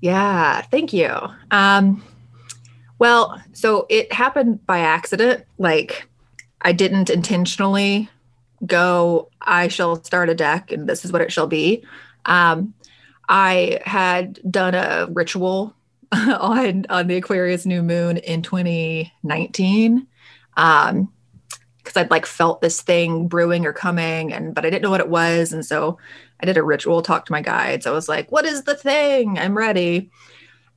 Yeah 0.00 0.62
thank 0.62 0.92
you. 0.92 1.10
Um 1.50 2.02
well 2.98 3.40
so 3.52 3.86
it 3.88 4.12
happened 4.12 4.64
by 4.66 4.80
accident. 4.80 5.44
Like 5.58 6.06
i 6.62 6.72
didn't 6.72 7.10
intentionally 7.10 8.08
go 8.64 9.28
i 9.42 9.68
shall 9.68 10.02
start 10.02 10.30
a 10.30 10.34
deck 10.34 10.72
and 10.72 10.88
this 10.88 11.04
is 11.04 11.12
what 11.12 11.22
it 11.22 11.32
shall 11.32 11.46
be. 11.46 11.84
Um 12.26 12.74
I 13.26 13.80
had 13.86 14.38
done 14.50 14.74
a 14.74 15.08
ritual 15.10 15.74
on 16.12 16.84
on 16.90 17.06
the 17.06 17.16
Aquarius 17.16 17.64
new 17.64 17.82
moon 17.82 18.18
in 18.18 18.42
2019. 18.42 20.06
Um 20.56 21.10
because 21.84 21.96
I'd 21.96 22.10
like 22.10 22.26
felt 22.26 22.62
this 22.62 22.80
thing 22.80 23.28
brewing 23.28 23.66
or 23.66 23.72
coming 23.72 24.32
and 24.32 24.54
but 24.54 24.64
I 24.64 24.70
didn't 24.70 24.82
know 24.82 24.90
what 24.90 25.00
it 25.00 25.08
was 25.08 25.52
and 25.52 25.64
so 25.64 25.98
I 26.40 26.46
did 26.46 26.56
a 26.56 26.62
ritual 26.62 27.02
talk 27.02 27.26
to 27.26 27.32
my 27.32 27.42
guides. 27.42 27.86
I 27.86 27.90
was 27.90 28.08
like, 28.08 28.32
"What 28.32 28.44
is 28.44 28.64
the 28.64 28.74
thing? 28.74 29.38
I'm 29.38 29.56
ready." 29.56 30.10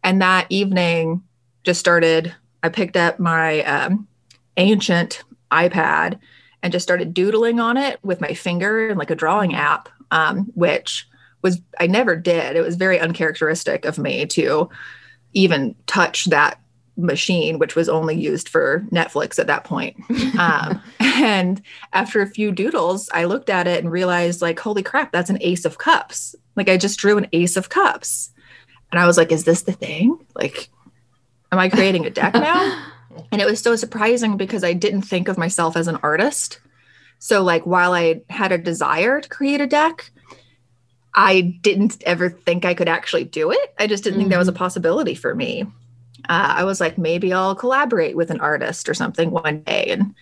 And 0.04 0.22
that 0.22 0.48
evening 0.50 1.24
just 1.63 1.80
started 1.80 2.36
I 2.63 2.70
picked 2.70 2.98
up 2.98 3.20
my 3.20 3.63
um, 3.63 4.08
ancient 4.58 5.24
iPad 5.52 6.20
and 6.62 6.74
just 6.74 6.84
started 6.84 7.13
doodling 7.13 7.60
on 7.60 7.78
it 7.78 8.00
with 8.04 8.22
my 8.22 8.34
finger 8.34 8.89
and 8.89 9.00
like 9.00 9.12
a 9.12 9.15
drawing 9.15 9.56
app 9.56 9.89
um, 10.12 10.52
which 10.56 11.08
was 11.41 11.62
I 11.80 11.88
never 11.88 12.15
did. 12.15 12.56
It 12.56 12.62
was 12.62 12.76
very 12.76 13.00
uncharacteristic 13.00 13.86
of 13.86 13.98
me 13.98 14.26
to 14.28 14.70
even 15.34 15.76
touch 15.86 16.26
that 16.26 16.60
machine, 16.98 17.60
which 17.60 17.76
was 17.76 17.88
only 17.88 18.16
used 18.16 18.50
for 18.50 18.86
Netflix 18.92 19.40
at 19.40 19.48
that 19.48 19.64
point. 19.64 19.96
um, 20.38 20.82
and 21.00 21.62
after 21.94 22.22
a 22.22 22.28
few 22.28 22.52
doodles, 22.52 23.10
I 23.14 23.26
looked 23.26 23.50
at 23.50 23.68
it 23.68 23.84
and 23.84 23.92
realized, 23.92 24.42
like, 24.42 24.60
holy 24.60 24.84
crap, 24.84 25.12
that's 25.12 25.30
an 25.30 25.38
ace 25.42 25.66
of 25.66 25.78
cups. 25.78 26.36
Like, 26.56 26.70
I 26.70 26.78
just 26.78 27.00
drew 27.00 27.18
an 27.18 27.28
ace 27.34 27.56
of 27.56 27.70
cups. 27.70 28.32
And 28.92 29.00
I 29.00 29.06
was 29.06 29.18
like, 29.18 29.32
is 29.32 29.44
this 29.44 29.64
the 29.64 29.74
thing? 29.74 30.18
Like, 30.36 30.70
am 31.52 31.60
I 31.60 31.70
creating 31.70 32.06
a 32.06 32.10
deck 32.10 32.34
now? 32.34 32.86
and 33.32 33.42
it 33.42 33.46
was 33.46 33.60
so 33.60 33.76
surprising 33.76 34.38
because 34.38 34.64
I 34.64 34.74
didn't 34.74 35.04
think 35.04 35.28
of 35.28 35.38
myself 35.38 35.78
as 35.78 35.88
an 35.88 35.98
artist. 35.98 36.60
So, 37.20 37.44
like, 37.44 37.66
while 37.66 37.94
I 37.94 38.22
had 38.30 38.52
a 38.52 38.58
desire 38.58 39.22
to 39.22 39.30
create 39.30 39.62
a 39.62 39.68
deck, 39.68 40.12
I 41.14 41.42
didn't 41.42 42.02
ever 42.06 42.30
think 42.30 42.64
I 42.64 42.76
could 42.76 42.88
actually 42.88 43.24
do 43.24 43.52
it. 43.52 43.74
I 43.80 43.88
just 43.88 44.04
didn't 44.04 44.16
mm-hmm. 44.16 44.22
think 44.22 44.32
that 44.32 44.38
was 44.38 44.48
a 44.48 44.52
mm-hmm. 44.52 44.60
possibility 44.60 45.16
for 45.16 45.34
me. 45.34 45.66
Uh, 46.30 46.56
I 46.58 46.63
was 46.63 46.80
like, 46.80 46.98
maybe 46.98 47.34
I'll 47.34 47.56
collaborate 47.56 48.16
with 48.16 48.32
an 48.32 48.40
artist 48.40 48.90
or 48.90 48.94
something 48.94 49.32
one 49.32 49.62
day. 49.62 49.86
And 49.86 50.16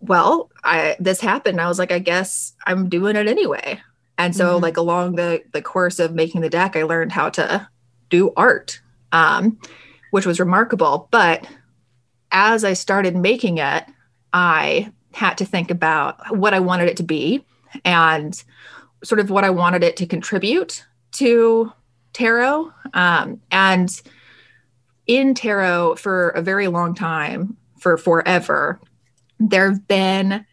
well, 0.00 0.50
I 0.64 0.96
this 1.00 1.20
happened. 1.20 1.60
I 1.60 1.68
was 1.68 1.78
like, 1.78 1.92
I 1.92 1.98
guess 1.98 2.54
I'm 2.66 2.88
doing 2.88 3.16
it 3.16 3.26
anyway. 3.26 3.80
And 4.16 4.34
so, 4.34 4.54
mm-hmm. 4.54 4.62
like 4.62 4.76
along 4.76 5.16
the 5.16 5.42
the 5.52 5.62
course 5.62 5.98
of 5.98 6.14
making 6.14 6.40
the 6.40 6.50
deck, 6.50 6.76
I 6.76 6.82
learned 6.82 7.12
how 7.12 7.30
to 7.30 7.68
do 8.10 8.32
art, 8.36 8.80
um, 9.12 9.58
which 10.10 10.26
was 10.26 10.40
remarkable. 10.40 11.08
But 11.10 11.46
as 12.30 12.64
I 12.64 12.72
started 12.74 13.16
making 13.16 13.58
it, 13.58 13.84
I 14.32 14.92
had 15.12 15.38
to 15.38 15.44
think 15.44 15.70
about 15.70 16.36
what 16.36 16.54
I 16.54 16.60
wanted 16.60 16.88
it 16.88 16.96
to 16.98 17.02
be 17.02 17.44
and 17.84 18.42
sort 19.04 19.20
of 19.20 19.30
what 19.30 19.44
I 19.44 19.50
wanted 19.50 19.82
it 19.82 19.96
to 19.96 20.06
contribute 20.06 20.84
to 21.12 21.72
tarot. 22.12 22.72
Um, 22.94 23.40
and 23.50 23.90
in 25.08 25.34
tarot, 25.34 25.96
for 25.96 26.28
a 26.30 26.42
very 26.42 26.68
long 26.68 26.94
time, 26.94 27.56
for 27.80 27.96
forever, 27.96 28.80
there 29.40 29.70
have 29.70 29.88
been 29.88 30.46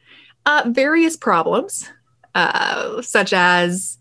uh, 0.47 0.63
various 0.67 1.15
problems, 1.15 1.87
uh, 2.33 3.01
such 3.03 3.33
as 3.33 3.99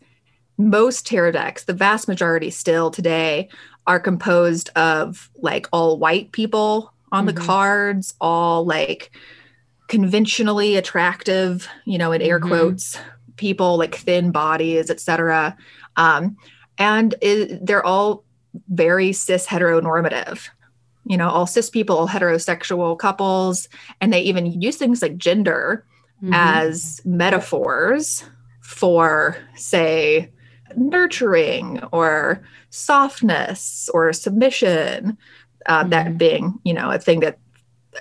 most 0.56 1.06
tarot 1.06 1.32
decks, 1.32 1.64
the 1.64 1.74
vast 1.74 2.08
majority 2.08 2.50
still 2.50 2.90
today, 2.90 3.50
are 3.86 4.00
composed 4.00 4.70
of 4.76 5.28
like 5.36 5.66
all 5.72 5.98
white 5.98 6.32
people 6.32 6.94
on 7.12 7.26
mm-hmm. 7.26 7.34
the 7.34 7.40
cards, 7.42 8.14
all 8.20 8.64
like 8.64 9.10
conventionally 9.88 10.76
attractive, 10.76 11.68
you 11.84 11.98
know, 11.98 12.12
in 12.12 12.22
air 12.22 12.40
mm-hmm. 12.40 12.48
quotes, 12.48 12.98
people 13.36 13.76
like 13.76 13.96
thin 13.96 14.30
bodies 14.30 14.90
etc 14.90 15.56
um, 15.96 16.36
and 16.78 17.14
it, 17.20 17.64
they're 17.64 17.84
all 17.84 18.24
very 18.68 19.12
cis 19.12 19.46
heteronormative 19.46 20.48
you 21.06 21.16
know 21.16 21.28
all 21.28 21.46
cis 21.46 21.70
people 21.70 21.96
all 21.96 22.08
heterosexual 22.08 22.98
couples 22.98 23.68
and 24.00 24.12
they 24.12 24.20
even 24.20 24.60
use 24.60 24.76
things 24.76 25.02
like 25.02 25.16
gender 25.16 25.84
mm-hmm. 26.22 26.32
as 26.32 27.00
metaphors 27.04 28.24
for 28.62 29.36
say 29.54 30.30
nurturing 30.76 31.82
or 31.92 32.42
softness 32.70 33.88
or 33.92 34.12
submission 34.12 35.16
uh, 35.66 35.80
mm-hmm. 35.80 35.90
that 35.90 36.18
being 36.18 36.58
you 36.64 36.72
know 36.72 36.90
a 36.90 36.98
thing 36.98 37.20
that 37.20 37.38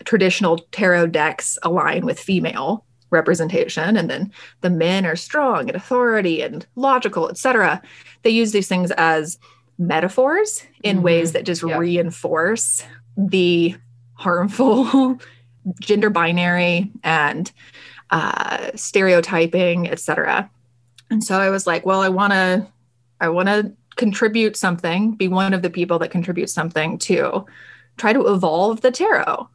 traditional 0.05 0.57
tarot 0.71 1.07
decks 1.07 1.57
align 1.63 2.05
with 2.05 2.19
female 2.19 2.85
representation 3.11 3.95
and 3.95 4.09
then 4.09 4.31
the 4.61 4.69
men 4.71 5.05
are 5.05 5.15
strong 5.15 5.69
and 5.69 5.75
authority 5.75 6.41
and 6.41 6.65
logical 6.75 7.29
etc 7.29 7.79
they 8.23 8.29
use 8.29 8.53
these 8.53 8.67
things 8.67 8.89
as 8.91 9.37
metaphors 9.77 10.63
in 10.83 10.97
mm-hmm. 10.97 11.05
ways 11.05 11.31
that 11.33 11.45
just 11.45 11.63
reinforce 11.63 12.83
the 13.17 13.75
harmful 14.13 15.19
gender 15.79 16.09
binary 16.09 16.91
and 17.03 17.51
uh, 18.09 18.69
stereotyping 18.75 19.89
etc 19.89 20.49
and 21.09 21.23
so 21.23 21.39
i 21.39 21.49
was 21.49 21.65
like 21.65 21.85
well 21.85 22.01
i 22.01 22.09
want 22.09 22.31
to 22.31 22.67
i 23.19 23.27
want 23.27 23.47
to 23.47 23.71
contribute 23.95 24.55
something 24.55 25.13
be 25.15 25.27
one 25.27 25.53
of 25.53 25.61
the 25.61 25.69
people 25.69 25.99
that 25.99 26.11
contributes 26.11 26.53
something 26.53 26.97
to 26.97 27.45
try 27.97 28.13
to 28.13 28.27
evolve 28.27 28.81
the 28.81 28.91
tarot. 28.91 29.49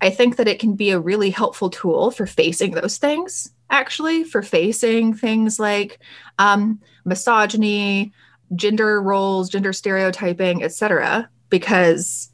I 0.00 0.10
think 0.10 0.36
that 0.36 0.48
it 0.48 0.58
can 0.58 0.74
be 0.74 0.90
a 0.90 1.00
really 1.00 1.30
helpful 1.30 1.70
tool 1.70 2.10
for 2.10 2.26
facing 2.26 2.72
those 2.72 2.98
things, 2.98 3.52
actually, 3.70 4.24
for 4.24 4.42
facing 4.42 5.14
things 5.14 5.58
like 5.58 5.98
um, 6.38 6.80
misogyny, 7.04 8.12
gender 8.54 9.00
roles, 9.00 9.48
gender 9.48 9.72
stereotyping, 9.72 10.62
etc. 10.62 11.28
Because, 11.50 12.30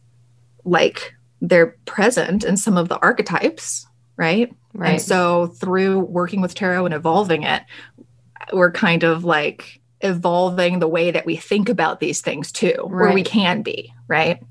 like, 0.64 1.14
they're 1.40 1.76
present 1.86 2.44
in 2.44 2.56
some 2.56 2.76
of 2.76 2.88
the 2.88 2.98
archetypes, 2.98 3.86
right? 4.16 4.54
Right. 4.72 4.92
And 4.92 5.02
so, 5.02 5.48
through 5.48 6.00
working 6.00 6.40
with 6.40 6.54
tarot 6.54 6.86
and 6.86 6.94
evolving 6.94 7.42
it, 7.42 7.62
we're 8.52 8.72
kind 8.72 9.02
of 9.02 9.24
like 9.24 9.80
evolving 10.00 10.78
the 10.78 10.88
way 10.88 11.10
that 11.10 11.26
we 11.26 11.36
think 11.36 11.68
about 11.68 12.00
these 12.00 12.20
things 12.20 12.50
too, 12.50 12.74
right. 12.78 13.06
where 13.06 13.12
we 13.12 13.22
can 13.22 13.62
be, 13.62 13.92
right? 14.08 14.42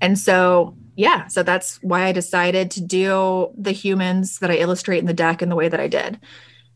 And 0.00 0.18
so 0.18 0.74
yeah, 0.96 1.28
so 1.28 1.42
that's 1.42 1.82
why 1.82 2.04
I 2.04 2.12
decided 2.12 2.70
to 2.72 2.82
do 2.82 3.50
the 3.56 3.72
humans 3.72 4.38
that 4.40 4.50
I 4.50 4.56
illustrate 4.56 4.98
in 4.98 5.06
the 5.06 5.14
deck 5.14 5.40
in 5.40 5.48
the 5.48 5.56
way 5.56 5.68
that 5.68 5.80
I 5.80 5.88
did 5.88 6.20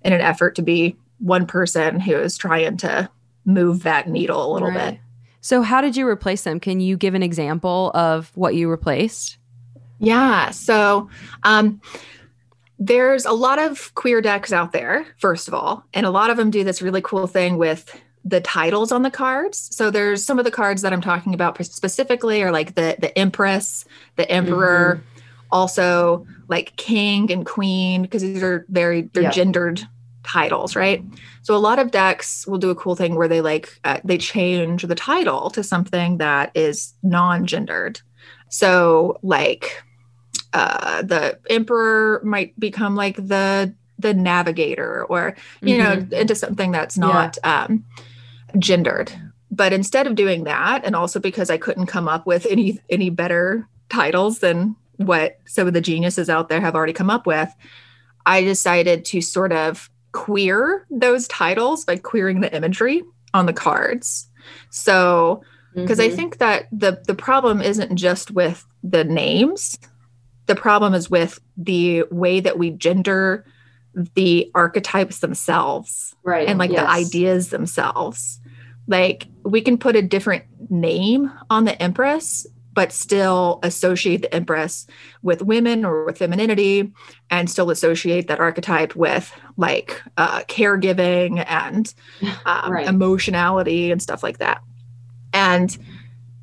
in 0.03 0.13
an 0.13 0.21
effort 0.21 0.55
to 0.57 0.63
be 0.63 0.97
one 1.19 1.47
person 1.47 2.01
who 2.01 2.17
is 2.17 2.39
trying 2.39 2.77
to 2.79 3.11
move 3.45 3.83
that 3.83 4.09
needle 4.09 4.51
a 4.51 4.53
little 4.53 4.71
right. 4.71 4.93
bit. 4.93 5.01
So, 5.41 5.63
how 5.63 5.81
did 5.81 5.97
you 5.97 6.09
replace 6.09 6.43
them? 6.43 6.59
Can 6.59 6.81
you 6.81 6.97
give 6.97 7.15
an 7.15 7.23
example 7.23 7.91
of 7.95 8.31
what 8.35 8.55
you 8.55 8.71
replaced? 8.71 9.39
Yeah. 9.99 10.51
So 10.51 11.09
um, 11.43 11.81
there's 12.79 13.25
a 13.25 13.33
lot 13.33 13.59
of 13.59 13.95
queer 13.95 14.21
decks 14.21 14.53
out 14.53 14.73
there, 14.73 15.07
first 15.19 15.49
of 15.49 15.55
all, 15.55 15.85
and 15.95 16.07
a 16.07 16.11
lot 16.11 16.31
of 16.31 16.37
them 16.37 16.51
do 16.51 16.65
this 16.65 16.83
really 16.83 17.03
cool 17.03 17.27
thing 17.27 17.57
with 17.57 18.01
the 18.25 18.41
titles 18.41 18.91
on 18.91 19.03
the 19.03 19.11
cards. 19.11 19.69
So 19.73 19.91
there's 19.91 20.25
some 20.25 20.39
of 20.39 20.45
the 20.45 20.51
cards 20.51 20.83
that 20.83 20.93
I'm 20.93 21.01
talking 21.01 21.35
about 21.35 21.63
specifically 21.65 22.43
are 22.43 22.51
like 22.51 22.75
the 22.75 22.97
the 22.99 23.17
Empress, 23.19 23.85
the 24.17 24.31
Emperor, 24.31 24.97
mm-hmm. 24.97 25.47
also 25.53 26.27
like 26.49 26.75
King 26.77 27.31
and 27.31 27.45
Queen 27.45 28.03
because 28.03 28.23
these 28.23 28.43
are 28.43 28.65
very 28.69 29.03
they're 29.13 29.31
gendered 29.31 29.87
titles, 30.25 30.75
right? 30.75 31.05
So 31.43 31.55
a 31.55 31.59
lot 31.59 31.79
of 31.79 31.91
decks 31.91 32.47
will 32.47 32.59
do 32.59 32.71
a 32.71 32.75
cool 32.75 32.97
thing 32.97 33.15
where 33.15 33.29
they 33.29 33.41
like 33.41 33.79
uh, 33.85 34.01
they 34.05 34.19
change 34.19 34.83
the 34.83 34.95
title 34.95 35.51
to 35.51 35.63
something 35.63 36.19
that 36.19 36.51
is 36.55 36.95
non-gendered. 37.03 38.01
So 38.49 39.19
like 39.23 39.83
uh, 40.53 41.03
the 41.03 41.39
emperor 41.51 42.21
might 42.25 42.59
become 42.59 42.97
like 42.97 43.17
the 43.17 43.75
the 43.99 44.15
navigator 44.15 45.05
or 45.05 45.37
you 45.61 45.77
mm-hmm. 45.77 46.11
know 46.11 46.19
into 46.19 46.35
something 46.35 46.71
that's 46.73 46.99
not 46.99 47.39
yeah. 47.45 47.65
um, 47.65 47.85
gendered 48.59 49.13
but 49.51 49.73
instead 49.73 50.07
of 50.07 50.17
doing 50.17 50.45
that 50.45 50.85
and 50.85 50.97
also 50.97 51.21
because 51.21 51.49
i 51.49 51.57
couldn't 51.57 51.87
come 51.87 52.09
up 52.09 52.27
with 52.27 52.45
any 52.47 52.81
any 52.91 53.09
better 53.09 53.69
titles 53.89 54.41
than 54.41 54.75
what 54.97 55.39
some 55.47 55.69
of 55.69 55.75
the 55.75 55.81
geniuses 55.81 56.29
out 56.29 56.49
there 56.49 56.61
have 56.61 56.75
already 56.75 56.93
come 56.93 57.09
up 57.09 57.25
with 57.25 57.55
i 58.27 58.43
decided 58.43 59.05
to 59.05 59.21
sort 59.21 59.53
of 59.53 59.89
queer 60.15 60.87
those 60.91 61.27
titles 61.27 61.85
by 61.85 61.97
queering 61.97 62.41
the 62.41 62.55
imagery 62.55 63.03
on 63.35 63.47
the 63.47 63.53
cards 63.53 64.31
so 64.71 65.43
because 65.75 65.99
mm-hmm. 65.99 66.13
i 66.13 66.17
think 66.17 66.39
that 66.39 66.69
the 66.71 67.03
the 67.09 67.17
problem 67.17 67.61
isn't 67.61 67.97
just 67.97 68.31
with 68.31 68.65
the 68.85 69.03
names 69.03 69.77
the 70.47 70.55
problem 70.55 70.95
is 70.95 71.11
with 71.11 71.41
the 71.57 72.05
way 72.13 72.39
that 72.39 72.57
we 72.57 72.71
gender 72.71 73.45
the 74.15 74.49
archetypes 74.55 75.19
themselves 75.19 76.15
right 76.23 76.47
and 76.47 76.61
like 76.61 76.71
yes. 76.71 76.81
the 76.81 76.89
ideas 76.89 77.49
themselves 77.49 78.41
like 78.87 79.27
we 79.43 79.61
can 79.61 79.77
put 79.77 79.97
a 79.97 80.03
different 80.03 80.45
name 80.71 81.29
on 81.51 81.65
the 81.65 81.83
empress 81.83 82.47
but 82.75 82.93
still 82.93 83.61
associate 83.63 84.23
the 84.23 84.35
empress 84.35 84.87
with 85.23 85.41
women 85.43 85.85
or 85.85 86.05
with 86.05 86.19
femininity 86.19 86.93
and 87.31 87.49
still 87.49 87.71
associate 87.71 88.29
that 88.29 88.41
archetype 88.41 88.95
with 88.97 89.33
like 89.57 90.03
uh, 90.17 90.41
caregiving 90.43 91.45
and 91.49 91.95
um, 92.45 92.73
right. 92.73 92.87
emotionality 92.87 93.91
and 93.91 94.03
stuff 94.03 94.23
like 94.23 94.39
that 94.39 94.61
and 95.33 95.79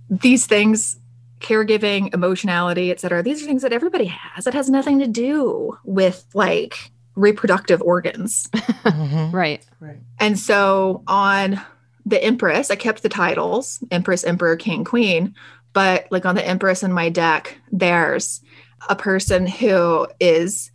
these 0.10 0.46
things 0.46 1.00
caregiving, 1.40 2.14
emotionality, 2.14 2.92
etc. 2.92 3.24
These 3.24 3.42
are 3.42 3.46
things 3.46 3.64
that 3.64 3.74
everybody 3.74 4.06
has. 4.06 4.46
It 4.46 4.54
has 4.54 4.70
nothing 4.70 5.00
to 5.00 5.08
do 5.08 5.78
with 5.84 6.26
like 6.34 6.92
reproductive 7.16 7.82
organs. 7.82 8.48
mm-hmm. 8.54 9.36
Right. 9.36 9.66
Right. 9.80 9.98
And 10.20 10.38
so 10.38 11.04
on 11.08 11.60
the 12.06 12.24
Empress, 12.24 12.70
I 12.70 12.76
kept 12.76 13.02
the 13.02 13.10
titles 13.10 13.84
Empress, 13.90 14.24
Emperor, 14.24 14.56
King, 14.56 14.84
Queen. 14.84 15.36
But 15.74 16.08
like 16.12 16.26
on 16.26 16.36
the 16.36 16.46
Empress 16.46 16.84
in 16.84 16.92
my 16.92 17.10
deck, 17.10 17.58
there's 17.72 18.42
a 18.90 18.96
person 18.96 19.48
who 19.48 20.08
is 20.20 20.72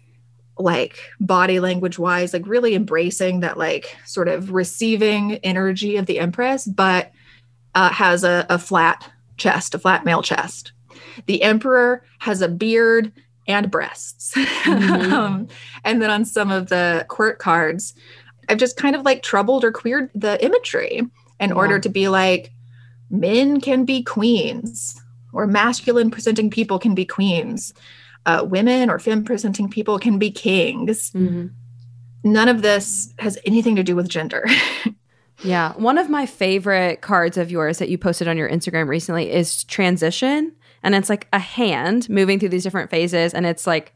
like 0.59 0.99
body 1.21 1.61
language 1.61 1.99
wise, 1.99 2.33
like 2.33 2.47
really 2.47 2.75
embracing 2.75 3.41
that, 3.41 3.59
like 3.59 3.97
sort 4.07 4.29
of 4.29 4.53
receiving 4.53 5.37
energy 5.37 5.97
of 5.97 6.07
the 6.07 6.19
Empress, 6.19 6.67
but 6.67 7.13
uh, 7.75 7.91
has 7.91 8.25
a, 8.25 8.47
a 8.49 8.59
flat 8.59 9.11
chest, 9.37 9.75
a 9.75 9.79
flat 9.79 10.05
male 10.05 10.23
chest. 10.23 10.73
The 11.27 11.43
emperor 11.43 12.05
has 12.19 12.43
a 12.43 12.49
beard 12.49 13.13
and 13.47 13.71
breasts. 13.71 14.33
Mm-hmm. 14.35 15.13
um, 15.13 15.49
and 15.85 16.03
then 16.03 16.11
on 16.11 16.25
some 16.25 16.51
of 16.51 16.69
the 16.69 17.05
court 17.09 17.39
cards, 17.39 17.95
I've 18.49 18.59
just 18.59 18.77
kind 18.77 18.97
of 18.97 19.03
like 19.03 19.23
troubled 19.23 19.65
or 19.65 19.73
queered 19.73 20.11
the 20.15 20.43
imagery 20.45 21.03
in 21.41 21.51
yeah. 21.51 21.55
order 21.55 21.79
to 21.79 21.89
be 21.89 22.09
like, 22.09 22.53
men 23.11 23.61
can 23.61 23.85
be 23.85 24.03
queens, 24.03 25.01
or 25.33 25.47
masculine 25.47 26.11
presenting 26.11 26.51
people 26.51 26.79
can 26.79 26.95
be 26.95 27.05
queens. 27.05 27.75
Uh, 28.25 28.45
women 28.45 28.91
or 28.91 28.99
femme 28.99 29.25
presenting 29.25 29.71
people 29.71 29.99
can 29.99 30.19
be 30.19 30.31
kings. 30.31 31.13
Mm-hmm. 31.13 31.47
None 32.25 32.49
of 32.49 32.63
this 32.63 33.15
has 33.21 33.39
anything 33.45 33.77
to 33.77 33.85
do 33.85 33.95
with 33.95 34.09
gender. 34.09 34.45
Yeah. 35.43 35.75
One 35.75 35.99
of 35.99 36.09
my 36.09 36.27
favorite 36.27 37.03
cards 37.03 37.37
of 37.37 37.51
yours 37.51 37.79
that 37.79 37.89
you 37.89 37.99
posted 37.99 38.29
on 38.29 38.37
your 38.37 38.49
Instagram 38.49 38.89
recently 38.89 39.31
is 39.31 39.65
transition. 39.65 40.53
And 40.83 40.95
it's 40.95 41.11
like 41.11 41.29
a 41.33 41.39
hand 41.39 42.09
moving 42.09 42.39
through 42.39 42.51
these 42.51 42.63
different 42.63 42.91
phases. 42.91 43.35
And 43.35 43.45
it's 43.45 43.67
like 43.67 43.95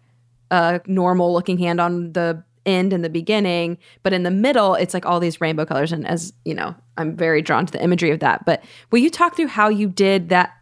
a 0.51 0.81
normal 0.87 1.33
looking 1.33 1.59
hand 1.59 1.81
on 1.81 2.13
the 2.13 2.43
end 2.67 2.93
in 2.93 3.03
the 3.03 3.09
beginning. 3.09 3.79
But 4.03 4.13
in 4.13 4.23
the 4.23 4.31
middle, 4.31 4.75
it's 4.75 4.95
like 4.95 5.07
all 5.07 5.21
these 5.21 5.41
rainbow 5.41 5.65
colors. 5.65 5.93
And 5.93 6.07
as 6.07 6.33
you 6.45 6.55
know, 6.55 6.75
I'm 6.97 7.17
very 7.17 7.43
drawn 7.43 7.67
to 7.67 7.73
the 7.73 7.83
imagery 7.83 8.11
of 8.11 8.21
that. 8.21 8.45
But 8.45 8.63
will 8.91 8.99
you 8.99 9.11
talk 9.11 9.37
through 9.37 9.49
how 9.49 9.69
you 9.69 9.89
did 9.89 10.29
that? 10.31 10.53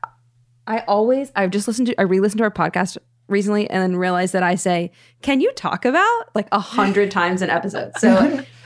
I 0.67 0.81
always, 0.81 1.33
I've 1.35 1.51
just 1.51 1.67
listened 1.67 1.89
to, 1.89 2.01
I 2.01 2.03
re 2.03 2.21
listened 2.21 2.39
to 2.39 2.45
our 2.45 2.51
podcast 2.51 2.99
recently 3.27 3.69
and 3.71 3.83
then 3.83 3.97
realized 3.97 4.33
that 4.35 4.43
I 4.43 4.55
say, 4.55 4.93
can 5.23 5.41
you 5.41 5.53
talk 5.53 5.85
about 5.85 6.35
like 6.35 6.49
a 6.53 6.61
hundred 6.61 7.11
times 7.11 7.43
an 7.43 7.51
episode? 7.51 7.93
So 7.99 8.45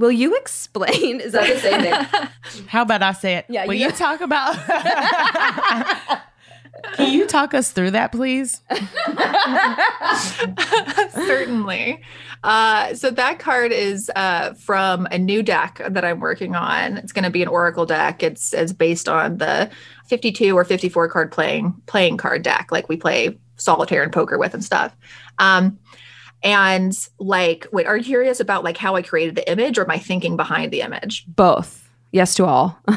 Will 0.00 0.10
you 0.10 0.34
explain? 0.36 1.20
Is 1.20 1.32
that 1.32 1.46
the 1.46 1.60
same 1.60 1.82
thing? 1.82 1.92
How 2.68 2.80
about 2.80 3.02
I 3.02 3.12
say 3.12 3.34
it? 3.34 3.44
Yeah. 3.50 3.66
Will 3.66 3.74
you, 3.74 3.86
you 3.86 3.92
talk 3.92 4.22
about? 4.22 4.56
Can 6.94 7.12
you 7.12 7.26
talk 7.26 7.54
us 7.54 7.72
through 7.72 7.92
that, 7.92 8.12
please? 8.12 8.60
Certainly. 11.14 12.02
Uh, 12.42 12.94
so 12.94 13.10
that 13.10 13.38
card 13.38 13.72
is 13.72 14.10
uh, 14.16 14.54
from 14.54 15.06
a 15.10 15.18
new 15.18 15.42
deck 15.42 15.80
that 15.88 16.04
I'm 16.04 16.20
working 16.20 16.54
on. 16.54 16.96
It's 16.96 17.12
going 17.12 17.24
to 17.24 17.30
be 17.30 17.42
an 17.42 17.48
Oracle 17.48 17.86
deck. 17.86 18.22
It's 18.22 18.54
it's 18.54 18.72
based 18.72 19.08
on 19.08 19.38
the 19.38 19.70
52 20.06 20.56
or 20.56 20.64
54 20.64 21.08
card 21.08 21.32
playing 21.32 21.74
playing 21.86 22.16
card 22.16 22.42
deck, 22.42 22.68
like 22.70 22.88
we 22.88 22.96
play 22.96 23.38
solitaire 23.56 24.02
and 24.02 24.12
poker 24.12 24.38
with 24.38 24.54
and 24.54 24.64
stuff. 24.64 24.96
Um, 25.38 25.78
and 26.42 26.96
like 27.18 27.66
wait 27.72 27.86
are 27.86 27.96
you 27.96 28.04
curious 28.04 28.40
about 28.40 28.64
like 28.64 28.76
how 28.76 28.96
i 28.96 29.02
created 29.02 29.34
the 29.34 29.50
image 29.50 29.78
or 29.78 29.84
my 29.84 29.98
thinking 29.98 30.36
behind 30.36 30.72
the 30.72 30.80
image 30.80 31.24
both 31.28 31.88
yes 32.12 32.34
to 32.34 32.44
all 32.44 32.78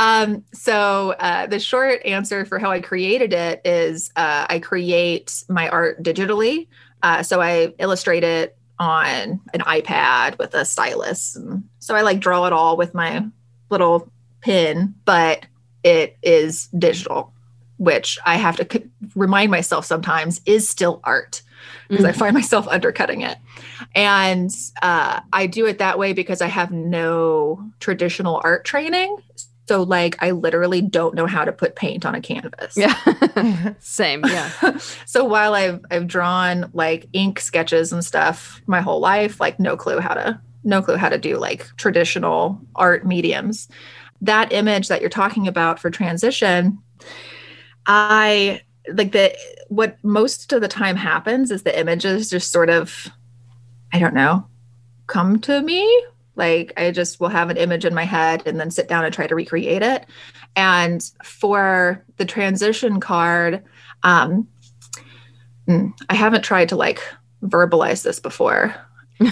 um, 0.00 0.44
so 0.52 1.10
uh, 1.20 1.46
the 1.46 1.60
short 1.60 2.04
answer 2.04 2.44
for 2.44 2.58
how 2.58 2.70
i 2.70 2.80
created 2.80 3.32
it 3.32 3.60
is 3.64 4.10
uh, 4.16 4.46
i 4.48 4.58
create 4.58 5.44
my 5.48 5.68
art 5.68 6.02
digitally 6.02 6.66
uh, 7.02 7.22
so 7.22 7.40
i 7.40 7.72
illustrate 7.78 8.24
it 8.24 8.56
on 8.78 9.40
an 9.54 9.60
ipad 9.60 10.36
with 10.38 10.54
a 10.54 10.64
stylus 10.64 11.36
and 11.36 11.62
so 11.78 11.94
i 11.94 12.00
like 12.00 12.18
draw 12.18 12.46
it 12.46 12.52
all 12.52 12.76
with 12.76 12.94
my 12.94 13.24
little 13.70 14.10
pen 14.40 14.94
but 15.04 15.46
it 15.84 16.16
is 16.22 16.66
digital 16.78 17.32
which 17.80 18.18
I 18.26 18.36
have 18.36 18.56
to 18.56 18.68
c- 18.70 18.90
remind 19.14 19.50
myself 19.50 19.86
sometimes 19.86 20.42
is 20.44 20.68
still 20.68 21.00
art 21.02 21.40
because 21.88 22.04
mm-hmm. 22.04 22.14
I 22.14 22.18
find 22.18 22.34
myself 22.34 22.68
undercutting 22.68 23.22
it. 23.22 23.38
And 23.94 24.50
uh, 24.82 25.20
I 25.32 25.46
do 25.46 25.64
it 25.64 25.78
that 25.78 25.98
way 25.98 26.12
because 26.12 26.42
I 26.42 26.46
have 26.46 26.70
no 26.70 27.64
traditional 27.80 28.38
art 28.44 28.66
training. 28.66 29.16
So, 29.70 29.84
like, 29.84 30.16
I 30.20 30.32
literally 30.32 30.82
don't 30.82 31.14
know 31.14 31.26
how 31.26 31.44
to 31.44 31.52
put 31.52 31.76
paint 31.76 32.04
on 32.04 32.14
a 32.14 32.20
canvas. 32.20 32.76
Yeah. 32.76 33.74
Same. 33.78 34.24
Yeah. 34.24 34.78
so, 35.06 35.24
while 35.24 35.54
I've, 35.54 35.84
I've 35.90 36.06
drawn 36.08 36.70
like 36.72 37.06
ink 37.12 37.38
sketches 37.38 37.92
and 37.92 38.04
stuff 38.04 38.60
my 38.66 38.80
whole 38.80 39.00
life, 39.00 39.38
like, 39.38 39.60
no 39.60 39.76
clue 39.76 40.00
how 40.00 40.14
to, 40.14 40.40
no 40.64 40.82
clue 40.82 40.96
how 40.96 41.08
to 41.08 41.18
do 41.18 41.38
like 41.38 41.68
traditional 41.76 42.60
art 42.74 43.06
mediums. 43.06 43.68
That 44.20 44.52
image 44.52 44.88
that 44.88 45.00
you're 45.00 45.08
talking 45.08 45.46
about 45.46 45.78
for 45.78 45.88
transition 45.88 46.78
I 47.86 48.62
like 48.92 49.12
the 49.12 49.36
what 49.68 49.98
most 50.02 50.52
of 50.52 50.60
the 50.60 50.68
time 50.68 50.96
happens 50.96 51.50
is 51.50 51.62
the 51.62 51.78
images 51.78 52.30
just 52.30 52.50
sort 52.50 52.70
of 52.70 53.08
I 53.92 53.98
don't 53.98 54.14
know 54.14 54.46
come 55.06 55.40
to 55.40 55.60
me 55.62 56.04
like 56.36 56.72
I 56.76 56.90
just 56.90 57.20
will 57.20 57.28
have 57.28 57.50
an 57.50 57.56
image 57.56 57.84
in 57.84 57.94
my 57.94 58.04
head 58.04 58.42
and 58.46 58.58
then 58.58 58.70
sit 58.70 58.88
down 58.88 59.04
and 59.04 59.12
try 59.12 59.26
to 59.26 59.34
recreate 59.34 59.82
it. 59.82 60.06
And 60.56 61.02
for 61.22 62.04
the 62.16 62.24
transition 62.24 63.00
card 63.00 63.62
um 64.02 64.48
mm, 65.68 65.92
I 66.08 66.14
haven't 66.14 66.42
tried 66.42 66.68
to 66.70 66.76
like 66.76 67.02
verbalize 67.42 68.02
this 68.02 68.20
before. 68.20 68.74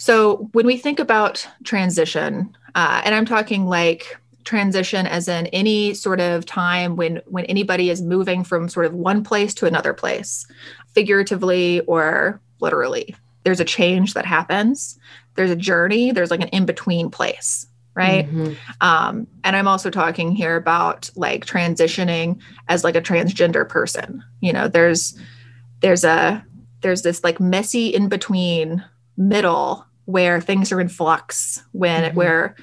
So 0.00 0.48
when 0.52 0.64
we 0.64 0.78
think 0.78 0.98
about 0.98 1.46
transition 1.62 2.56
uh, 2.74 3.02
and 3.04 3.14
I'm 3.14 3.26
talking 3.26 3.66
like 3.66 4.16
transition 4.44 5.06
as 5.06 5.28
in 5.28 5.46
any 5.48 5.92
sort 5.92 6.20
of 6.20 6.46
time 6.46 6.96
when 6.96 7.20
when 7.26 7.44
anybody 7.44 7.90
is 7.90 8.00
moving 8.00 8.42
from 8.42 8.70
sort 8.70 8.86
of 8.86 8.94
one 8.94 9.22
place 9.22 9.52
to 9.54 9.66
another 9.66 9.92
place 9.92 10.46
figuratively 10.94 11.80
or 11.80 12.40
literally 12.60 13.14
there's 13.44 13.60
a 13.60 13.64
change 13.64 14.14
that 14.14 14.24
happens 14.24 14.98
there's 15.36 15.50
a 15.50 15.56
journey 15.56 16.12
there's 16.12 16.30
like 16.30 16.40
an 16.42 16.48
in 16.48 16.66
between 16.66 17.10
place 17.10 17.66
right 17.94 18.30
Mhm. 18.30 18.56
um 18.80 19.26
and 19.44 19.56
i'm 19.56 19.66
also 19.68 19.90
talking 19.90 20.30
here 20.32 20.56
about 20.56 21.10
like 21.16 21.44
transitioning 21.46 22.38
as 22.68 22.84
like 22.84 22.94
a 22.96 23.00
transgender 23.02 23.68
person 23.68 24.22
you 24.40 24.52
know 24.52 24.68
there's 24.68 25.18
there's 25.80 26.04
a 26.04 26.44
there's 26.82 27.02
this 27.02 27.22
like 27.24 27.40
messy 27.40 27.88
in 27.88 28.08
between 28.08 28.84
middle 29.16 29.84
where 30.06 30.40
things 30.40 30.72
are 30.72 30.80
in 30.80 30.88
flux 30.88 31.62
when 31.72 32.12
Mhm. 32.12 32.14
where 32.14 32.56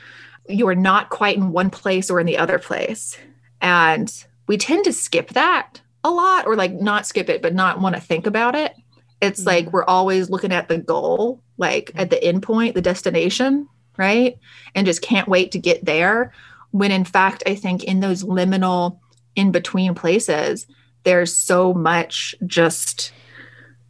you 0.49 0.67
are 0.67 0.75
not 0.75 1.09
quite 1.09 1.35
in 1.37 1.51
one 1.51 1.69
place 1.69 2.09
or 2.09 2.19
in 2.19 2.25
the 2.25 2.37
other 2.37 2.57
place 2.57 3.17
and 3.61 4.25
we 4.47 4.57
tend 4.57 4.85
to 4.85 4.93
skip 4.93 5.29
that 5.29 5.81
a 6.05 6.09
lot 6.11 6.45
or 6.47 6.55
like 6.55 6.73
not 6.73 7.05
skip 7.05 7.27
it 7.29 7.41
but 7.41 7.53
not 7.53 7.81
want 7.81 7.95
to 7.95 8.01
think 8.01 8.25
about 8.25 8.55
it 8.55 8.73
it's 9.19 9.39
Yeah. 9.41 9.45
like 9.51 9.73
we're 9.73 9.83
always 9.83 10.29
looking 10.29 10.53
at 10.53 10.69
the 10.69 10.77
goal 10.77 11.41
like 11.57 11.91
at 11.95 12.09
the 12.09 12.23
end 12.23 12.43
point 12.43 12.75
the 12.75 12.81
destination 12.81 13.67
right? 13.97 14.37
And 14.75 14.85
just 14.85 15.01
can't 15.01 15.27
wait 15.27 15.51
to 15.53 15.59
get 15.59 15.83
there. 15.83 16.31
When 16.71 16.91
in 16.91 17.03
fact 17.05 17.41
i 17.47 17.55
think 17.55 17.83
in 17.83 18.01
those 18.01 18.23
liminal 18.23 18.99
in 19.35 19.51
between 19.51 19.95
places 19.95 20.67
there's 21.03 21.35
so 21.35 21.73
much 21.73 22.35
just 22.45 23.11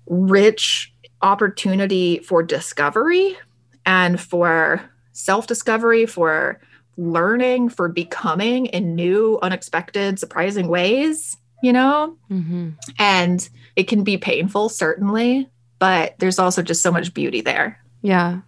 rich 0.05 0.93
opportunity 1.21 2.19
for 2.19 2.43
discovery 2.43 3.35
and 3.85 4.21
for 4.21 4.81
self 5.11 5.47
discovery 5.47 6.05
for 6.05 6.61
learning 6.97 7.69
for 7.69 7.89
becoming 7.89 8.67
in 8.67 8.95
new 8.95 9.39
unexpected 9.41 10.19
surprising 10.19 10.67
ways 10.67 11.35
you 11.63 11.73
know? 11.73 12.15
Mhm. 12.29 12.75
and 12.99 13.49
it 13.75 13.87
can 13.87 14.03
be 14.03 14.17
painful 14.17 14.69
certainly 14.69 15.49
but 15.79 16.15
there's 16.19 16.39
also 16.39 16.61
just 16.61 16.81
so 16.81 16.91
much 16.91 17.13
beauty 17.13 17.41
there 17.41 17.79
Yeah. 18.01 18.39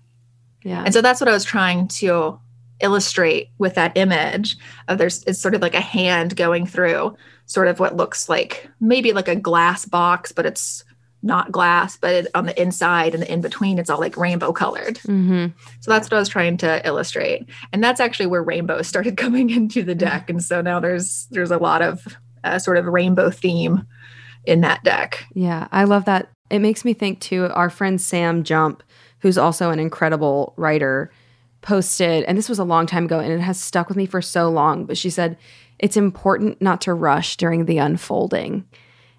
Yeah. 0.64 0.84
and 0.84 0.94
so 0.94 1.02
that's 1.02 1.22
what 1.22 1.28
I 1.28 1.34
was 1.34 1.44
trying 1.46 1.88
to 2.00 2.40
illustrate 2.82 3.50
with 3.58 3.76
that 3.76 3.98
image 3.98 4.56
of 4.88 4.98
there's 4.98 5.24
it's 5.26 5.40
sort 5.42 5.54
of 5.56 5.62
like 5.62 5.76
a 5.76 5.82
hand 5.82 6.36
going 6.38 6.66
through 6.66 7.16
sort 7.46 7.68
of 7.68 7.80
what 7.80 7.96
looks 7.98 8.30
like 8.30 8.70
maybe 8.80 9.12
like 9.12 9.28
a 9.28 9.36
glass 9.36 9.86
box, 9.86 10.32
but 10.32 10.46
it's 10.46 10.84
not 11.22 11.52
glass, 11.52 11.98
but 11.98 12.14
it, 12.14 12.28
on 12.34 12.46
the 12.46 12.62
inside 12.62 13.14
and 13.14 13.22
the 13.22 13.30
in 13.30 13.42
between, 13.42 13.78
it's 13.78 13.90
all 13.90 14.00
like 14.00 14.16
rainbow 14.16 14.54
colored. 14.54 14.98
hmm 15.00 15.48
So 15.82 15.92
that's 15.92 16.06
what 16.10 16.14
I 16.16 16.20
was 16.20 16.30
trying 16.30 16.56
to 16.58 16.86
illustrate, 16.88 17.50
and 17.74 17.84
that's 17.84 18.00
actually 18.00 18.28
where 18.28 18.42
rainbow 18.44 18.82
started 18.84 19.18
coming 19.26 19.50
into 19.50 19.84
the 19.84 19.96
deck. 19.96 20.30
And 20.30 20.42
so 20.42 20.62
now 20.62 20.80
there's 20.80 21.28
there's 21.32 21.52
a 21.52 21.58
lot 21.58 21.82
of 21.82 22.08
uh, 22.46 22.58
sort 22.60 22.78
of 22.78 22.86
rainbow 22.86 23.30
theme 23.32 23.86
in 24.46 24.62
that 24.62 24.82
deck. 24.86 25.26
Yeah, 25.34 25.68
I 25.74 25.84
love 25.84 26.06
that. 26.06 26.30
It 26.50 26.60
makes 26.60 26.84
me 26.86 26.94
think 26.94 27.20
too. 27.20 27.46
Our 27.54 27.70
friend 27.70 28.00
Sam 28.00 28.44
Jump, 28.44 28.84
who's 29.20 29.38
also 29.38 29.70
an 29.70 29.80
incredible 29.80 30.54
writer, 30.58 31.12
posted, 31.62 32.24
and 32.24 32.38
this 32.38 32.50
was 32.50 32.60
a 32.60 32.64
long 32.64 32.86
time 32.86 33.06
ago, 33.06 33.20
and 33.20 33.32
it 33.32 33.40
has 33.42 33.60
stuck 33.60 33.88
with 33.90 33.98
me 33.98 34.06
for 34.06 34.22
so 34.22 34.50
long. 34.50 34.86
But 34.86 34.98
she 34.98 35.10
said 35.10 35.38
it's 35.78 35.98
important 35.98 36.62
not 36.62 36.82
to 36.82 36.94
rush 36.94 37.38
during 37.38 37.66
the 37.66 37.78
unfolding, 37.78 38.66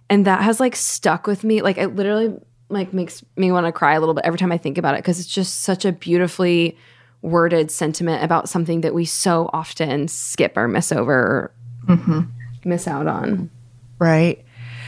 and 0.08 0.26
that 0.26 0.42
has 0.42 0.58
like 0.60 0.74
stuck 0.76 1.26
with 1.26 1.44
me. 1.44 1.62
Like 1.62 1.78
it 1.78 1.94
literally 1.94 2.34
like 2.68 2.92
makes 2.92 3.22
me 3.36 3.50
want 3.52 3.66
to 3.66 3.72
cry 3.72 3.94
a 3.94 4.00
little 4.00 4.14
bit 4.14 4.24
every 4.24 4.38
time 4.38 4.52
I 4.52 4.58
think 4.58 4.78
about 4.78 4.94
it 4.94 4.98
because 4.98 5.18
it's 5.20 5.28
just 5.28 5.60
such 5.62 5.84
a 5.84 5.92
beautifully 5.92 6.76
worded 7.22 7.70
sentiment 7.70 8.24
about 8.24 8.48
something 8.48 8.80
that 8.80 8.94
we 8.94 9.04
so 9.04 9.50
often 9.52 10.08
skip 10.08 10.56
or 10.56 10.66
miss 10.68 10.90
over 10.92 11.12
or 11.14 11.52
Mm-hmm. 11.88 12.20
miss 12.64 12.86
out 12.86 13.06
on. 13.06 13.50
Right. 13.98 14.44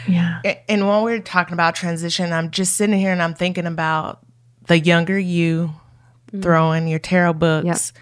Yeah. 0.09 0.41
And 0.69 0.89
when 0.89 1.03
we're 1.03 1.21
talking 1.21 1.55
about 1.55 1.75
transition, 1.75 2.33
I'm 2.33 2.51
just 2.51 2.77
sitting 2.77 2.99
here 2.99 3.13
and 3.13 3.23
I'm 3.23 3.35
thinking 3.35 3.67
about 3.67 4.21
the 4.67 4.79
younger 4.79 5.19
you 5.19 5.73
mm. 6.33 6.43
throwing 6.43 6.89
your 6.89 6.99
tarot 6.99 7.35
books 7.35 7.93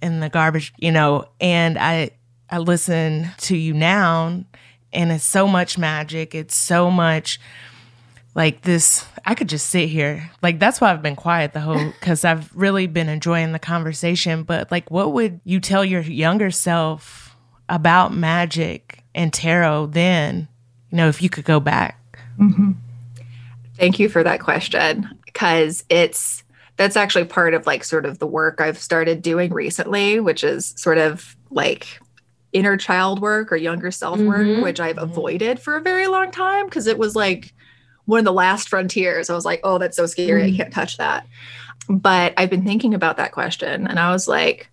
in 0.00 0.20
the 0.20 0.28
garbage, 0.28 0.72
you 0.78 0.90
know, 0.90 1.26
and 1.40 1.78
I 1.78 2.10
I 2.50 2.58
listen 2.58 3.30
to 3.38 3.56
you 3.56 3.72
now 3.72 4.44
and 4.92 5.12
it's 5.12 5.24
so 5.24 5.46
much 5.46 5.78
magic. 5.78 6.34
It's 6.34 6.56
so 6.56 6.90
much 6.90 7.40
like 8.34 8.62
this 8.62 9.06
I 9.24 9.34
could 9.34 9.48
just 9.48 9.68
sit 9.68 9.88
here. 9.88 10.30
Like 10.42 10.58
that's 10.58 10.80
why 10.80 10.90
I've 10.90 11.02
been 11.02 11.16
quiet 11.16 11.52
the 11.52 11.60
whole 11.60 11.92
cuz 12.00 12.24
I've 12.24 12.54
really 12.54 12.86
been 12.86 13.08
enjoying 13.08 13.52
the 13.52 13.58
conversation, 13.58 14.42
but 14.42 14.70
like 14.70 14.90
what 14.90 15.12
would 15.12 15.40
you 15.44 15.60
tell 15.60 15.84
your 15.84 16.02
younger 16.02 16.50
self 16.50 17.36
about 17.68 18.12
magic 18.12 19.02
and 19.14 19.32
tarot 19.32 19.86
then? 19.86 20.48
You 20.92 20.98
know, 20.98 21.08
if 21.08 21.20
you 21.20 21.28
could 21.28 21.44
go 21.44 21.58
back. 21.58 21.98
Mm-hmm. 22.38 22.72
Thank 23.76 23.98
you 23.98 24.08
for 24.08 24.22
that 24.22 24.40
question 24.40 25.08
because 25.24 25.84
it's 25.88 26.44
that's 26.76 26.96
actually 26.96 27.24
part 27.24 27.54
of 27.54 27.66
like 27.66 27.84
sort 27.84 28.06
of 28.06 28.18
the 28.18 28.26
work 28.26 28.60
I've 28.60 28.78
started 28.78 29.22
doing 29.22 29.52
recently, 29.52 30.20
which 30.20 30.44
is 30.44 30.74
sort 30.76 30.98
of 30.98 31.36
like 31.50 32.00
inner 32.52 32.76
child 32.76 33.20
work 33.20 33.50
or 33.52 33.56
younger 33.56 33.90
self 33.90 34.20
work, 34.20 34.46
Mhm. 34.46 34.62
which 34.62 34.80
I've 34.80 34.96
mm-hmm. 34.96 35.10
avoided 35.10 35.60
for 35.60 35.76
a 35.76 35.80
very 35.80 36.06
long 36.06 36.30
time 36.30 36.66
because 36.66 36.86
it 36.86 36.98
was 36.98 37.16
like 37.16 37.52
one 38.04 38.18
of 38.18 38.24
the 38.24 38.32
last 38.32 38.68
frontiers. 38.68 39.30
I 39.30 39.34
was 39.34 39.44
like, 39.44 39.60
oh, 39.64 39.78
that's 39.78 39.96
so 39.96 40.06
scary. 40.06 40.42
I 40.42 40.46
mm-hmm. 40.48 40.56
can't 40.56 40.74
touch 40.74 40.98
that. 40.98 41.26
But 41.88 42.34
I've 42.36 42.50
been 42.50 42.64
thinking 42.64 42.94
about 42.94 43.16
that 43.16 43.32
question 43.32 43.86
and 43.86 43.98
I 43.98 44.12
was 44.12 44.28
like, 44.28 44.68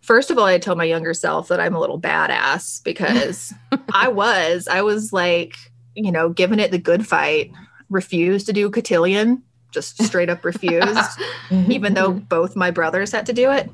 first 0.00 0.30
of 0.30 0.38
all, 0.38 0.44
I 0.44 0.58
told 0.58 0.78
my 0.78 0.84
younger 0.84 1.14
self 1.14 1.48
that 1.48 1.60
I'm 1.60 1.74
a 1.74 1.80
little 1.80 2.00
badass 2.00 2.82
because 2.84 3.52
I 3.94 4.08
was, 4.08 4.68
I 4.68 4.82
was 4.82 5.12
like, 5.12 5.54
you 5.94 6.12
know, 6.12 6.28
giving 6.30 6.60
it 6.60 6.70
the 6.70 6.78
good 6.78 7.06
fight, 7.06 7.52
refused 7.88 8.46
to 8.46 8.52
do 8.52 8.70
cotillion, 8.70 9.42
just 9.72 10.02
straight 10.02 10.30
up 10.30 10.44
refused, 10.44 11.20
even 11.50 11.94
though 11.94 12.12
both 12.12 12.56
my 12.56 12.70
brothers 12.70 13.12
had 13.12 13.26
to 13.26 13.32
do 13.32 13.50
it. 13.50 13.70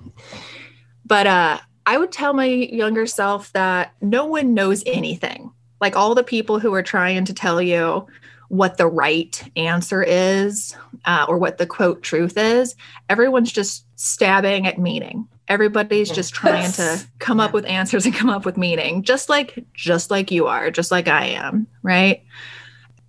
But 1.05 1.27
uh, 1.27 1.59
I 1.87 1.99
would 1.99 2.13
tell 2.13 2.33
my 2.33 2.47
younger 2.47 3.07
self 3.07 3.53
that 3.53 3.95
no 4.01 4.27
one 4.27 4.55
knows 4.55 4.83
anything. 4.87 5.53
Like 5.81 5.95
all 5.95 6.15
the 6.15 6.25
people 6.25 6.59
who 6.59 6.75
are 6.75 6.83
trying 6.83 7.25
to 7.27 7.35
tell 7.35 7.61
you 7.63 8.07
what 8.49 8.77
the 8.77 8.87
right 8.87 9.43
answer 9.57 10.03
is 10.03 10.77
uh, 11.05 11.27
or 11.29 11.39
what 11.39 11.59
the 11.59 11.67
quote 11.67 12.03
truth 12.03 12.37
is, 12.37 12.75
everyone's 13.09 13.53
just 13.53 13.85
stabbing 13.97 14.67
at 14.67 14.79
meaning. 14.79 15.29
Everybody's 15.49 16.11
just 16.11 16.35
trying 16.35 16.73
to 16.73 17.05
come 17.19 17.41
up 17.41 17.53
with 17.53 17.65
answers 17.67 18.05
and 18.05 18.15
come 18.15 18.31
up 18.31 18.45
with 18.45 18.57
meaning, 18.57 19.03
just 19.03 19.29
like 19.29 19.65
just 19.75 20.11
like 20.11 20.31
you 20.31 20.47
are, 20.47 20.71
just 20.71 20.91
like 20.91 21.09
I 21.09 21.27
am, 21.27 21.67
right? 21.83 22.23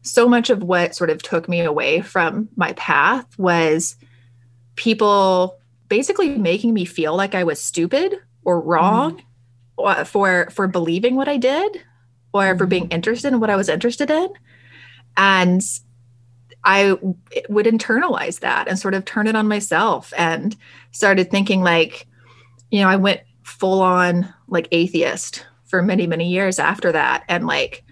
So 0.02 0.28
much 0.28 0.50
of 0.50 0.64
what 0.64 0.96
sort 0.96 1.10
of 1.10 1.22
took 1.22 1.50
me 1.50 1.62
away 1.62 2.02
from 2.02 2.50
my 2.56 2.74
path 2.74 3.38
was 3.38 3.96
people 4.76 5.60
basically 5.90 6.38
making 6.38 6.74
me 6.74 6.86
feel 6.86 7.16
like 7.16 7.36
I 7.36 7.44
was 7.44 7.62
stupid 7.62 8.16
or 8.44 8.62
wrong 8.62 9.18
mm-hmm. 9.18 9.22
or- 9.78 10.06
for 10.06 10.50
for 10.52 10.68
believing 10.68 11.16
what 11.16 11.28
I 11.28 11.38
did 11.38 11.82
or 12.34 12.58
for 12.58 12.64
mm-hmm. 12.64 12.70
being 12.70 12.88
interested 12.90 13.34
in 13.34 13.40
what 13.40 13.50
I 13.50 13.56
was 13.56 13.70
interested 13.70 14.10
in. 14.10 14.30
And 15.16 15.62
I 16.64 16.98
would 17.50 17.66
internalize 17.66 18.40
that 18.42 18.68
and 18.68 18.78
sort 18.78 18.94
of 18.94 19.06
turn 19.06 19.28
it 19.28 19.36
on 19.36 19.48
myself 19.48 20.14
and 20.18 20.56
started 20.92 21.32
thinking 21.32 21.62
like, 21.62 22.07
you 22.72 22.82
know, 22.82 22.88
I 22.88 22.96
went 22.96 23.22
full 23.44 23.82
on 23.82 24.34
like 24.48 24.68
atheist 24.72 25.46
for 25.66 25.82
many, 25.82 26.08
many 26.08 26.30
years 26.30 26.60
after 26.60 26.92
that. 26.92 27.24
And 27.28 27.48
like, 27.48 27.84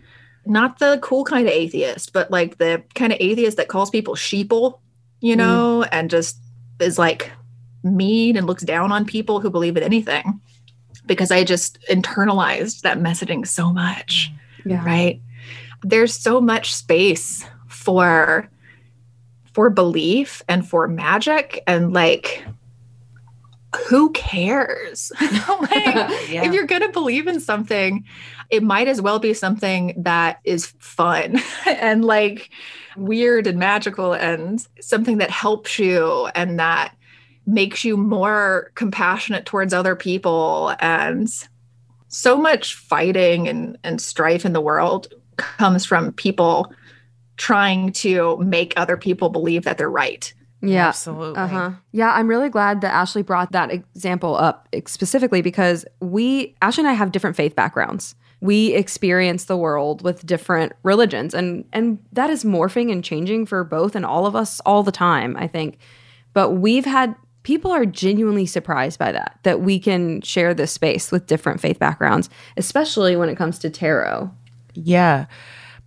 not 0.46 0.80
the 0.80 1.00
cool 1.02 1.24
kind 1.24 1.48
of 1.48 1.54
atheist, 1.54 2.14
but 2.14 2.30
like 2.30 2.58
the 2.58 2.84
kind 2.94 3.12
of 3.12 3.18
atheist 3.20 3.58
that 3.58 3.68
calls 3.68 3.90
people 3.90 4.16
sheeple, 4.16 4.80
you 5.20 5.36
mm. 5.36 5.40
know, 5.40 5.84
and 5.84 6.10
just 6.10 6.38
is 6.80 7.00
like 7.00 7.32
mean 7.84 8.36
and 8.36 8.48
looks 8.48 8.64
down 8.64 8.92
on 8.92 9.06
people 9.06 9.40
who 9.40 9.50
believe 9.50 9.78
in 9.78 9.84
anything 9.84 10.40
because 11.06 11.32
I 11.32 11.44
just 11.44 11.80
internalized 11.90 12.82
that 12.82 13.00
messaging 13.00 13.46
so 13.46 13.72
much 13.72 14.32
mm. 14.64 14.72
Yeah. 14.72 14.84
right 14.84 15.22
there's 15.84 16.16
so 16.16 16.42
much 16.42 16.74
space 16.74 17.46
for 17.68 18.50
for 19.54 19.70
belief 19.70 20.42
and 20.50 20.68
for 20.68 20.88
magic 20.88 21.64
and 21.68 21.94
like 21.94 22.44
who 23.88 24.12
cares? 24.12 25.12
Like 25.66 26.12
if 26.30 26.54
you're 26.54 26.66
going 26.66 26.82
to 26.82 26.90
believe 26.90 27.28
in 27.28 27.40
something 27.40 28.06
it 28.50 28.64
might 28.64 28.88
as 28.88 29.02
well 29.02 29.20
be 29.20 29.34
something 29.34 29.94
that 29.98 30.40
is 30.44 30.68
fun 30.80 31.42
and 31.66 32.06
like 32.06 32.50
weird 32.96 33.48
and 33.48 33.60
magical 33.60 34.14
and 34.14 34.66
something 34.80 35.18
that 35.18 35.32
helps 35.32 35.80
you 35.80 36.28
and 36.36 36.60
that 36.60 36.96
makes 37.46 37.84
you 37.84 37.98
more 37.98 38.72
compassionate 38.76 39.46
towards 39.46 39.74
other 39.74 39.96
people. 39.96 40.76
And 40.80 41.30
so 42.08 42.38
much 42.38 42.76
fighting 42.76 43.48
and, 43.48 43.78
and 43.84 44.02
strife 44.02 44.46
in 44.46 44.54
the 44.54 44.62
world 44.62 45.14
comes 45.38 45.86
from 45.86 46.14
people 46.14 46.74
trying 47.38 47.92
to 47.92 48.38
make 48.38 48.74
other 48.78 48.98
people 48.98 49.30
believe 49.30 49.64
that 49.64 49.78
they're 49.78 49.90
right. 49.90 50.34
Yeah. 50.68 50.88
Absolutely. 50.88 51.40
Uh 51.40 51.48
huh. 51.48 51.72
Yeah, 51.92 52.12
I'm 52.12 52.28
really 52.28 52.50
glad 52.50 52.82
that 52.82 52.94
Ashley 52.94 53.22
brought 53.22 53.52
that 53.52 53.72
example 53.72 54.36
up 54.36 54.68
specifically 54.88 55.42
because 55.42 55.86
we, 56.00 56.56
Ashley 56.62 56.84
and 56.84 56.90
I, 56.90 56.94
have 56.94 57.12
different 57.12 57.36
faith 57.36 57.56
backgrounds. 57.56 58.16
We 58.42 58.74
experience 58.74 59.46
the 59.46 59.58
world 59.58 60.02
with 60.02 60.26
different 60.26 60.74
religions, 60.84 61.34
and 61.34 61.66
and 61.74 62.00
that 62.12 62.30
is 62.30 62.44
morphing 62.44 62.92
and 62.92 63.04
changing 63.04 63.46
for 63.46 63.64
both 63.64 63.96
and 63.96 64.06
all 64.06 64.26
of 64.26 64.36
us 64.36 64.60
all 64.66 64.84
the 64.84 64.92
time. 64.92 65.36
I 65.38 65.48
think, 65.48 65.78
but 66.34 66.52
we've 66.52 66.86
had 66.86 67.16
people 67.46 67.72
are 67.72 67.86
genuinely 67.86 68.48
surprised 68.48 68.98
by 68.98 69.12
that, 69.12 69.40
that 69.44 69.62
we 69.62 69.80
can 69.80 70.20
share 70.22 70.54
this 70.54 70.72
space 70.72 71.12
with 71.12 71.28
different 71.28 71.62
faith 71.62 71.78
backgrounds, 71.78 72.28
especially 72.58 73.16
when 73.16 73.30
it 73.30 73.36
comes 73.36 73.60
to 73.60 73.70
tarot. 73.70 74.32
Yeah. 74.74 75.28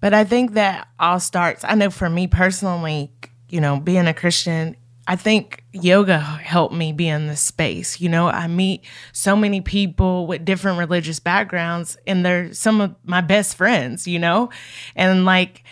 But 0.01 0.14
I 0.14 0.22
think 0.22 0.53
that 0.53 0.87
all 1.01 1.18
starts, 1.18 1.64
I 1.64 1.74
know 1.74 1.91
for 1.91 2.09
me 2.09 2.29
personally, 2.29 3.12
you 3.49 3.61
know, 3.61 3.78
being 3.78 4.07
a 4.07 4.14
Christian, 4.14 4.76
I 5.07 5.16
think 5.16 5.64
yoga 5.72 6.18
helped 6.18 6.74
me 6.74 6.92
be 6.92 7.09
in 7.09 7.28
this 7.28 7.40
space. 7.40 7.99
You 7.99 8.11
know, 8.11 8.28
I 8.28 8.46
meet 8.46 8.84
so 9.12 9.34
many 9.34 9.62
people 9.62 10.26
with 10.26 10.44
different 10.44 10.78
religious 10.78 11.18
backgrounds, 11.18 11.96
and 12.07 12.24
they're 12.24 12.53
some 12.53 12.82
of 12.82 12.94
my 13.05 13.22
best 13.22 13.57
friends, 13.57 14.07
you 14.07 14.18
know? 14.18 14.51
And 14.94 15.24
like, 15.24 15.64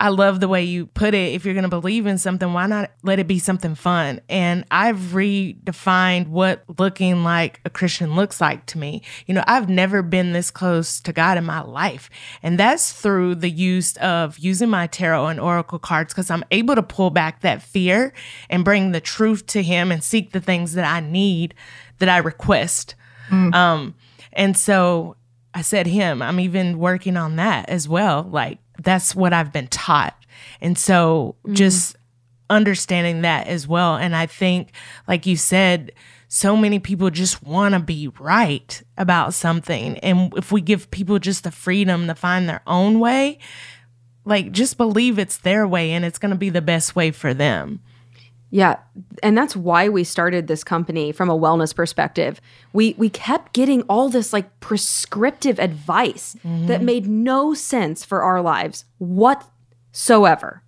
I 0.00 0.08
love 0.08 0.40
the 0.40 0.48
way 0.48 0.64
you 0.64 0.86
put 0.86 1.12
it. 1.12 1.34
If 1.34 1.44
you're 1.44 1.52
going 1.52 1.64
to 1.64 1.68
believe 1.68 2.06
in 2.06 2.16
something, 2.16 2.54
why 2.54 2.66
not 2.66 2.90
let 3.02 3.18
it 3.18 3.28
be 3.28 3.38
something 3.38 3.74
fun? 3.74 4.22
And 4.30 4.64
I've 4.70 4.96
redefined 4.96 6.28
what 6.28 6.64
looking 6.78 7.22
like 7.22 7.60
a 7.66 7.70
Christian 7.70 8.16
looks 8.16 8.40
like 8.40 8.64
to 8.66 8.78
me. 8.78 9.02
You 9.26 9.34
know, 9.34 9.44
I've 9.46 9.68
never 9.68 10.00
been 10.02 10.32
this 10.32 10.50
close 10.50 11.00
to 11.02 11.12
God 11.12 11.36
in 11.36 11.44
my 11.44 11.60
life. 11.60 12.08
And 12.42 12.58
that's 12.58 12.94
through 12.94 13.34
the 13.36 13.50
use 13.50 13.94
of 13.98 14.38
using 14.38 14.70
my 14.70 14.86
tarot 14.86 15.26
and 15.26 15.38
oracle 15.38 15.78
cards 15.78 16.14
because 16.14 16.30
I'm 16.30 16.44
able 16.50 16.76
to 16.76 16.82
pull 16.82 17.10
back 17.10 17.42
that 17.42 17.62
fear 17.62 18.14
and 18.48 18.64
bring 18.64 18.92
the 18.92 19.02
truth 19.02 19.44
to 19.48 19.62
Him 19.62 19.92
and 19.92 20.02
seek 20.02 20.32
the 20.32 20.40
things 20.40 20.72
that 20.72 20.90
I 20.90 21.00
need, 21.00 21.54
that 21.98 22.08
I 22.08 22.16
request. 22.18 22.94
Mm. 23.28 23.54
Um, 23.54 23.94
and 24.32 24.56
so 24.56 25.16
I 25.52 25.60
said, 25.60 25.86
Him, 25.86 26.22
I'm 26.22 26.40
even 26.40 26.78
working 26.78 27.18
on 27.18 27.36
that 27.36 27.68
as 27.68 27.86
well. 27.86 28.22
Like, 28.22 28.60
that's 28.82 29.14
what 29.14 29.32
I've 29.32 29.52
been 29.52 29.68
taught. 29.68 30.16
And 30.60 30.76
so 30.76 31.36
mm. 31.46 31.54
just 31.54 31.96
understanding 32.48 33.22
that 33.22 33.46
as 33.46 33.66
well. 33.66 33.96
And 33.96 34.14
I 34.14 34.26
think, 34.26 34.72
like 35.06 35.26
you 35.26 35.36
said, 35.36 35.92
so 36.28 36.56
many 36.56 36.78
people 36.78 37.10
just 37.10 37.42
want 37.42 37.74
to 37.74 37.80
be 37.80 38.08
right 38.20 38.82
about 38.96 39.34
something. 39.34 39.98
And 39.98 40.32
if 40.36 40.52
we 40.52 40.60
give 40.60 40.90
people 40.90 41.18
just 41.18 41.44
the 41.44 41.50
freedom 41.50 42.06
to 42.06 42.14
find 42.14 42.48
their 42.48 42.62
own 42.66 43.00
way, 43.00 43.38
like 44.24 44.52
just 44.52 44.76
believe 44.76 45.18
it's 45.18 45.38
their 45.38 45.66
way 45.66 45.92
and 45.92 46.04
it's 46.04 46.18
going 46.18 46.30
to 46.30 46.36
be 46.36 46.50
the 46.50 46.62
best 46.62 46.94
way 46.94 47.10
for 47.10 47.34
them. 47.34 47.80
Yeah, 48.50 48.78
and 49.22 49.38
that's 49.38 49.54
why 49.54 49.88
we 49.88 50.02
started 50.02 50.48
this 50.48 50.64
company 50.64 51.12
from 51.12 51.30
a 51.30 51.38
wellness 51.38 51.74
perspective. 51.74 52.40
We 52.72 52.94
we 52.98 53.08
kept 53.08 53.52
getting 53.52 53.82
all 53.82 54.08
this 54.08 54.32
like 54.32 54.58
prescriptive 54.58 55.60
advice 55.60 56.36
mm-hmm. 56.44 56.66
that 56.66 56.82
made 56.82 57.06
no 57.06 57.54
sense 57.54 58.04
for 58.04 58.22
our 58.22 58.42
lives 58.42 58.84
whatsoever. 58.98 60.62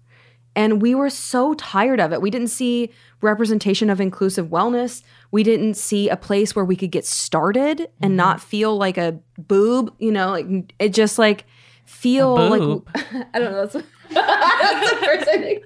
And 0.55 0.83
we 0.83 0.95
were 0.95 1.11
so 1.11 1.55
tired 1.55 1.99
of 1.99 2.13
it. 2.13 2.21
We 2.21 2.31
didn't 2.31 2.49
see 2.49 2.91
representation 3.21 3.89
of 3.89 4.01
inclusive 4.01 4.49
wellness. 4.49 5.03
We 5.31 5.43
didn't 5.43 5.75
see 5.75 6.09
a 6.09 6.17
place 6.17 6.55
where 6.55 6.65
we 6.65 6.77
could 6.77 6.91
get 6.91 7.07
started 7.07 7.79
mm-hmm. 7.79 8.05
and 8.05 8.17
not 8.17 8.41
feel 8.41 8.77
like 8.77 8.99
a 8.99 9.19
boob, 9.39 9.95
you 9.99 10.13
know, 10.13 10.31
like 10.31 10.75
it 10.79 10.91
just 10.91 11.19
like 11.19 11.47
feel 11.85 12.35
like 12.35 12.83
I 13.35 13.39
don't 13.39 13.53
know. 13.53 13.67
That's, 13.67 13.87
that's 14.11 14.91
the 14.91 14.97
first 15.05 15.25
thing. 15.25 15.61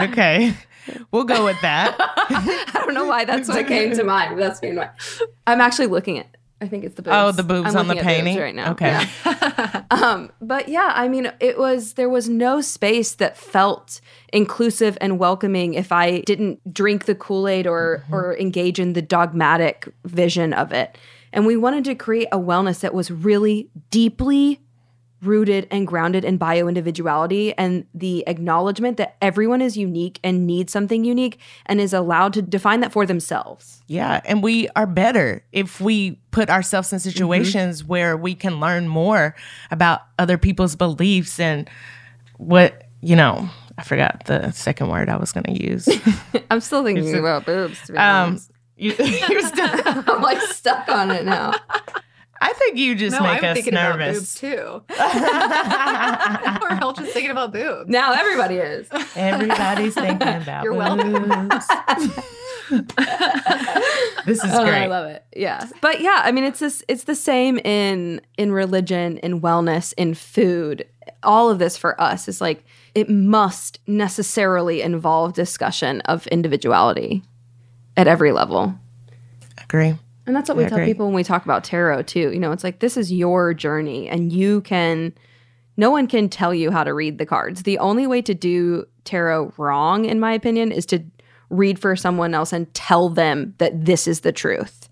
Okay. 0.00 0.54
We'll 1.10 1.24
go 1.24 1.44
with 1.44 1.60
that. 1.62 1.96
I 1.98 2.82
don't 2.84 2.94
know 2.94 3.06
why 3.06 3.24
that's 3.24 3.48
what 3.48 3.66
came 3.66 3.94
to 3.94 4.04
mind. 4.04 4.40
That's 4.40 4.60
came 4.60 4.74
to 4.74 4.80
mind. 4.80 4.90
I'm 5.46 5.60
actually 5.60 5.86
looking 5.86 6.18
at. 6.18 6.36
I 6.60 6.68
think 6.68 6.84
it's 6.84 6.94
the 6.94 7.02
boobs. 7.02 7.14
Oh, 7.14 7.32
the 7.32 7.42
boobs 7.42 7.74
I'm 7.74 7.90
on 7.90 7.96
the 7.96 8.02
painting 8.02 8.38
right 8.38 8.54
now. 8.54 8.72
Okay. 8.72 9.06
Yeah. 9.26 9.82
um, 9.90 10.30
but 10.40 10.68
yeah, 10.68 10.92
I 10.94 11.08
mean, 11.08 11.30
it 11.40 11.58
was 11.58 11.94
there 11.94 12.08
was 12.08 12.28
no 12.28 12.60
space 12.60 13.14
that 13.16 13.36
felt 13.36 14.00
inclusive 14.32 14.96
and 15.00 15.18
welcoming 15.18 15.74
if 15.74 15.92
I 15.92 16.20
didn't 16.20 16.72
drink 16.72 17.04
the 17.04 17.14
Kool 17.14 17.48
Aid 17.48 17.66
or 17.66 18.02
mm-hmm. 18.04 18.14
or 18.14 18.36
engage 18.36 18.78
in 18.78 18.94
the 18.94 19.02
dogmatic 19.02 19.88
vision 20.04 20.52
of 20.52 20.72
it. 20.72 20.96
And 21.32 21.46
we 21.46 21.56
wanted 21.56 21.84
to 21.86 21.94
create 21.94 22.28
a 22.30 22.38
wellness 22.38 22.80
that 22.80 22.94
was 22.94 23.10
really 23.10 23.68
deeply 23.90 24.60
rooted 25.26 25.66
and 25.70 25.86
grounded 25.86 26.24
in 26.24 26.36
bio 26.36 26.68
individuality 26.68 27.56
and 27.58 27.86
the 27.94 28.26
acknowledgement 28.26 28.96
that 28.96 29.16
everyone 29.20 29.60
is 29.60 29.76
unique 29.76 30.20
and 30.22 30.46
needs 30.46 30.72
something 30.72 31.04
unique 31.04 31.38
and 31.66 31.80
is 31.80 31.92
allowed 31.92 32.32
to 32.34 32.42
define 32.42 32.80
that 32.80 32.92
for 32.92 33.06
themselves. 33.06 33.82
Yeah. 33.86 34.20
And 34.24 34.42
we 34.42 34.68
are 34.76 34.86
better 34.86 35.44
if 35.52 35.80
we 35.80 36.20
put 36.30 36.50
ourselves 36.50 36.92
in 36.92 37.00
situations 37.00 37.80
mm-hmm. 37.82 37.88
where 37.88 38.16
we 38.16 38.34
can 38.34 38.60
learn 38.60 38.88
more 38.88 39.34
about 39.70 40.00
other 40.18 40.38
people's 40.38 40.76
beliefs 40.76 41.38
and 41.38 41.68
what, 42.38 42.84
you 43.00 43.16
know, 43.16 43.48
I 43.76 43.82
forgot 43.82 44.24
the 44.26 44.50
second 44.52 44.88
word 44.88 45.08
I 45.08 45.16
was 45.16 45.32
going 45.32 45.44
to 45.44 45.64
use. 45.64 45.88
I'm 46.50 46.60
still 46.60 46.84
thinking 46.84 47.14
about 47.16 47.44
boobs. 47.44 47.90
um, 47.96 48.40
you, 48.76 48.92
are 48.98 49.40
still, 49.40 49.70
I'm 49.86 50.22
like 50.22 50.40
stuck 50.42 50.88
on 50.88 51.10
it 51.10 51.24
now. 51.24 51.52
I 52.40 52.52
think 52.52 52.76
you 52.76 52.94
just 52.94 53.16
no, 53.16 53.22
make 53.22 53.42
I'm 53.42 53.50
us 53.50 53.54
thinking 53.54 53.74
nervous 53.74 53.98
about 53.98 54.14
boobs 54.14 54.34
too. 54.34 54.82
We're 56.78 56.78
all 56.82 56.92
just 56.92 57.12
thinking 57.12 57.30
about 57.30 57.52
boobs. 57.52 57.88
Now 57.88 58.12
everybody 58.12 58.56
is. 58.56 58.88
Everybody's 59.16 59.94
thinking 59.94 60.28
about 60.28 60.64
You're 60.64 60.74
welcome. 60.74 61.48
this 64.26 64.42
is 64.42 64.52
oh, 64.52 64.64
great. 64.64 64.84
I 64.84 64.86
love 64.86 65.06
it. 65.06 65.24
Yeah. 65.36 65.68
But 65.80 66.00
yeah, 66.00 66.22
I 66.24 66.32
mean 66.32 66.44
it's 66.44 66.60
this 66.60 66.82
it's 66.88 67.04
the 67.04 67.14
same 67.14 67.58
in 67.58 68.20
in 68.36 68.52
religion, 68.52 69.18
in 69.18 69.40
wellness, 69.40 69.94
in 69.96 70.14
food. 70.14 70.86
All 71.22 71.50
of 71.50 71.58
this 71.58 71.76
for 71.76 72.00
us 72.00 72.28
is 72.28 72.40
like 72.40 72.64
it 72.94 73.08
must 73.08 73.80
necessarily 73.86 74.82
involve 74.82 75.34
discussion 75.34 76.00
of 76.02 76.26
individuality 76.28 77.22
at 77.96 78.06
every 78.06 78.32
level. 78.32 78.74
Agree. 79.62 79.96
And 80.26 80.34
that's 80.34 80.48
what 80.48 80.56
we 80.56 80.66
tell 80.66 80.84
people 80.84 81.06
when 81.06 81.14
we 81.14 81.24
talk 81.24 81.44
about 81.44 81.64
tarot 81.64 82.02
too. 82.02 82.32
You 82.32 82.38
know, 82.38 82.52
it's 82.52 82.64
like 82.64 82.80
this 82.80 82.96
is 82.96 83.12
your 83.12 83.52
journey 83.52 84.08
and 84.08 84.32
you 84.32 84.62
can 84.62 85.12
no 85.76 85.90
one 85.90 86.06
can 86.06 86.28
tell 86.28 86.54
you 86.54 86.70
how 86.70 86.84
to 86.84 86.94
read 86.94 87.18
the 87.18 87.26
cards. 87.26 87.64
The 87.64 87.78
only 87.78 88.06
way 88.06 88.22
to 88.22 88.34
do 88.34 88.86
tarot 89.04 89.52
wrong 89.58 90.04
in 90.04 90.20
my 90.20 90.32
opinion 90.32 90.72
is 90.72 90.86
to 90.86 91.04
read 91.50 91.78
for 91.78 91.94
someone 91.96 92.34
else 92.34 92.52
and 92.52 92.72
tell 92.74 93.08
them 93.08 93.54
that 93.58 93.84
this 93.84 94.06
is 94.06 94.20
the 94.20 94.32
truth. 94.32 94.88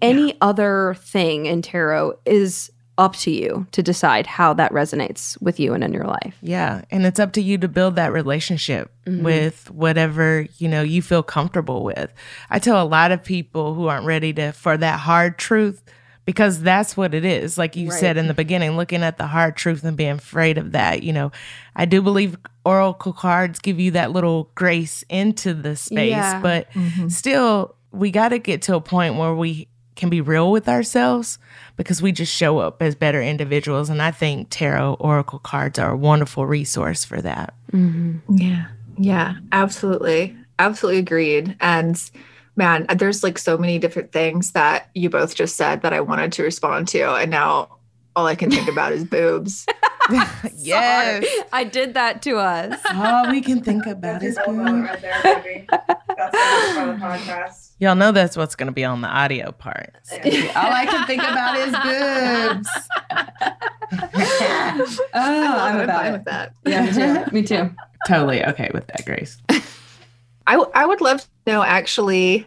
Any 0.00 0.28
yeah. 0.28 0.34
other 0.40 0.96
thing 0.98 1.46
in 1.46 1.62
tarot 1.62 2.18
is 2.24 2.70
up 2.98 3.14
to 3.14 3.30
you 3.30 3.66
to 3.72 3.82
decide 3.82 4.26
how 4.26 4.52
that 4.54 4.72
resonates 4.72 5.40
with 5.40 5.58
you 5.58 5.72
and 5.72 5.82
in 5.84 5.92
your 5.92 6.04
life. 6.04 6.36
Yeah, 6.42 6.82
and 6.90 7.06
it's 7.06 7.20
up 7.20 7.32
to 7.34 7.40
you 7.40 7.56
to 7.58 7.68
build 7.68 7.96
that 7.96 8.12
relationship 8.12 8.90
mm-hmm. 9.06 9.24
with 9.24 9.70
whatever, 9.70 10.46
you 10.58 10.68
know, 10.68 10.82
you 10.82 11.00
feel 11.00 11.22
comfortable 11.22 11.84
with. 11.84 12.12
I 12.50 12.58
tell 12.58 12.82
a 12.82 12.84
lot 12.84 13.12
of 13.12 13.22
people 13.22 13.74
who 13.74 13.86
aren't 13.86 14.04
ready 14.04 14.32
to 14.34 14.52
for 14.52 14.76
that 14.76 15.00
hard 15.00 15.38
truth 15.38 15.82
because 16.28 16.60
that's 16.60 16.94
what 16.94 17.14
it 17.14 17.24
is. 17.24 17.56
Like 17.56 17.74
you 17.74 17.88
right. 17.88 17.98
said 17.98 18.18
in 18.18 18.26
the 18.26 18.34
beginning, 18.34 18.76
looking 18.76 19.02
at 19.02 19.16
the 19.16 19.26
hard 19.26 19.56
truth 19.56 19.82
and 19.84 19.96
being 19.96 20.10
afraid 20.10 20.58
of 20.58 20.72
that, 20.72 21.02
you 21.02 21.12
know. 21.12 21.32
I 21.74 21.86
do 21.86 22.02
believe 22.02 22.36
oracle 22.66 23.14
cards 23.14 23.60
give 23.60 23.80
you 23.80 23.92
that 23.92 24.10
little 24.10 24.50
grace 24.54 25.04
into 25.08 25.54
the 25.54 25.74
space, 25.74 26.10
yeah. 26.10 26.42
but 26.42 26.70
mm-hmm. 26.72 27.08
still 27.08 27.76
we 27.92 28.10
got 28.10 28.28
to 28.28 28.38
get 28.38 28.60
to 28.62 28.76
a 28.76 28.80
point 28.80 29.14
where 29.14 29.34
we 29.34 29.68
can 29.98 30.08
be 30.08 30.22
real 30.22 30.50
with 30.50 30.68
ourselves 30.68 31.38
because 31.76 32.00
we 32.00 32.12
just 32.12 32.34
show 32.34 32.58
up 32.58 32.80
as 32.80 32.94
better 32.94 33.20
individuals. 33.20 33.90
And 33.90 34.00
I 34.00 34.10
think 34.10 34.48
tarot 34.48 34.94
oracle 34.94 35.40
cards 35.40 35.78
are 35.78 35.90
a 35.90 35.96
wonderful 35.96 36.46
resource 36.46 37.04
for 37.04 37.20
that. 37.20 37.52
Mm-hmm. 37.72 38.36
Yeah. 38.36 38.68
Yeah, 38.96 39.34
absolutely. 39.52 40.36
Absolutely 40.58 41.00
agreed. 41.00 41.56
And 41.60 42.10
man, 42.56 42.86
there's 42.96 43.22
like 43.22 43.38
so 43.38 43.58
many 43.58 43.78
different 43.78 44.12
things 44.12 44.52
that 44.52 44.88
you 44.94 45.10
both 45.10 45.34
just 45.34 45.56
said 45.56 45.82
that 45.82 45.92
I 45.92 46.00
wanted 46.00 46.32
to 46.32 46.42
respond 46.42 46.88
to. 46.88 47.14
And 47.14 47.30
now 47.30 47.78
all 48.16 48.26
I 48.26 48.34
can 48.34 48.50
think 48.50 48.68
about 48.68 48.92
is 48.92 49.04
boobs. 49.10 49.66
yes. 50.56 51.26
I 51.52 51.64
did 51.64 51.94
that 51.94 52.22
to 52.22 52.38
us. 52.38 52.80
All 52.94 53.30
we 53.30 53.40
can 53.40 53.62
think 53.62 53.86
about 53.86 54.22
is 54.22 54.38
boobs. 54.46 54.58
Right 54.58 55.00
there, 55.00 55.22
baby. 55.22 55.66
That's 55.68 56.74
for 56.74 56.86
the 56.86 56.98
podcast. 57.00 57.67
Y'all 57.80 57.94
know 57.94 58.10
that's 58.10 58.36
what's 58.36 58.56
going 58.56 58.66
to 58.66 58.72
be 58.72 58.84
on 58.84 59.02
the 59.02 59.08
audio 59.08 59.52
part. 59.52 59.94
All 60.12 60.20
I 60.24 60.84
can 60.86 61.06
think 61.06 61.22
about 61.22 61.56
is 61.56 61.70
boobs. 61.72 62.68
oh, 65.14 65.58
I'm, 65.60 65.80
I'm 65.80 65.88
fine 65.88 66.12
with 66.12 66.24
that. 66.24 66.54
Yeah, 66.66 66.86
me 66.86 66.92
too. 66.92 67.32
me 67.32 67.42
too. 67.42 67.74
Totally 68.06 68.44
okay 68.44 68.70
with 68.74 68.86
that, 68.88 69.04
Grace. 69.04 69.38
I, 70.46 70.54
w- 70.54 70.70
I 70.74 70.86
would 70.86 71.00
love 71.00 71.20
to 71.20 71.28
know 71.46 71.62
actually. 71.62 72.46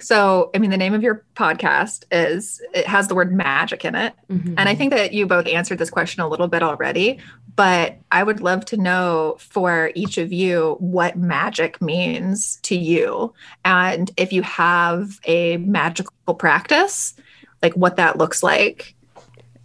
So, 0.00 0.50
I 0.54 0.58
mean, 0.58 0.70
the 0.70 0.76
name 0.76 0.94
of 0.94 1.02
your 1.02 1.24
podcast 1.34 2.04
is, 2.12 2.60
it 2.72 2.86
has 2.86 3.08
the 3.08 3.16
word 3.16 3.32
magic 3.32 3.84
in 3.84 3.96
it. 3.96 4.14
Mm-hmm. 4.30 4.54
And 4.56 4.68
I 4.68 4.74
think 4.76 4.92
that 4.92 5.12
you 5.12 5.26
both 5.26 5.48
answered 5.48 5.78
this 5.78 5.90
question 5.90 6.22
a 6.22 6.28
little 6.28 6.46
bit 6.46 6.62
already, 6.62 7.18
but 7.58 7.98
I 8.12 8.22
would 8.22 8.40
love 8.40 8.64
to 8.66 8.76
know 8.76 9.34
for 9.40 9.90
each 9.96 10.16
of 10.16 10.32
you 10.32 10.76
what 10.78 11.18
magic 11.18 11.82
means 11.82 12.60
to 12.62 12.78
you. 12.78 13.34
And 13.64 14.12
if 14.16 14.32
you 14.32 14.42
have 14.42 15.18
a 15.24 15.56
magical 15.56 16.36
practice, 16.38 17.14
like 17.60 17.74
what 17.74 17.96
that 17.96 18.16
looks 18.16 18.44
like. 18.44 18.94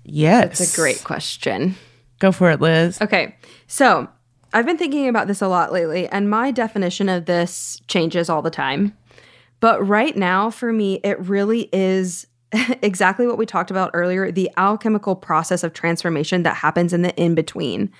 Yes. 0.03 0.57
That's 0.57 0.73
a 0.73 0.75
great 0.75 1.03
question. 1.03 1.75
Go 2.17 2.31
for 2.31 2.49
it, 2.49 2.59
Liz. 2.59 2.99
Okay. 2.99 3.35
So 3.67 4.07
I've 4.53 4.65
been 4.65 4.79
thinking 4.79 5.07
about 5.07 5.27
this 5.27 5.43
a 5.43 5.47
lot 5.47 5.71
lately, 5.71 6.07
and 6.07 6.27
my 6.27 6.49
definition 6.49 7.09
of 7.09 7.25
this 7.25 7.79
changes 7.87 8.27
all 8.27 8.41
the 8.41 8.49
time. 8.49 8.97
But 9.59 9.87
right 9.87 10.17
now, 10.17 10.49
for 10.49 10.73
me, 10.73 10.95
it 11.03 11.19
really 11.19 11.69
is 11.71 12.25
exactly 12.81 13.27
what 13.27 13.37
we 13.37 13.45
talked 13.45 13.71
about 13.71 13.91
earlier 13.93 14.31
the 14.31 14.49
alchemical 14.57 15.15
process 15.15 15.63
of 15.63 15.73
transformation 15.73 16.43
that 16.43 16.55
happens 16.55 16.93
in 16.93 17.01
the 17.01 17.15
in 17.15 17.35
between. 17.35 17.91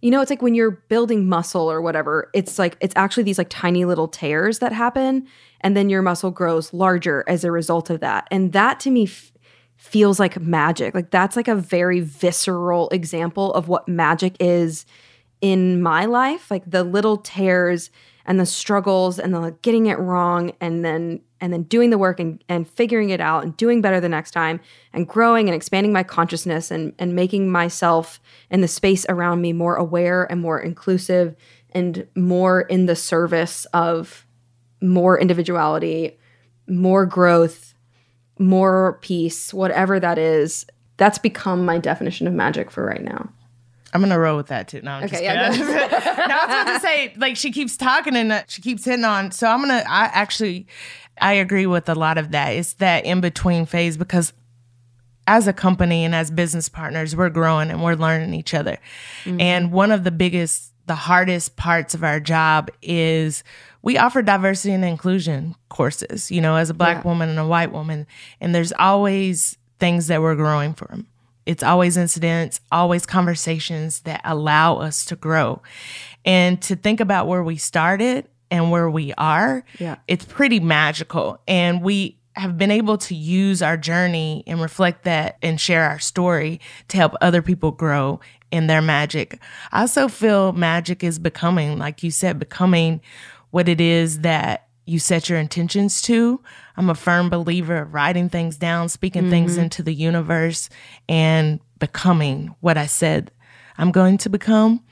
You 0.00 0.10
know, 0.10 0.20
it's 0.20 0.30
like 0.30 0.42
when 0.42 0.54
you're 0.54 0.72
building 0.72 1.28
muscle 1.28 1.70
or 1.70 1.80
whatever, 1.80 2.28
it's 2.34 2.58
like 2.58 2.76
it's 2.80 2.94
actually 2.96 3.22
these 3.22 3.38
like 3.38 3.50
tiny 3.50 3.84
little 3.84 4.08
tears 4.08 4.58
that 4.58 4.72
happen. 4.72 5.28
And 5.60 5.76
then 5.76 5.88
your 5.88 6.02
muscle 6.02 6.32
grows 6.32 6.72
larger 6.72 7.24
as 7.28 7.44
a 7.44 7.52
result 7.52 7.88
of 7.88 8.00
that. 8.00 8.26
And 8.30 8.52
that 8.52 8.80
to 8.80 8.90
me 8.90 9.04
f- 9.04 9.32
feels 9.76 10.18
like 10.18 10.40
magic. 10.40 10.94
Like 10.94 11.10
that's 11.10 11.36
like 11.36 11.46
a 11.46 11.54
very 11.54 12.00
visceral 12.00 12.88
example 12.88 13.54
of 13.54 13.68
what 13.68 13.86
magic 13.86 14.34
is 14.40 14.86
in 15.40 15.80
my 15.80 16.06
life. 16.06 16.50
Like 16.50 16.68
the 16.68 16.82
little 16.82 17.18
tears 17.18 17.90
and 18.26 18.38
the 18.38 18.46
struggles 18.46 19.18
and 19.18 19.34
the 19.34 19.40
like, 19.40 19.62
getting 19.62 19.86
it 19.86 19.98
wrong 19.98 20.52
and 20.60 20.84
then 20.84 21.20
and 21.40 21.52
then 21.52 21.64
doing 21.64 21.90
the 21.90 21.98
work 21.98 22.20
and, 22.20 22.42
and 22.48 22.68
figuring 22.68 23.10
it 23.10 23.20
out 23.20 23.42
and 23.42 23.56
doing 23.56 23.82
better 23.82 24.00
the 24.00 24.08
next 24.08 24.30
time 24.30 24.60
and 24.92 25.08
growing 25.08 25.48
and 25.48 25.56
expanding 25.56 25.92
my 25.92 26.04
consciousness 26.04 26.70
and, 26.70 26.92
and 27.00 27.16
making 27.16 27.50
myself 27.50 28.20
and 28.48 28.62
the 28.62 28.68
space 28.68 29.04
around 29.08 29.40
me 29.40 29.52
more 29.52 29.74
aware 29.74 30.24
and 30.30 30.40
more 30.40 30.60
inclusive 30.60 31.34
and 31.72 32.06
more 32.14 32.60
in 32.60 32.86
the 32.86 32.94
service 32.94 33.64
of 33.72 34.24
more 34.80 35.18
individuality, 35.18 36.16
more 36.68 37.06
growth, 37.06 37.74
more 38.38 38.98
peace, 39.02 39.52
whatever 39.52 39.98
that 39.98 40.18
is. 40.18 40.64
That's 40.96 41.18
become 41.18 41.64
my 41.64 41.78
definition 41.78 42.28
of 42.28 42.34
magic 42.34 42.70
for 42.70 42.86
right 42.86 43.02
now. 43.02 43.30
I'm 43.92 44.00
gonna 44.00 44.18
roll 44.18 44.36
with 44.36 44.46
that 44.48 44.68
too. 44.68 44.80
No, 44.82 44.90
I'm 44.92 45.04
Okay, 45.04 45.10
just 45.12 45.22
yeah, 45.22 45.50
kidding. 45.50 45.66
no, 45.66 45.74
I 45.74 45.84
was 45.84 46.44
about 46.44 46.64
to 46.74 46.80
say, 46.80 47.14
like 47.18 47.36
she 47.36 47.50
keeps 47.52 47.76
talking 47.76 48.16
and 48.16 48.32
uh, 48.32 48.42
she 48.48 48.62
keeps 48.62 48.84
hitting 48.84 49.04
on. 49.04 49.30
So 49.32 49.46
I'm 49.48 49.60
gonna. 49.60 49.84
I 49.86 50.04
actually, 50.06 50.66
I 51.20 51.34
agree 51.34 51.66
with 51.66 51.88
a 51.88 51.94
lot 51.94 52.16
of 52.18 52.30
that. 52.30 52.50
It's 52.50 52.72
that 52.74 53.04
in 53.04 53.20
between 53.20 53.66
phase 53.66 53.96
because 53.96 54.32
as 55.26 55.46
a 55.46 55.52
company 55.52 56.04
and 56.04 56.14
as 56.14 56.30
business 56.30 56.68
partners, 56.68 57.14
we're 57.14 57.28
growing 57.30 57.70
and 57.70 57.82
we're 57.82 57.94
learning 57.94 58.34
each 58.34 58.54
other. 58.54 58.78
And 59.24 59.70
one 59.70 59.92
of 59.92 60.02
the 60.04 60.10
biggest, 60.10 60.72
the 60.86 60.96
hardest 60.96 61.54
parts 61.56 61.94
of 61.94 62.02
our 62.02 62.18
job 62.18 62.70
is 62.82 63.44
we 63.82 63.98
offer 63.98 64.20
diversity 64.22 64.72
and 64.74 64.84
inclusion 64.84 65.54
courses. 65.68 66.30
You 66.30 66.40
know, 66.40 66.56
as 66.56 66.70
a 66.70 66.74
black 66.74 67.04
Yeah. 67.04 67.08
woman 67.10 67.28
and 67.28 67.38
a 67.38 67.46
white 67.46 67.70
woman, 67.72 68.06
and 68.40 68.54
there's 68.54 68.72
always 68.72 69.58
things 69.78 70.06
that 70.08 70.22
we're 70.22 70.34
growing 70.34 70.74
from. 70.74 71.06
It's 71.46 71.62
always 71.62 71.96
incidents, 71.96 72.60
always 72.70 73.04
conversations 73.06 74.00
that 74.00 74.20
allow 74.24 74.76
us 74.76 75.04
to 75.06 75.16
grow. 75.16 75.62
And 76.24 76.60
to 76.62 76.76
think 76.76 77.00
about 77.00 77.26
where 77.26 77.42
we 77.42 77.56
started 77.56 78.28
and 78.50 78.70
where 78.70 78.88
we 78.90 79.12
are, 79.18 79.64
Yeah. 79.78 79.96
it's 80.06 80.24
pretty 80.24 80.60
magical. 80.60 81.40
And 81.48 81.82
we 81.82 82.18
have 82.36 82.56
been 82.56 82.70
able 82.70 82.96
to 82.96 83.14
use 83.14 83.60
our 83.60 83.76
journey 83.76 84.42
and 84.46 84.60
reflect 84.60 85.04
that 85.04 85.36
and 85.42 85.60
share 85.60 85.84
our 85.88 85.98
story 85.98 86.60
to 86.88 86.96
help 86.96 87.14
other 87.20 87.42
people 87.42 87.70
grow 87.72 88.20
in 88.50 88.68
their 88.68 88.80
magic. 88.82 89.38
I 89.70 89.80
also 89.80 90.08
feel 90.08 90.52
magic 90.52 91.02
is 91.04 91.18
becoming, 91.18 91.78
like 91.78 92.02
you 92.02 92.10
said, 92.10 92.38
becoming 92.38 93.00
what 93.50 93.68
it 93.68 93.80
is 93.80 94.20
that 94.20 94.66
you 94.84 94.98
set 94.98 95.28
your 95.28 95.38
intentions 95.38 96.02
to. 96.02 96.40
I'm 96.76 96.90
a 96.90 96.94
firm 96.94 97.30
believer 97.30 97.78
of 97.78 97.94
writing 97.94 98.28
things 98.28 98.56
down, 98.56 98.88
speaking 98.88 99.30
things 99.30 99.52
mm-hmm. 99.52 99.64
into 99.64 99.82
the 99.82 99.94
universe, 99.94 100.68
and 101.08 101.60
becoming 101.78 102.54
what 102.60 102.76
I 102.76 102.86
said 102.86 103.30
I'm 103.78 103.90
going 103.90 104.18
to 104.18 104.28
become. 104.30 104.82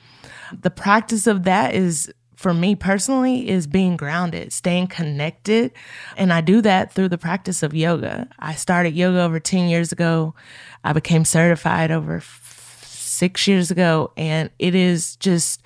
The 0.61 0.71
practice 0.71 1.27
of 1.27 1.43
that 1.43 1.75
is 1.75 2.11
for 2.35 2.53
me 2.53 2.75
personally 2.75 3.47
is 3.47 3.67
being 3.67 3.95
grounded, 3.95 4.51
staying 4.51 4.87
connected, 4.87 5.71
and 6.17 6.33
I 6.33 6.41
do 6.41 6.61
that 6.61 6.91
through 6.91 7.09
the 7.09 7.17
practice 7.17 7.61
of 7.61 7.73
yoga. 7.73 8.27
I 8.39 8.55
started 8.55 8.95
yoga 8.95 9.21
over 9.21 9.39
10 9.39 9.69
years 9.69 9.91
ago. 9.91 10.33
I 10.83 10.93
became 10.93 11.23
certified 11.23 11.91
over 11.91 12.17
f- 12.17 12.83
6 12.83 13.47
years 13.47 13.69
ago 13.69 14.11
and 14.17 14.49
it 14.57 14.73
is 14.73 15.15
just 15.17 15.61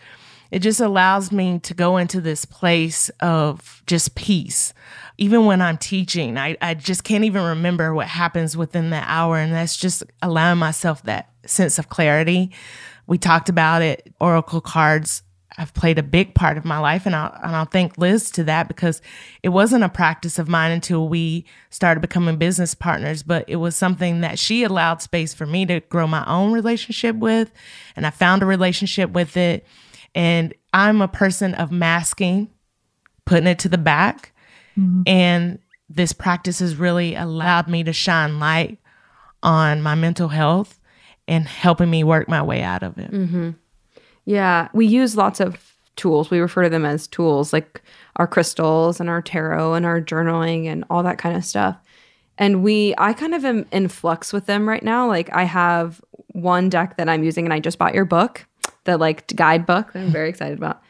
it 0.52 0.60
just 0.60 0.80
allows 0.80 1.32
me 1.32 1.60
to 1.60 1.74
go 1.74 1.98
into 1.98 2.22
this 2.22 2.46
place 2.46 3.10
of 3.20 3.84
just 3.88 4.16
peace. 4.16 4.74
Even 5.18 5.46
when 5.46 5.62
I'm 5.62 5.78
teaching, 5.78 6.38
I, 6.38 6.58
I 6.62 6.74
just 6.74 7.04
can't 7.04 7.24
even 7.24 7.44
remember 7.44 7.94
what 7.94 8.08
happens 8.08 8.56
within 8.56 8.90
that 8.90 9.06
hour. 9.08 9.38
And 9.38 9.54
that's 9.54 9.78
just 9.78 10.04
allowing 10.22 10.60
myself 10.60 11.04
that 11.04 11.30
sense 11.46 11.80
of 11.80 11.90
clarity. 11.90 12.52
We 13.08 13.18
talked 13.18 13.50
about 13.50 13.82
it. 13.82 14.14
Oracle 14.20 14.62
cards 14.62 15.24
have 15.58 15.74
played 15.74 15.98
a 15.98 16.04
big 16.04 16.36
part 16.36 16.58
of 16.58 16.66
my 16.66 16.78
life. 16.80 17.06
And 17.06 17.16
I'll, 17.16 17.34
and 17.42 17.56
I'll 17.56 17.66
thank 17.66 17.98
Liz 17.98 18.30
to 18.32 18.44
that 18.44 18.68
because 18.68 19.02
it 19.42 19.50
wasn't 19.50 19.86
a 19.86 19.90
practice 19.90 20.38
of 20.38 20.50
mine 20.50 20.72
until 20.72 21.08
we 21.08 21.46
started 21.70 22.02
becoming 22.02 22.36
business 22.38 22.76
partners, 22.76 23.24
but 23.24 23.46
it 23.48 23.56
was 23.56 23.76
something 23.76 24.20
that 24.22 24.38
she 24.38 24.64
allowed 24.64 25.02
space 25.02 25.34
for 25.34 25.46
me 25.46 25.66
to 25.68 25.80
grow 25.82 26.08
my 26.08 26.26
own 26.26 26.52
relationship 26.52 27.16
with. 27.16 27.52
And 27.96 28.06
I 28.06 28.10
found 28.10 28.44
a 28.44 28.46
relationship 28.46 29.12
with 29.12 29.38
it. 29.38 29.66
And 30.16 30.54
I'm 30.74 31.02
a 31.02 31.08
person 31.08 31.54
of 31.54 31.72
masking, 31.72 32.50
putting 33.26 33.48
it 33.48 33.60
to 33.60 33.70
the 33.70 33.78
back. 33.78 34.34
Mm-hmm. 34.78 35.04
And 35.06 35.60
this 35.90 36.14
practice 36.14 36.60
has 36.60 36.78
really 36.78 37.14
allowed 37.14 37.68
me 37.68 37.84
to 37.84 37.94
shine 37.94 38.40
light 38.40 38.80
on 39.44 39.82
my 39.84 39.94
mental 39.94 40.30
health 40.30 40.80
and 41.28 41.48
helping 41.48 41.90
me 41.90 42.04
work 42.04 42.28
my 42.28 42.42
way 42.42 42.64
out 42.64 42.82
of 42.82 42.98
it. 42.98 43.12
Mm-hmm. 43.12 43.52
Yeah, 44.26 44.70
we 44.74 44.88
use 44.88 45.16
lots 45.16 45.40
of 45.40 45.76
tools. 45.96 46.30
We 46.30 46.40
refer 46.40 46.64
to 46.64 46.70
them 46.70 46.86
as 46.86 47.08
tools, 47.08 47.54
like 47.54 47.82
our 48.16 48.28
crystals 48.28 49.00
and 49.00 49.10
our 49.10 49.22
tarot 49.22 49.76
and 49.76 49.86
our 49.86 50.02
journaling 50.02 50.66
and 50.66 50.84
all 50.90 51.04
that 51.04 51.18
kind 51.18 51.38
of 51.38 51.46
stuff. 51.46 51.78
And 52.38 52.64
we, 52.64 52.96
I 52.98 53.14
kind 53.14 53.34
of 53.36 53.46
am 53.46 53.66
in 53.72 53.88
flux 53.88 54.34
with 54.34 54.46
them 54.46 54.68
right 54.68 54.84
now. 54.84 55.08
Like 55.08 55.30
I 55.32 55.44
have 55.44 56.02
one 56.30 56.70
deck 56.70 56.98
that 56.98 57.08
I'm 57.08 57.24
using, 57.24 57.46
and 57.46 57.54
I 57.54 57.60
just 57.60 57.78
bought 57.78 57.94
your 57.94 58.04
book, 58.04 58.46
the 58.86 58.98
like 58.98 59.28
guidebook 59.36 59.94
that 59.94 60.00
I'm 60.00 60.12
very 60.12 60.30
excited 60.30 60.58
about. 60.58 60.82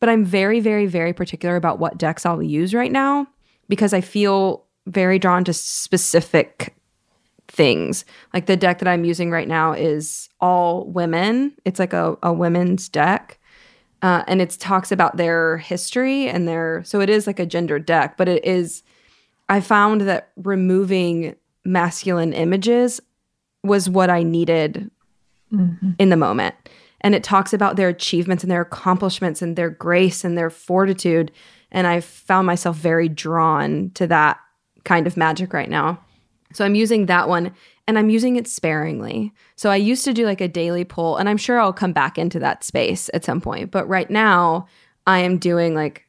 But 0.00 0.08
I'm 0.08 0.24
very, 0.24 0.60
very, 0.60 0.86
very 0.86 1.12
particular 1.12 1.56
about 1.56 1.78
what 1.78 1.98
decks 1.98 2.26
I'll 2.26 2.42
use 2.42 2.74
right 2.74 2.92
now 2.92 3.26
because 3.68 3.94
I 3.94 4.00
feel 4.00 4.64
very 4.86 5.18
drawn 5.18 5.44
to 5.44 5.52
specific 5.52 6.74
things. 7.48 8.04
Like 8.32 8.46
the 8.46 8.56
deck 8.56 8.80
that 8.80 8.88
I'm 8.88 9.04
using 9.04 9.30
right 9.30 9.48
now 9.48 9.72
is 9.72 10.28
all 10.40 10.86
women. 10.86 11.54
It's 11.64 11.78
like 11.78 11.92
a, 11.92 12.16
a 12.22 12.32
women's 12.32 12.88
deck. 12.88 13.38
Uh, 14.02 14.22
and 14.26 14.42
it 14.42 14.50
talks 14.50 14.92
about 14.92 15.16
their 15.16 15.56
history 15.58 16.28
and 16.28 16.46
their, 16.46 16.82
so 16.84 17.00
it 17.00 17.08
is 17.08 17.26
like 17.26 17.38
a 17.38 17.46
gender 17.46 17.78
deck, 17.78 18.18
but 18.18 18.28
it 18.28 18.44
is, 18.44 18.82
I 19.48 19.60
found 19.60 20.02
that 20.02 20.30
removing 20.36 21.36
masculine 21.64 22.34
images 22.34 23.00
was 23.62 23.88
what 23.88 24.10
I 24.10 24.22
needed 24.22 24.90
in 25.98 26.08
the 26.10 26.16
moment. 26.16 26.54
And 27.04 27.14
it 27.14 27.22
talks 27.22 27.52
about 27.52 27.76
their 27.76 27.88
achievements 27.88 28.42
and 28.42 28.50
their 28.50 28.62
accomplishments 28.62 29.42
and 29.42 29.54
their 29.54 29.70
grace 29.70 30.24
and 30.24 30.36
their 30.36 30.50
fortitude. 30.50 31.30
And 31.70 31.86
I 31.86 32.00
found 32.00 32.46
myself 32.46 32.76
very 32.76 33.08
drawn 33.08 33.90
to 33.94 34.06
that 34.06 34.40
kind 34.84 35.06
of 35.06 35.16
magic 35.16 35.52
right 35.52 35.68
now. 35.68 36.00
So 36.54 36.64
I'm 36.64 36.74
using 36.74 37.06
that 37.06 37.28
one 37.28 37.54
and 37.86 37.98
I'm 37.98 38.08
using 38.08 38.36
it 38.36 38.48
sparingly. 38.48 39.34
So 39.56 39.70
I 39.70 39.76
used 39.76 40.04
to 40.04 40.14
do 40.14 40.24
like 40.24 40.40
a 40.40 40.48
daily 40.48 40.84
pull, 40.84 41.18
and 41.18 41.28
I'm 41.28 41.36
sure 41.36 41.60
I'll 41.60 41.74
come 41.74 41.92
back 41.92 42.16
into 42.16 42.38
that 42.38 42.64
space 42.64 43.10
at 43.12 43.24
some 43.24 43.42
point. 43.42 43.70
But 43.70 43.86
right 43.86 44.08
now, 44.08 44.66
I 45.06 45.18
am 45.18 45.36
doing 45.36 45.74
like 45.74 46.06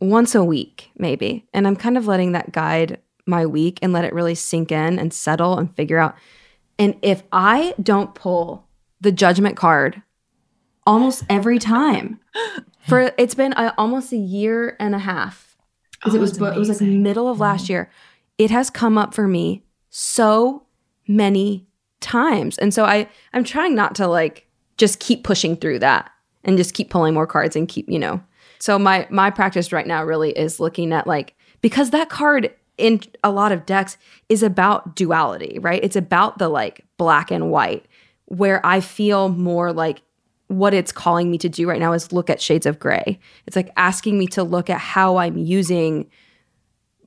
once 0.00 0.34
a 0.34 0.44
week, 0.44 0.90
maybe. 0.98 1.46
And 1.54 1.66
I'm 1.66 1.76
kind 1.76 1.96
of 1.96 2.06
letting 2.06 2.32
that 2.32 2.52
guide 2.52 3.00
my 3.24 3.46
week 3.46 3.78
and 3.80 3.94
let 3.94 4.04
it 4.04 4.12
really 4.12 4.34
sink 4.34 4.70
in 4.70 4.98
and 4.98 5.14
settle 5.14 5.56
and 5.58 5.74
figure 5.74 5.98
out. 5.98 6.14
And 6.78 6.96
if 7.00 7.22
I 7.32 7.74
don't 7.82 8.14
pull 8.14 8.66
the 9.00 9.12
judgment 9.12 9.56
card 9.56 10.02
almost 10.86 11.24
every 11.28 11.58
time, 11.58 12.20
for 12.86 13.12
it's 13.18 13.34
been 13.34 13.52
uh, 13.54 13.72
almost 13.78 14.12
a 14.12 14.16
year 14.16 14.76
and 14.78 14.94
a 14.94 14.98
half. 14.98 15.56
'Cause 16.02 16.14
Oh, 16.14 16.16
it 16.18 16.20
was 16.20 16.36
it 16.38 16.58
was 16.58 16.68
like 16.68 16.80
middle 16.82 17.28
of 17.28 17.40
last 17.40 17.68
year. 17.70 17.90
It 18.36 18.50
has 18.50 18.68
come 18.70 18.98
up 18.98 19.14
for 19.14 19.26
me 19.26 19.62
so 19.90 20.64
many 21.08 21.66
times. 22.00 22.58
And 22.58 22.74
so 22.74 22.84
I 22.84 23.08
I'm 23.32 23.44
trying 23.44 23.74
not 23.74 23.94
to 23.96 24.06
like 24.06 24.46
just 24.76 24.98
keep 25.00 25.24
pushing 25.24 25.56
through 25.56 25.78
that 25.78 26.10
and 26.44 26.56
just 26.58 26.74
keep 26.74 26.90
pulling 26.90 27.14
more 27.14 27.26
cards 27.26 27.56
and 27.56 27.66
keep, 27.68 27.88
you 27.88 27.98
know. 27.98 28.20
So 28.58 28.78
my 28.78 29.06
my 29.10 29.30
practice 29.30 29.72
right 29.72 29.86
now 29.86 30.04
really 30.04 30.32
is 30.32 30.60
looking 30.60 30.92
at 30.92 31.06
like 31.06 31.34
because 31.62 31.90
that 31.90 32.10
card 32.10 32.50
in 32.76 33.00
a 33.22 33.30
lot 33.30 33.52
of 33.52 33.64
decks 33.66 33.96
is 34.28 34.42
about 34.42 34.96
duality, 34.96 35.58
right? 35.60 35.82
It's 35.82 35.96
about 35.96 36.38
the 36.38 36.48
like 36.48 36.84
black 36.98 37.30
and 37.30 37.50
white 37.50 37.86
where 38.26 38.60
I 38.66 38.80
feel 38.80 39.28
more 39.28 39.72
like 39.72 40.02
what 40.58 40.74
it's 40.74 40.92
calling 40.92 41.30
me 41.30 41.38
to 41.38 41.48
do 41.48 41.68
right 41.68 41.80
now 41.80 41.92
is 41.92 42.12
look 42.12 42.30
at 42.30 42.40
shades 42.40 42.66
of 42.66 42.78
gray. 42.78 43.18
It's 43.46 43.56
like 43.56 43.70
asking 43.76 44.18
me 44.18 44.26
to 44.28 44.42
look 44.42 44.70
at 44.70 44.80
how 44.80 45.16
I'm 45.16 45.36
using 45.36 46.10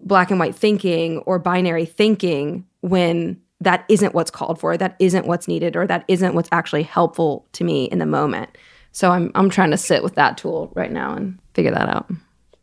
black 0.02 0.32
and 0.32 0.40
white 0.40 0.56
thinking 0.56 1.20
or 1.20 1.40
binary 1.40 1.86
thinking 1.86 2.66
when 2.82 3.42
that 3.60 3.86
isn't 3.90 4.14
what's 4.14 4.30
called 4.30 4.60
for, 4.60 4.78
that 4.78 4.96
isn't 5.00 5.26
what's 5.26 5.48
needed, 5.48 5.76
or 5.76 5.88
that 5.88 6.06
isn't 6.08 6.36
what's 6.36 6.50
actually 6.52 6.84
helpful 6.84 7.48
to 7.54 7.64
me 7.64 7.86
in 7.86 7.98
the 8.00 8.06
moment. 8.06 8.56
So 8.92 9.12
I'm 9.12 9.32
I'm 9.36 9.50
trying 9.50 9.72
to 9.72 9.78
sit 9.78 10.04
with 10.04 10.16
that 10.16 10.38
tool 10.38 10.72
right 10.76 10.92
now 10.92 11.14
and 11.14 11.40
figure 11.54 11.72
that 11.72 11.90
out. 11.90 12.10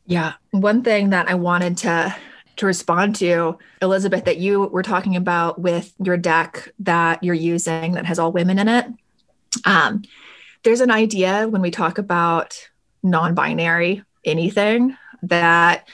Yeah. 0.07 0.35
One 0.51 0.82
thing 0.82 1.11
that 1.11 1.28
I 1.28 1.35
wanted 1.35 1.76
to 1.78 2.14
to 2.57 2.66
respond 2.66 3.16
to 3.16 3.59
Elizabeth 3.82 4.24
that 4.24 4.37
you 4.37 4.68
were 4.68 4.82
talking 4.82 5.16
about 5.16 5.61
with 5.61 5.93
your 6.03 6.16
deck 6.16 6.72
that 6.78 7.22
you're 7.22 7.35
using 7.35 7.93
that 7.93 8.07
has 8.07 8.18
all 8.18 8.30
women 8.30 8.59
in 8.59 8.68
it. 8.68 8.87
Um, 9.64 10.03
there's 10.65 10.81
an 10.81 10.91
idea 10.91 11.47
when 11.49 11.62
we 11.62 11.71
talk 11.71 11.99
about 11.99 12.69
non-binary 13.03 14.03
anything 14.25 14.97
that 15.23 15.87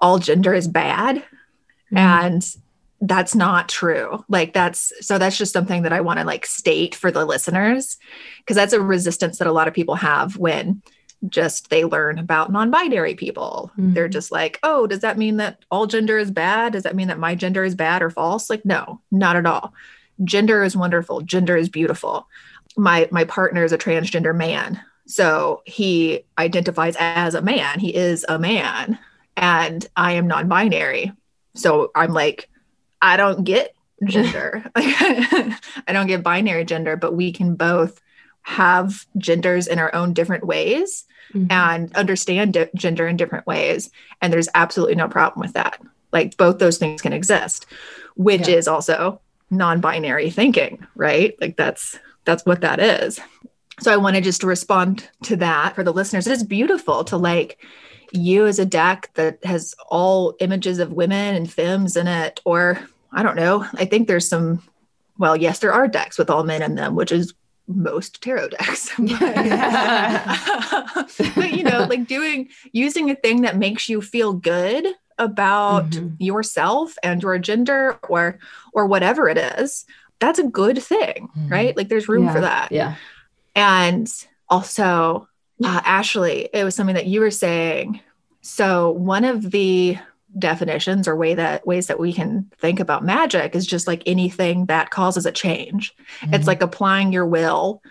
all 0.00 0.18
gender 0.18 0.52
is 0.52 0.66
bad 0.66 1.16
mm-hmm. 1.16 1.96
and 1.96 2.56
that's 3.00 3.34
not 3.34 3.68
true. 3.68 4.24
Like 4.28 4.52
that's 4.52 4.92
so 5.00 5.18
that's 5.18 5.36
just 5.36 5.52
something 5.52 5.82
that 5.82 5.92
i 5.92 6.00
want 6.00 6.18
to 6.18 6.24
like 6.24 6.46
state 6.46 6.94
for 6.94 7.10
the 7.10 7.24
listeners 7.24 7.98
because 8.38 8.56
that's 8.56 8.72
a 8.72 8.80
resistance 8.80 9.38
that 9.38 9.46
a 9.46 9.52
lot 9.52 9.68
of 9.68 9.74
people 9.74 9.94
have 9.96 10.36
when 10.36 10.82
just 11.28 11.70
they 11.70 11.84
learn 11.84 12.18
about 12.18 12.52
non-binary 12.52 13.14
people. 13.14 13.70
Mm-hmm. 13.72 13.94
they're 13.94 14.08
just 14.08 14.32
like 14.32 14.58
oh 14.62 14.86
does 14.86 15.00
that 15.00 15.18
mean 15.18 15.36
that 15.36 15.64
all 15.70 15.86
gender 15.86 16.18
is 16.18 16.30
bad? 16.30 16.72
Does 16.72 16.84
that 16.84 16.96
mean 16.96 17.08
that 17.08 17.18
my 17.18 17.34
gender 17.34 17.64
is 17.64 17.74
bad 17.74 18.02
or 18.02 18.10
false? 18.10 18.48
Like 18.48 18.64
no 18.64 19.00
not 19.10 19.36
at 19.36 19.46
all. 19.46 19.74
Gender 20.22 20.62
is 20.62 20.76
wonderful. 20.76 21.20
Gender 21.22 21.56
is 21.56 21.68
beautiful 21.68 22.26
my 22.76 23.08
my 23.10 23.24
partner 23.24 23.64
is 23.64 23.72
a 23.72 23.78
transgender 23.78 24.34
man. 24.34 24.80
So 25.06 25.62
he 25.66 26.24
identifies 26.38 26.96
as 26.98 27.34
a 27.34 27.42
man. 27.42 27.78
He 27.78 27.94
is 27.94 28.24
a 28.28 28.38
man 28.38 28.98
and 29.36 29.86
i 29.96 30.12
am 30.12 30.26
non-binary. 30.26 31.12
So 31.54 31.90
i'm 31.94 32.12
like 32.12 32.48
i 33.02 33.16
don't 33.16 33.44
get 33.44 33.74
gender. 34.04 34.64
I 34.76 35.92
don't 35.92 36.08
get 36.08 36.22
binary 36.22 36.64
gender 36.64 36.96
but 36.96 37.14
we 37.14 37.32
can 37.32 37.54
both 37.54 38.00
have 38.42 39.06
genders 39.16 39.66
in 39.66 39.78
our 39.78 39.94
own 39.94 40.12
different 40.12 40.44
ways 40.44 41.04
mm-hmm. 41.32 41.50
and 41.50 41.94
understand 41.96 42.52
di- 42.52 42.68
gender 42.74 43.06
in 43.06 43.16
different 43.16 43.46
ways. 43.46 43.90
And 44.20 44.32
there's 44.32 44.48
absolutely 44.54 44.96
no 44.96 45.08
problem 45.08 45.40
with 45.40 45.54
that. 45.54 45.80
Like 46.12 46.36
both 46.36 46.58
those 46.58 46.78
things 46.78 47.00
can 47.02 47.12
exist 47.12 47.66
which 48.16 48.48
yeah. 48.48 48.56
is 48.56 48.68
also 48.68 49.20
non-binary 49.50 50.30
thinking 50.30 50.86
right? 50.94 51.34
Like 51.40 51.56
that's 51.56 51.98
that's 52.24 52.44
what 52.44 52.60
that 52.60 52.80
is 52.80 53.20
so 53.80 53.92
i 53.92 53.96
wanted 53.96 54.24
just 54.24 54.40
to 54.40 54.46
respond 54.46 55.08
to 55.22 55.36
that 55.36 55.74
for 55.74 55.82
the 55.82 55.92
listeners 55.92 56.26
it's 56.26 56.42
beautiful 56.42 57.04
to 57.04 57.16
like 57.16 57.58
you 58.12 58.46
as 58.46 58.58
a 58.58 58.66
deck 58.66 59.10
that 59.14 59.44
has 59.44 59.74
all 59.88 60.36
images 60.40 60.78
of 60.78 60.92
women 60.92 61.34
and 61.34 61.52
femmes 61.52 61.96
in 61.96 62.06
it 62.06 62.40
or 62.44 62.78
i 63.12 63.22
don't 63.22 63.36
know 63.36 63.66
i 63.74 63.84
think 63.84 64.06
there's 64.06 64.28
some 64.28 64.62
well 65.18 65.36
yes 65.36 65.58
there 65.58 65.72
are 65.72 65.88
decks 65.88 66.18
with 66.18 66.30
all 66.30 66.44
men 66.44 66.62
in 66.62 66.74
them 66.74 66.94
which 66.94 67.12
is 67.12 67.34
most 67.66 68.22
tarot 68.22 68.48
decks. 68.48 68.90
but, 68.98 69.08
you 71.52 71.62
know, 71.62 71.86
like 71.88 72.06
doing 72.06 72.48
using 72.72 73.10
a 73.10 73.14
thing 73.14 73.42
that 73.42 73.56
makes 73.56 73.88
you 73.88 74.00
feel 74.00 74.32
good 74.32 74.86
about 75.18 75.90
mm-hmm. 75.90 76.14
yourself 76.18 76.96
and 77.02 77.22
your 77.22 77.38
gender 77.38 77.98
or 78.08 78.38
or 78.72 78.86
whatever 78.86 79.28
it 79.28 79.38
is, 79.38 79.84
that's 80.18 80.38
a 80.38 80.44
good 80.44 80.82
thing, 80.82 81.28
mm-hmm. 81.28 81.48
right? 81.48 81.76
Like 81.76 81.88
there's 81.88 82.08
room 82.08 82.24
yeah. 82.24 82.32
for 82.32 82.40
that. 82.40 82.72
Yeah. 82.72 82.94
And 83.54 84.12
also, 84.48 85.28
uh, 85.62 85.80
Ashley, 85.84 86.48
it 86.52 86.64
was 86.64 86.74
something 86.74 86.94
that 86.94 87.06
you 87.06 87.20
were 87.20 87.30
saying. 87.30 88.00
So 88.40 88.90
one 88.90 89.24
of 89.24 89.50
the 89.50 89.98
definitions 90.38 91.06
or 91.06 91.16
way 91.16 91.34
that 91.34 91.66
ways 91.66 91.86
that 91.86 92.00
we 92.00 92.12
can 92.12 92.50
think 92.58 92.80
about 92.80 93.04
magic 93.04 93.54
is 93.54 93.66
just 93.66 93.86
like 93.86 94.02
anything 94.06 94.66
that 94.66 94.90
causes 94.90 95.26
a 95.26 95.32
change. 95.32 95.94
Mm-hmm. 96.20 96.34
It's 96.34 96.46
like 96.46 96.62
applying 96.62 97.12
your 97.12 97.26
will 97.26 97.82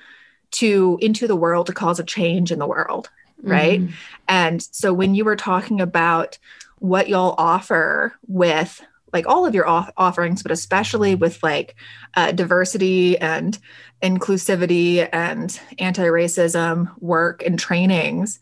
to 0.52 0.98
into 1.02 1.28
the 1.28 1.36
world 1.36 1.68
to 1.68 1.74
cause 1.74 2.00
a 2.00 2.04
change 2.04 2.52
in 2.52 2.60
the 2.60 2.68
world, 2.68 3.10
right? 3.42 3.82
Mm-hmm. 3.82 3.94
And 4.28 4.62
so 4.62 4.94
when 4.94 5.16
you 5.16 5.26
were 5.26 5.36
talking 5.36 5.82
about 5.82 6.38
what 6.80 7.08
y'all 7.08 7.36
offer 7.38 8.14
with 8.28 8.82
like 9.14 9.28
all 9.28 9.46
of 9.46 9.56
your 9.56 9.68
off- 9.68 9.92
offerings, 9.96 10.44
but 10.44 10.52
especially 10.52 11.16
with 11.16 11.42
like 11.44 11.76
uh, 12.16 12.32
diversity 12.32 13.18
and 13.18 13.58
inclusivity 14.02 15.08
and 15.14 15.60
anti-racism 15.80 16.90
work 17.00 17.44
and 17.46 17.58
trainings, 17.58 18.40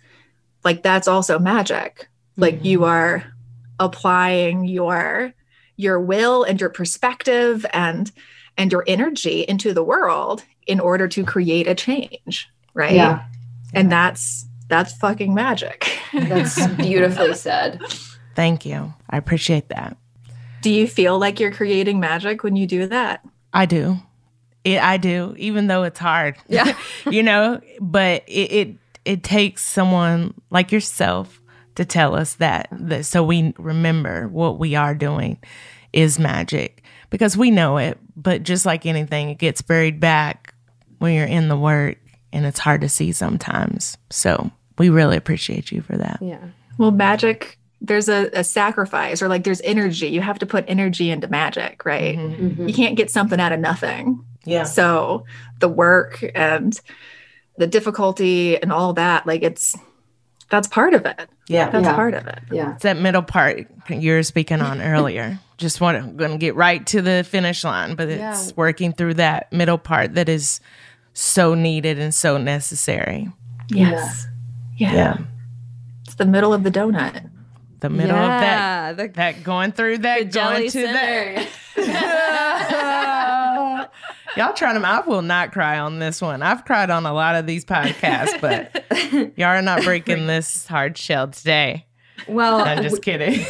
like 0.63 0.81
that's 0.81 1.07
also 1.07 1.37
magic. 1.37 2.07
Like 2.37 2.55
mm-hmm. 2.55 2.65
you 2.65 2.83
are 2.85 3.23
applying 3.79 4.65
your 4.65 5.33
your 5.75 5.99
will 5.99 6.43
and 6.43 6.59
your 6.59 6.69
perspective 6.69 7.65
and 7.73 8.11
and 8.57 8.71
your 8.71 8.83
energy 8.87 9.41
into 9.41 9.73
the 9.73 9.83
world 9.83 10.43
in 10.67 10.79
order 10.79 11.07
to 11.07 11.23
create 11.23 11.67
a 11.67 11.73
change 11.73 12.47
right? 12.73 12.93
Yeah. 12.93 13.25
And 13.73 13.91
that's 13.91 14.45
that's 14.67 14.93
fucking 14.93 15.33
magic. 15.33 15.91
That's 16.13 16.65
beautifully 16.77 17.33
said. 17.33 17.81
Thank 18.35 18.65
you. 18.65 18.93
I 19.09 19.17
appreciate 19.17 19.69
that 19.69 19.97
do 20.61 20.69
you 20.69 20.87
feel 20.87 21.19
like 21.19 21.39
you're 21.39 21.51
creating 21.51 21.99
magic 21.99 22.43
when 22.43 22.55
you 22.55 22.65
do 22.67 22.85
that 22.85 23.25
i 23.53 23.65
do 23.65 23.97
it, 24.63 24.81
i 24.81 24.97
do 24.97 25.33
even 25.37 25.67
though 25.67 25.83
it's 25.83 25.99
hard 25.99 26.35
yeah 26.47 26.75
you 27.09 27.23
know 27.23 27.59
but 27.79 28.23
it, 28.27 28.51
it 28.51 28.77
it 29.05 29.23
takes 29.23 29.63
someone 29.63 30.33
like 30.49 30.71
yourself 30.71 31.41
to 31.75 31.85
tell 31.85 32.15
us 32.15 32.35
that, 32.35 32.67
that 32.71 33.05
so 33.05 33.23
we 33.23 33.53
remember 33.57 34.27
what 34.27 34.59
we 34.59 34.75
are 34.75 34.93
doing 34.93 35.37
is 35.93 36.19
magic 36.19 36.83
because 37.09 37.35
we 37.35 37.51
know 37.51 37.77
it, 37.77 37.97
but 38.15 38.43
just 38.43 38.65
like 38.65 38.85
anything, 38.85 39.29
it 39.29 39.37
gets 39.37 39.61
buried 39.61 39.99
back 39.99 40.53
when 40.99 41.13
you're 41.13 41.25
in 41.25 41.47
the 41.47 41.57
work 41.57 41.97
and 42.31 42.45
it's 42.45 42.59
hard 42.59 42.81
to 42.81 42.89
see 42.89 43.11
sometimes. 43.11 43.97
So 44.09 44.51
we 44.77 44.89
really 44.89 45.17
appreciate 45.17 45.71
you 45.71 45.81
for 45.81 45.97
that. 45.97 46.19
Yeah. 46.21 46.43
Well, 46.77 46.91
magic, 46.91 47.57
there's 47.81 48.07
a, 48.07 48.29
a 48.33 48.43
sacrifice 48.43 49.21
or 49.21 49.27
like 49.27 49.43
there's 49.43 49.61
energy. 49.61 50.07
You 50.07 50.21
have 50.21 50.39
to 50.39 50.45
put 50.45 50.65
energy 50.67 51.09
into 51.09 51.27
magic, 51.27 51.83
right? 51.83 52.17
Mm-hmm. 52.17 52.47
Mm-hmm. 52.47 52.67
You 52.67 52.73
can't 52.73 52.95
get 52.95 53.09
something 53.09 53.39
out 53.39 53.51
of 53.51 53.59
nothing. 53.59 54.23
Yeah. 54.45 54.63
So 54.63 55.25
the 55.59 55.67
work 55.67 56.23
and 56.35 56.79
the 57.57 57.67
difficulty 57.67 58.61
and 58.61 58.71
all 58.71 58.93
that, 58.93 59.25
like 59.25 59.41
it's 59.41 59.75
that's 60.49 60.67
part 60.67 60.93
of 60.93 61.05
it. 61.05 61.29
Yeah. 61.47 61.69
That's 61.71 61.85
yeah. 61.85 61.95
part 61.95 62.13
of 62.13 62.27
it. 62.27 62.39
Yeah. 62.51 62.73
It's 62.73 62.83
that 62.83 62.97
middle 62.97 63.23
part 63.23 63.67
you 63.89 64.13
were 64.13 64.23
speaking 64.23 64.61
on 64.61 64.81
earlier. 64.81 65.39
Just 65.57 65.81
want 65.81 66.03
to 66.03 66.11
going 66.11 66.31
to 66.31 66.37
get 66.37 66.55
right 66.55 66.85
to 66.87 67.01
the 67.01 67.23
finish 67.23 67.63
line, 67.63 67.95
but 67.95 68.09
it's 68.09 68.47
yeah. 68.47 68.53
working 68.55 68.93
through 68.93 69.15
that 69.15 69.51
middle 69.53 69.77
part 69.77 70.15
that 70.15 70.27
is 70.27 70.59
so 71.13 71.55
needed 71.55 71.99
and 71.99 72.13
so 72.13 72.37
necessary. 72.37 73.29
Yes. 73.69 74.27
Yeah. 74.77 74.93
yeah. 74.93 75.17
It's 76.05 76.15
the 76.15 76.25
middle 76.25 76.53
of 76.53 76.63
the 76.63 76.71
donut. 76.71 77.30
The 77.81 77.89
middle 77.89 78.15
yeah, 78.15 78.91
of 78.91 78.97
that. 78.97 78.97
The, 78.97 79.07
that 79.15 79.43
going 79.43 79.71
through 79.71 79.99
that, 79.99 80.31
going 80.31 80.69
to 80.69 80.69
center. 80.69 81.47
that. 81.75 83.91
Y'all 84.37 84.53
trying 84.53 84.79
to, 84.79 84.87
I 84.87 85.01
will 85.01 85.23
not 85.23 85.51
cry 85.51 85.79
on 85.79 85.99
this 85.99 86.21
one. 86.21 86.41
I've 86.41 86.63
cried 86.63 86.89
on 86.89 87.05
a 87.05 87.13
lot 87.13 87.35
of 87.35 87.47
these 87.47 87.65
podcasts, 87.65 88.39
but 88.39 88.85
y'all 89.37 89.47
are 89.47 89.61
not 89.61 89.83
breaking 89.83 90.27
this 90.27 90.67
hard 90.67 90.97
shell 90.97 91.27
today. 91.27 91.85
Well, 92.27 92.61
I'm 92.61 92.83
just 92.83 93.01
kidding. 93.01 93.45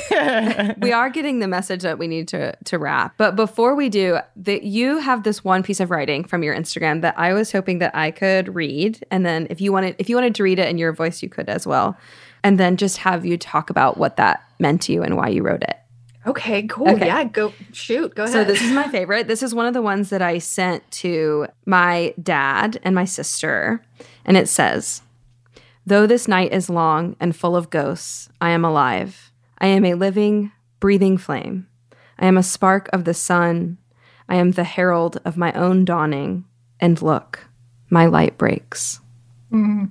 we 0.80 0.92
are 0.92 1.10
getting 1.10 1.40
the 1.40 1.48
message 1.48 1.84
that 1.84 2.00
we 2.00 2.08
need 2.08 2.30
to 2.30 2.56
to 2.66 2.80
wrap. 2.80 3.16
But 3.18 3.36
before 3.36 3.76
we 3.76 3.90
do, 3.90 4.20
that 4.38 4.64
you 4.64 5.00
have 5.00 5.24
this 5.24 5.44
one 5.44 5.62
piece 5.62 5.80
of 5.80 5.92
writing 5.92 6.24
from 6.24 6.42
your 6.42 6.56
Instagram 6.56 7.02
that 7.02 7.20
I 7.20 7.34
was 7.34 7.52
hoping 7.52 7.80
that 7.80 7.94
I 7.94 8.12
could 8.12 8.56
read, 8.56 9.06
and 9.12 9.26
then 9.26 9.46
if 9.50 9.62
you 9.62 9.74
wanted 9.74 9.98
if 10.00 10.10
you 10.10 10.16
wanted 10.16 10.36
to 10.36 10.44
read 10.44 10.58
it 10.58 10.70
in 10.70 10.78
your 10.78 10.94
voice, 10.94 11.22
you 11.22 11.30
could 11.30 11.50
as 11.50 11.68
well, 11.68 11.98
and 12.44 12.60
then 12.60 12.78
just 12.78 12.98
have 12.98 13.26
you 13.26 13.38
talk 13.38 13.70
about 13.70 13.98
what 13.98 14.18
that 14.18 14.44
meant 14.60 14.82
to 14.84 14.94
you 14.94 15.04
and 15.04 15.16
why 15.18 15.30
you 15.30 15.44
wrote 15.44 15.64
it. 15.64 15.78
Okay, 16.26 16.68
cool. 16.68 16.89
Okay. 16.89 17.08
Yeah, 17.08 17.24
go 17.24 17.52
shoot. 17.72 18.14
Go 18.14 18.24
ahead. 18.24 18.34
So 18.34 18.44
this 18.44 18.62
is 18.62 18.72
my 18.72 18.88
favorite. 18.88 19.28
This 19.28 19.42
is 19.42 19.56
one 19.56 19.66
of 19.66 19.74
the 19.74 19.82
ones 19.82 20.12
that 20.12 20.22
I 20.22 20.38
sent 20.38 20.89
to 20.92 21.48
my 21.66 22.14
dad 22.22 22.80
and 22.84 22.94
my 22.94 23.06
sister, 23.06 23.84
and 24.24 24.38
it 24.38 24.48
says, 24.48 25.02
"Though 25.84 26.06
this 26.06 26.28
night 26.28 26.54
is 26.54 26.70
long 26.70 27.16
and 27.20 27.36
full 27.36 27.56
of 27.56 27.72
ghosts, 27.72 28.30
I 28.39 28.52
am 28.52 28.64
alive. 28.64 29.32
I 29.58 29.68
am 29.68 29.84
a 29.84 29.96
living, 29.96 30.52
breathing 30.80 31.18
flame. 31.18 31.68
I 32.20 32.28
am 32.28 32.38
a 32.38 32.44
spark 32.44 32.88
of 32.94 33.06
the 33.06 33.16
sun. 33.16 33.80
I 34.30 34.36
am 34.36 34.52
the 34.52 34.64
herald 34.64 35.20
of 35.26 35.38
my 35.38 35.52
own 35.54 35.86
dawning. 35.86 36.46
And 36.80 37.02
look, 37.02 37.48
my 37.89 38.06
light 38.06 38.38
breaks." 38.38 39.00
Mm-hmm. 39.52 39.86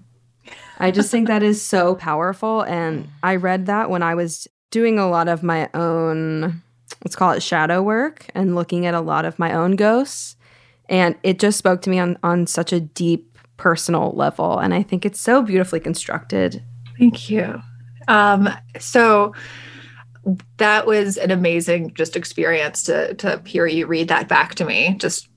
I 0.81 0.91
just 0.91 1.11
think 1.11 1.29
that 1.29 1.43
is 1.43 1.63
so 1.63 1.95
powerful. 1.95 2.63
And 2.63 3.09
I 3.23 3.37
read 3.37 3.67
that 3.67 3.91
when 3.91 4.03
I 4.03 4.15
was 4.15 4.49
doing 4.71 4.99
a 4.99 5.09
lot 5.09 5.29
of 5.29 5.43
my 5.43 5.69
own, 5.75 6.63
let's 7.05 7.15
call 7.15 7.33
it 7.33 7.43
shadow 7.43 7.83
work 7.83 8.27
and 8.35 8.55
looking 8.55 8.87
at 8.87 8.95
a 8.95 9.01
lot 9.01 9.25
of 9.25 9.39
my 9.39 9.53
own 9.53 9.77
ghosts. 9.77 10.37
And 10.89 11.15
it 11.23 11.39
just 11.39 11.59
spoke 11.59 11.83
to 11.83 11.91
me 11.91 11.99
on, 11.99 12.19
on 12.23 12.47
such 12.47 12.73
a 12.73 12.81
deep 12.81 13.39
personal 13.57 14.13
level. 14.13 14.59
And 14.59 14.73
I 14.73 14.83
think 14.83 15.05
it's 15.05 15.21
so 15.21 15.43
beautifully 15.43 15.81
constructed. 15.81 16.63
Thank 16.99 17.29
you. 17.29 17.61
Um, 18.09 18.49
so 18.79 19.35
that 20.57 20.87
was 20.87 21.17
an 21.17 21.31
amazing 21.31 21.95
just 21.95 22.17
experience 22.17 22.83
to 22.85 23.15
to 23.15 23.41
hear 23.47 23.67
you 23.67 23.87
read 23.87 24.09
that 24.09 24.29
back 24.29 24.55
to 24.57 24.65
me. 24.65 24.97
Just 24.99 25.29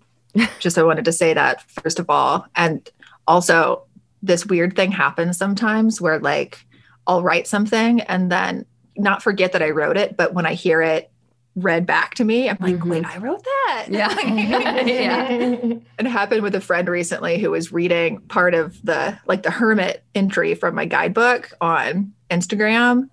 just 0.59 0.77
I 0.77 0.83
wanted 0.83 1.05
to 1.05 1.11
say 1.11 1.33
that 1.33 1.61
first 1.69 1.99
of 1.99 2.09
all. 2.09 2.45
And 2.55 2.89
also 3.27 3.83
this 4.23 4.45
weird 4.45 4.75
thing 4.75 4.91
happens 4.91 5.37
sometimes 5.37 6.01
where 6.01 6.17
like 6.19 6.65
I'll 7.05 7.21
write 7.21 7.45
something 7.47 8.01
and 8.01 8.31
then 8.31 8.65
not 8.97 9.21
forget 9.21 9.51
that 9.51 9.61
I 9.61 9.69
wrote 9.71 9.97
it, 9.97 10.15
but 10.17 10.33
when 10.33 10.45
I 10.45 10.53
hear 10.53 10.81
it 10.81 11.11
read 11.55 11.85
back 11.85 12.15
to 12.15 12.23
me, 12.23 12.49
I'm 12.49 12.57
like, 12.59 12.75
Mhm. 12.77 12.89
wait, 12.89 13.05
I 13.05 13.17
wrote 13.19 13.43
that. 13.43 13.85
Yeah. 13.89 14.15
Yeah. 14.87 15.57
It 15.99 16.07
happened 16.07 16.41
with 16.41 16.55
a 16.55 16.61
friend 16.61 16.87
recently 16.89 17.37
who 17.37 17.51
was 17.51 17.71
reading 17.71 18.19
part 18.21 18.55
of 18.55 18.83
the 18.83 19.19
like 19.27 19.43
the 19.43 19.51
hermit 19.51 20.03
entry 20.15 20.55
from 20.55 20.73
my 20.75 20.85
guidebook 20.85 21.51
on 21.61 22.13
Instagram. 22.31 23.09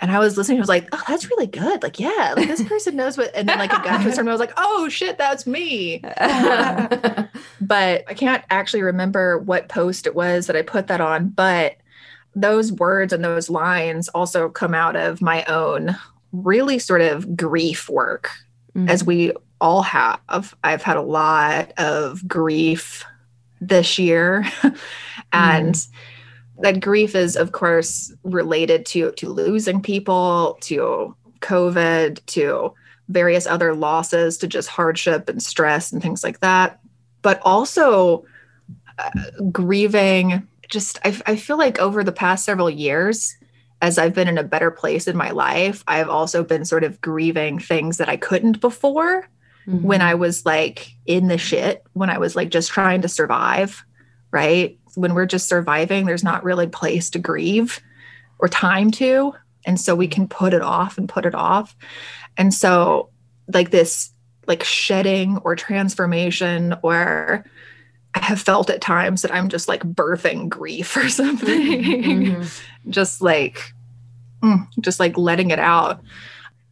And 0.00 0.10
I 0.10 0.18
was 0.18 0.36
listening, 0.36 0.58
I 0.58 0.60
was 0.60 0.68
like, 0.68 0.88
oh, 0.92 1.02
that's 1.06 1.30
really 1.30 1.46
good. 1.46 1.82
Like, 1.82 2.00
yeah, 2.00 2.34
like 2.36 2.48
this 2.48 2.62
person 2.64 2.96
knows 2.96 3.16
what. 3.16 3.30
And 3.34 3.48
then 3.48 3.58
like 3.58 3.72
a 3.72 3.80
guy 3.82 4.04
was 4.04 4.16
from, 4.16 4.28
I 4.28 4.32
was 4.32 4.40
like, 4.40 4.52
oh 4.56 4.88
shit, 4.88 5.18
that's 5.18 5.46
me. 5.46 6.02
But 7.60 8.04
I 8.08 8.14
can't 8.14 8.44
actually 8.50 8.82
remember 8.82 9.38
what 9.38 9.68
post 9.68 10.06
it 10.06 10.14
was 10.14 10.48
that 10.48 10.56
I 10.56 10.60
put 10.62 10.88
that 10.88 11.00
on. 11.00 11.28
But 11.28 11.76
those 12.36 12.72
words 12.72 13.12
and 13.12 13.24
those 13.24 13.48
lines 13.48 14.08
also 14.08 14.48
come 14.50 14.74
out 14.74 14.96
of 14.96 15.22
my 15.22 15.44
own 15.44 15.96
really 16.32 16.78
sort 16.78 17.00
of 17.00 17.36
grief 17.36 17.88
work 17.88 18.30
Mhm. 18.76 18.90
as 18.90 19.04
we 19.04 19.32
all 19.60 19.82
have. 19.82 20.54
I've 20.62 20.82
had 20.82 20.96
a 20.96 21.00
lot 21.02 21.72
of 21.78 22.26
grief 22.28 23.04
this 23.60 23.98
year. 23.98 24.44
and 25.32 25.86
that 26.58 26.80
grief 26.80 27.14
is 27.14 27.36
of 27.36 27.52
course 27.52 28.12
related 28.22 28.86
to 28.86 29.12
to 29.12 29.28
losing 29.28 29.80
people, 29.82 30.58
to 30.62 31.14
COVID, 31.40 32.24
to 32.26 32.72
various 33.08 33.46
other 33.46 33.74
losses, 33.74 34.38
to 34.38 34.46
just 34.46 34.68
hardship 34.68 35.28
and 35.28 35.42
stress 35.42 35.92
and 35.92 36.02
things 36.02 36.24
like 36.24 36.40
that. 36.40 36.80
But 37.22 37.40
also 37.42 38.24
uh, 38.98 39.10
grieving 39.50 40.46
just 40.68 40.98
I, 41.04 41.20
I 41.26 41.36
feel 41.36 41.58
like 41.58 41.78
over 41.78 42.02
the 42.02 42.12
past 42.12 42.44
several 42.44 42.70
years 42.70 43.36
as 43.82 43.98
I've 43.98 44.14
been 44.14 44.28
in 44.28 44.38
a 44.38 44.44
better 44.44 44.70
place 44.70 45.06
in 45.06 45.16
my 45.16 45.30
life, 45.30 45.84
I've 45.86 46.08
also 46.08 46.42
been 46.42 46.64
sort 46.64 46.84
of 46.84 47.00
grieving 47.02 47.58
things 47.58 47.98
that 47.98 48.08
I 48.08 48.16
couldn't 48.16 48.60
before 48.60 49.28
when 49.66 50.00
I 50.02 50.14
was 50.14 50.44
like 50.44 50.94
in 51.06 51.28
the 51.28 51.38
shit, 51.38 51.84
when 51.92 52.10
I 52.10 52.18
was 52.18 52.36
like 52.36 52.50
just 52.50 52.70
trying 52.70 53.02
to 53.02 53.08
survive, 53.08 53.84
right? 54.30 54.78
When 54.96 55.14
we're 55.14 55.26
just 55.26 55.48
surviving, 55.48 56.06
there's 56.06 56.24
not 56.24 56.44
really 56.44 56.66
place 56.66 57.10
to 57.10 57.18
grieve 57.18 57.80
or 58.38 58.48
time 58.48 58.90
to. 58.92 59.34
And 59.66 59.80
so 59.80 59.94
we 59.94 60.08
can 60.08 60.28
put 60.28 60.52
it 60.54 60.62
off 60.62 60.98
and 60.98 61.08
put 61.08 61.24
it 61.26 61.34
off. 61.34 61.74
And 62.36 62.52
so, 62.52 63.10
like, 63.52 63.70
this 63.70 64.10
like 64.46 64.62
shedding 64.62 65.38
or 65.38 65.56
transformation, 65.56 66.74
or 66.82 67.44
I 68.14 68.18
have 68.20 68.40
felt 68.40 68.68
at 68.70 68.80
times 68.82 69.22
that 69.22 69.32
I'm 69.34 69.48
just 69.48 69.68
like 69.68 69.82
birthing 69.82 70.48
grief 70.50 70.96
or 70.96 71.08
something 71.20 71.48
Mhm. 72.02 72.60
just 72.90 73.22
like 73.22 73.72
mm, 74.42 74.66
just 74.80 75.00
like 75.00 75.16
letting 75.16 75.50
it 75.50 75.58
out 75.58 76.02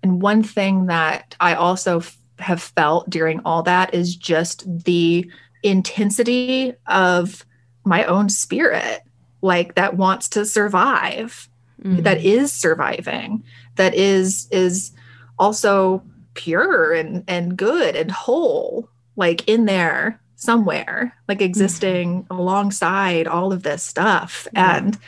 and 0.03 0.21
one 0.21 0.43
thing 0.43 0.87
that 0.87 1.35
i 1.41 1.55
also 1.55 2.01
f- 2.01 2.19
have 2.39 2.61
felt 2.61 3.09
during 3.09 3.41
all 3.47 3.63
that 3.63 3.95
is 3.95 4.15
just 4.15 4.65
the 4.85 5.27
intensity 5.63 6.75
of 6.87 7.47
my 7.85 8.05
own 8.05 8.29
spirit 8.29 9.01
like 9.41 9.75
that 9.75 9.97
wants 9.97 10.29
to 10.29 10.45
survive 10.45 11.49
Mhm. 11.83 12.05
that 12.05 12.23
is 12.25 12.53
surviving 12.53 13.43
that 13.77 13.93
is 13.95 14.47
is 14.53 14.93
also 15.39 16.03
pure 16.35 16.93
and 16.93 17.25
and 17.27 17.57
good 17.57 17.97
and 17.97 18.11
whole 18.11 18.89
like 19.17 19.49
in 19.49 19.65
there 19.65 20.21
somewhere 20.37 21.13
like 21.29 21.41
existing 21.43 22.25
alongside 22.31 23.27
all 23.27 23.53
of 23.53 23.63
this 23.65 23.83
stuff 23.83 24.47
Yeah. 24.53 24.77
and 24.77 24.99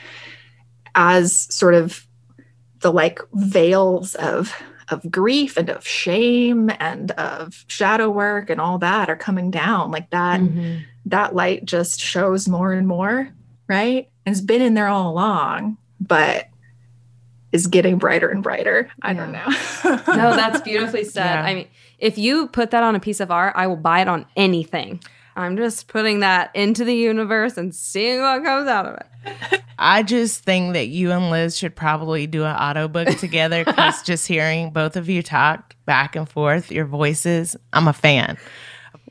as 0.95 1.47
sort 1.55 1.75
of 1.75 2.07
the 2.81 2.93
like 2.93 3.20
veils 3.35 4.14
of 4.16 4.53
of 4.91 5.11
grief 5.11 5.57
and 5.57 5.70
of 5.70 5.87
shame 5.87 6.70
and 6.79 7.11
of 7.12 7.64
shadow 7.68 8.11
work 8.11 8.51
and 8.51 8.61
all 8.61 8.79
that 8.79 9.09
are 9.09 9.16
coming 9.16 9.51
down 9.51 9.91
like 9.91 10.11
that 10.11 10.41
Mhm. 10.41 10.83
That 11.07 11.34
light 11.34 11.64
just 11.64 12.00
shows 12.00 12.48
more 12.48 12.72
and 12.72 12.88
more 12.88 13.28
right 13.68 14.09
and 14.26 14.34
it's 14.34 14.44
been 14.44 14.62
in 14.62 14.74
there 14.74 14.88
all 14.88 15.11
along 15.11 15.76
but 16.00 16.48
is 17.52 17.66
getting 17.66 17.98
brighter 17.98 18.28
and 18.28 18.42
brighter 18.42 18.90
i 19.02 19.12
don't 19.12 19.32
know 19.32 19.46
No, 19.84 20.36
that's 20.36 20.61
beautifully 20.64 21.05
said. 21.05 21.24
Yeah. 21.24 21.44
I 21.44 21.55
mean, 21.55 21.68
if 21.98 22.18
you 22.18 22.48
put 22.48 22.70
that 22.70 22.82
on 22.82 22.94
a 22.94 23.00
piece 23.00 23.20
of 23.20 23.30
art, 23.30 23.55
I 23.57 23.66
will 23.66 23.76
buy 23.76 24.00
it 24.00 24.09
on 24.09 24.26
anything. 24.36 25.00
I'm 25.36 25.57
just 25.57 25.88
putting 25.88 26.20
that 26.20 26.55
into 26.55 26.84
the 26.84 26.94
universe 26.94 27.57
and 27.57 27.74
seeing 27.74 28.20
what 28.20 28.44
comes 28.44 28.68
out 28.68 28.86
of 28.86 28.94
it. 28.94 29.62
I 29.78 30.02
just 30.05 30.44
think 30.44 30.74
that 30.74 30.86
you 30.86 31.11
and 31.11 31.30
Liz 31.30 31.59
should 31.59 31.74
probably 31.74 32.26
do 32.26 32.44
an 32.44 32.55
auto 32.55 32.86
book 32.86 33.09
together 33.18 33.64
because 33.64 34.02
just 34.02 34.28
hearing 34.28 34.70
both 34.70 34.96
of 34.96 35.09
you 35.09 35.22
talk 35.22 35.74
back 35.86 36.14
and 36.14 36.28
forth, 36.28 36.70
your 36.70 36.84
voices, 36.84 37.57
I'm 37.72 37.88
a 37.88 37.92
fan. 37.92 38.38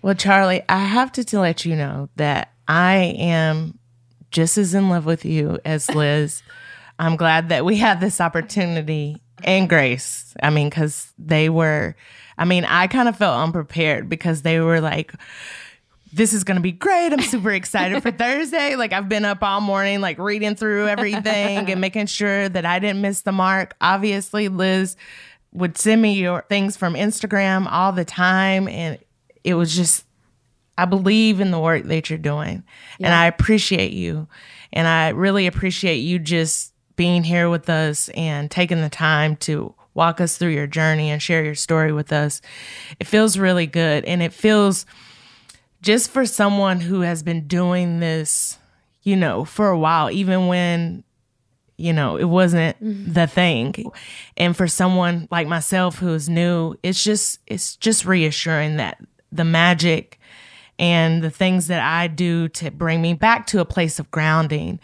Well, 0.03 0.15
Charlie, 0.15 0.61
I 0.67 0.79
have 0.79 1.13
to, 1.13 1.23
to 1.23 1.39
let 1.39 1.63
you 1.63 1.77
know 1.77 2.09
that 2.17 2.51
I 2.67 3.15
am 3.17 3.79
just 4.31 4.57
as 4.57 4.73
in 4.73 4.89
love 4.89 5.05
with 5.05 5.23
you 5.23 5.59
as 5.63 5.89
Liz. 5.95 6.43
I'm 6.99 7.15
glad 7.15 7.47
that 7.49 7.63
we 7.63 7.77
had 7.77 8.01
this 8.01 8.19
opportunity 8.19 9.21
and 9.45 9.69
Grace. 9.69 10.33
I 10.43 10.49
mean, 10.49 10.69
because 10.69 11.13
they 11.17 11.47
were, 11.47 11.95
I 12.37 12.43
mean, 12.43 12.65
I 12.65 12.87
kind 12.87 13.07
of 13.07 13.15
felt 13.15 13.37
unprepared 13.37 14.09
because 14.09 14.41
they 14.41 14.59
were 14.59 14.81
like, 14.81 15.13
this 16.11 16.33
is 16.33 16.43
going 16.43 16.57
to 16.57 16.61
be 16.61 16.73
great. 16.73 17.13
I'm 17.13 17.21
super 17.21 17.51
excited 17.51 18.03
for 18.03 18.11
Thursday. 18.11 18.75
Like 18.75 18.91
I've 18.91 19.07
been 19.07 19.23
up 19.23 19.41
all 19.41 19.61
morning, 19.61 20.01
like 20.01 20.19
reading 20.19 20.55
through 20.55 20.89
everything 20.89 21.71
and 21.71 21.79
making 21.81 22.07
sure 22.07 22.49
that 22.49 22.65
I 22.65 22.79
didn't 22.79 23.01
miss 23.01 23.21
the 23.21 23.31
mark. 23.31 23.73
Obviously, 23.79 24.49
Liz 24.49 24.97
would 25.53 25.77
send 25.77 26.01
me 26.01 26.13
your 26.13 26.43
things 26.49 26.75
from 26.75 26.95
Instagram 26.95 27.67
all 27.71 27.93
the 27.93 28.05
time. 28.05 28.67
And 28.67 28.99
it 29.43 29.55
was 29.55 29.75
just, 29.75 30.05
I 30.77 30.85
believe 30.85 31.39
in 31.39 31.51
the 31.51 31.59
work 31.59 31.83
that 31.83 32.09
you're 32.09 32.19
doing. 32.19 32.63
And 32.99 33.13
I 33.13 33.27
appreciate 33.27 33.93
you. 33.93 34.27
And 34.71 34.87
I 34.87 35.09
really 35.09 35.47
appreciate 35.47 35.97
you 35.97 36.19
just 36.19 36.73
being 36.95 37.23
here 37.23 37.49
with 37.49 37.69
us 37.69 38.09
and 38.09 38.49
taking 38.49 38.81
the 38.81 38.89
time 38.89 39.35
to 39.37 39.75
walk 39.93 40.19
us 40.19 40.37
through 40.37 40.49
your 40.49 40.67
journey 40.67 41.09
and 41.09 41.21
share 41.21 41.43
your 41.43 41.55
story 41.55 41.91
with 41.91 42.11
us. 42.11 42.41
It 42.99 43.07
feels 43.07 43.37
really 43.37 43.67
good. 43.67 44.05
And 44.05 44.21
it 44.21 44.33
feels 44.33 44.85
just 45.81 46.09
for 46.09 46.25
someone 46.25 46.79
who 46.79 47.01
has 47.01 47.21
been 47.23 47.47
doing 47.47 47.99
this, 47.99 48.57
you 49.03 49.15
know, 49.15 49.45
for 49.45 49.69
a 49.69 49.77
while, 49.77 50.09
even 50.09 50.47
when, 50.47 51.03
you 51.77 51.93
know, 51.93 52.15
it 52.15 52.25
wasn't 52.25 52.81
mm-hmm. 52.81 53.13
the 53.13 53.27
thing. 53.27 53.91
And 54.37 54.55
for 54.55 54.67
someone 54.67 55.27
like 55.29 55.47
myself 55.47 55.99
who's 55.99 56.29
new, 56.29 56.75
it's 56.83 57.03
just 57.03 57.39
it's 57.45 57.75
just 57.75 58.05
reassuring 58.05 58.77
that 58.77 58.97
the 59.35 59.43
magic 59.43 60.19
and 60.79 61.21
the 61.23 61.29
things 61.29 61.67
that 61.67 61.83
I 61.83 62.07
do 62.07 62.47
to 62.49 62.71
bring 62.71 63.01
me 63.01 63.13
back 63.13 63.47
to 63.47 63.59
a 63.59 63.65
place 63.65 63.99
of 63.99 64.09
grounding. 64.11 64.79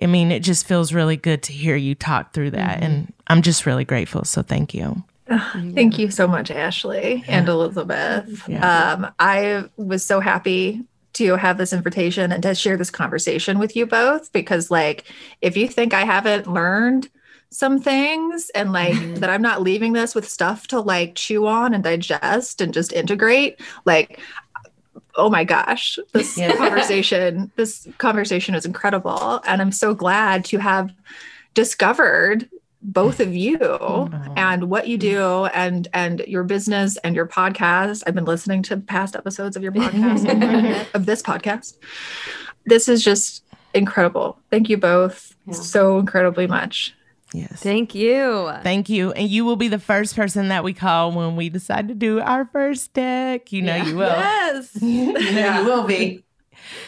I 0.00 0.06
mean, 0.06 0.30
it 0.30 0.40
just 0.40 0.66
feels 0.66 0.92
really 0.92 1.16
good 1.16 1.42
to 1.44 1.52
hear 1.52 1.76
you 1.76 1.94
talk 1.94 2.32
through 2.32 2.50
that. 2.52 2.82
And 2.82 3.12
I'm 3.28 3.42
just 3.42 3.66
really 3.66 3.84
grateful. 3.84 4.24
So 4.24 4.42
thank 4.42 4.74
you. 4.74 5.02
Thank 5.28 5.98
you 5.98 6.10
so 6.10 6.28
much, 6.28 6.50
Ashley 6.50 7.24
and 7.26 7.48
Elizabeth. 7.48 8.46
Yeah. 8.46 8.92
Um, 8.92 9.12
I 9.18 9.64
was 9.76 10.04
so 10.04 10.20
happy 10.20 10.82
to 11.14 11.36
have 11.36 11.58
this 11.58 11.72
invitation 11.72 12.32
and 12.32 12.42
to 12.42 12.54
share 12.54 12.76
this 12.76 12.90
conversation 12.90 13.58
with 13.58 13.74
you 13.76 13.86
both 13.86 14.32
because, 14.32 14.70
like, 14.70 15.04
if 15.40 15.56
you 15.56 15.68
think 15.68 15.94
I 15.94 16.04
haven't 16.04 16.46
learned 16.46 17.08
some 17.52 17.78
things 17.80 18.50
and 18.54 18.72
like 18.72 18.96
that 19.16 19.30
I'm 19.30 19.42
not 19.42 19.62
leaving 19.62 19.92
this 19.92 20.14
with 20.14 20.28
stuff 20.28 20.66
to 20.68 20.80
like 20.80 21.14
chew 21.14 21.46
on 21.46 21.74
and 21.74 21.84
digest 21.84 22.60
and 22.60 22.72
just 22.74 22.92
integrate, 22.92 23.60
like, 23.84 24.18
oh 25.16 25.28
my 25.30 25.44
gosh, 25.44 25.98
this 26.12 26.36
Yeah. 26.38 26.56
conversation, 26.56 27.52
this 27.56 27.86
conversation 27.98 28.54
is 28.54 28.64
incredible. 28.64 29.40
And 29.46 29.60
I'm 29.60 29.72
so 29.72 29.94
glad 29.94 30.44
to 30.46 30.58
have 30.58 30.92
discovered 31.54 32.48
both 32.84 33.20
of 33.20 33.32
you 33.32 33.58
and 34.36 34.68
what 34.68 34.88
you 34.88 34.98
do 34.98 35.44
and 35.46 35.86
and 35.94 36.20
your 36.26 36.42
business 36.42 36.96
and 37.04 37.14
your 37.14 37.26
podcast. 37.28 38.02
I've 38.06 38.14
been 38.14 38.24
listening 38.24 38.62
to 38.64 38.76
past 38.76 39.14
episodes 39.14 39.56
of 39.56 39.62
your 39.62 39.70
podcast 39.70 40.88
of 40.94 41.06
this 41.06 41.22
podcast. 41.22 41.76
This 42.66 42.88
is 42.88 43.04
just 43.04 43.44
incredible. 43.74 44.38
Thank 44.50 44.68
you 44.68 44.78
both 44.78 45.36
so 45.52 45.98
incredibly 45.98 46.46
much 46.48 46.94
Yes. 47.34 47.60
Thank 47.62 47.94
you. 47.94 48.50
Thank 48.62 48.88
you. 48.88 49.12
And 49.12 49.28
you 49.28 49.44
will 49.44 49.56
be 49.56 49.68
the 49.68 49.78
first 49.78 50.14
person 50.14 50.48
that 50.48 50.64
we 50.64 50.72
call 50.74 51.12
when 51.12 51.34
we 51.36 51.48
decide 51.48 51.88
to 51.88 51.94
do 51.94 52.20
our 52.20 52.44
first 52.46 52.92
deck. 52.92 53.52
You 53.52 53.62
know 53.62 53.76
Yeah. 53.76 53.86
you 53.86 53.96
will. 53.96 54.06
yes 54.08 54.70
you 54.82 55.12
know 55.12 55.60
you 55.60 55.64
will 55.64 55.84
be. 55.84 56.24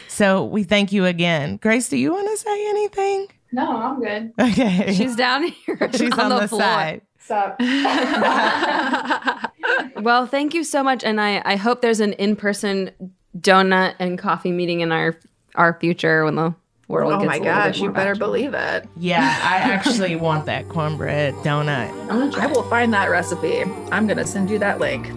So 0.07 0.45
we 0.45 0.63
thank 0.63 0.91
you 0.91 1.05
again. 1.05 1.57
Grace, 1.57 1.89
do 1.89 1.97
you 1.97 2.11
want 2.13 2.29
to 2.29 2.37
say 2.37 2.69
anything? 2.69 3.27
No, 3.51 3.75
I'm 3.75 3.99
good. 4.01 4.33
Okay. 4.39 4.93
She's 4.93 5.15
down 5.15 5.43
here. 5.43 5.89
She's 5.93 6.11
on, 6.17 6.29
the, 6.29 6.47
floor. 6.47 6.61
side. 6.61 7.01
Sup? 7.19 7.59
Well, 9.97 10.27
thank 10.27 10.53
you 10.53 10.63
so 10.63 10.83
much, 10.83 11.03
and 11.03 11.19
I 11.19 11.41
I 11.43 11.55
hope 11.55 11.81
there's 11.81 11.99
an 11.99 12.13
in 12.13 12.35
person 12.35 12.91
donut 13.39 13.95
and 13.97 14.17
coffee 14.19 14.51
meeting 14.51 14.81
in 14.81 14.91
our 14.91 15.15
our 15.55 15.77
future 15.79 16.23
when 16.23 16.35
the 16.35 16.53
world 16.87 17.13
Oh 17.13 17.17
gets 17.19 17.27
my 17.27 17.35
a 17.35 17.39
little 17.39 17.53
bit 17.53 17.65
gosh, 17.73 17.79
you 17.79 17.91
better 17.91 18.11
factual. 18.15 18.27
believe 18.27 18.53
it. 18.53 18.87
Yeah, 18.97 19.39
I 19.43 19.57
actually 19.57 20.15
want 20.27 20.45
that 20.45 20.69
cornbread 20.69 21.33
donut. 21.35 21.89
I'm 22.01 22.07
gonna 22.07 22.31
try 22.31 22.43
I 22.43 22.47
will 22.47 22.63
find 22.63 22.93
that 22.93 23.09
recipe. 23.09 23.61
I'm 23.91 24.05
going 24.07 24.17
to 24.17 24.25
send 24.27 24.49
you 24.49 24.59
that 24.59 24.79
link. 24.79 25.09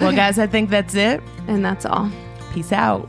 Well, 0.00 0.12
guys, 0.12 0.38
I 0.38 0.46
think 0.46 0.70
that's 0.70 0.94
it. 0.94 1.20
And 1.48 1.64
that's 1.64 1.84
all. 1.86 2.10
Peace 2.52 2.70
out. 2.72 3.08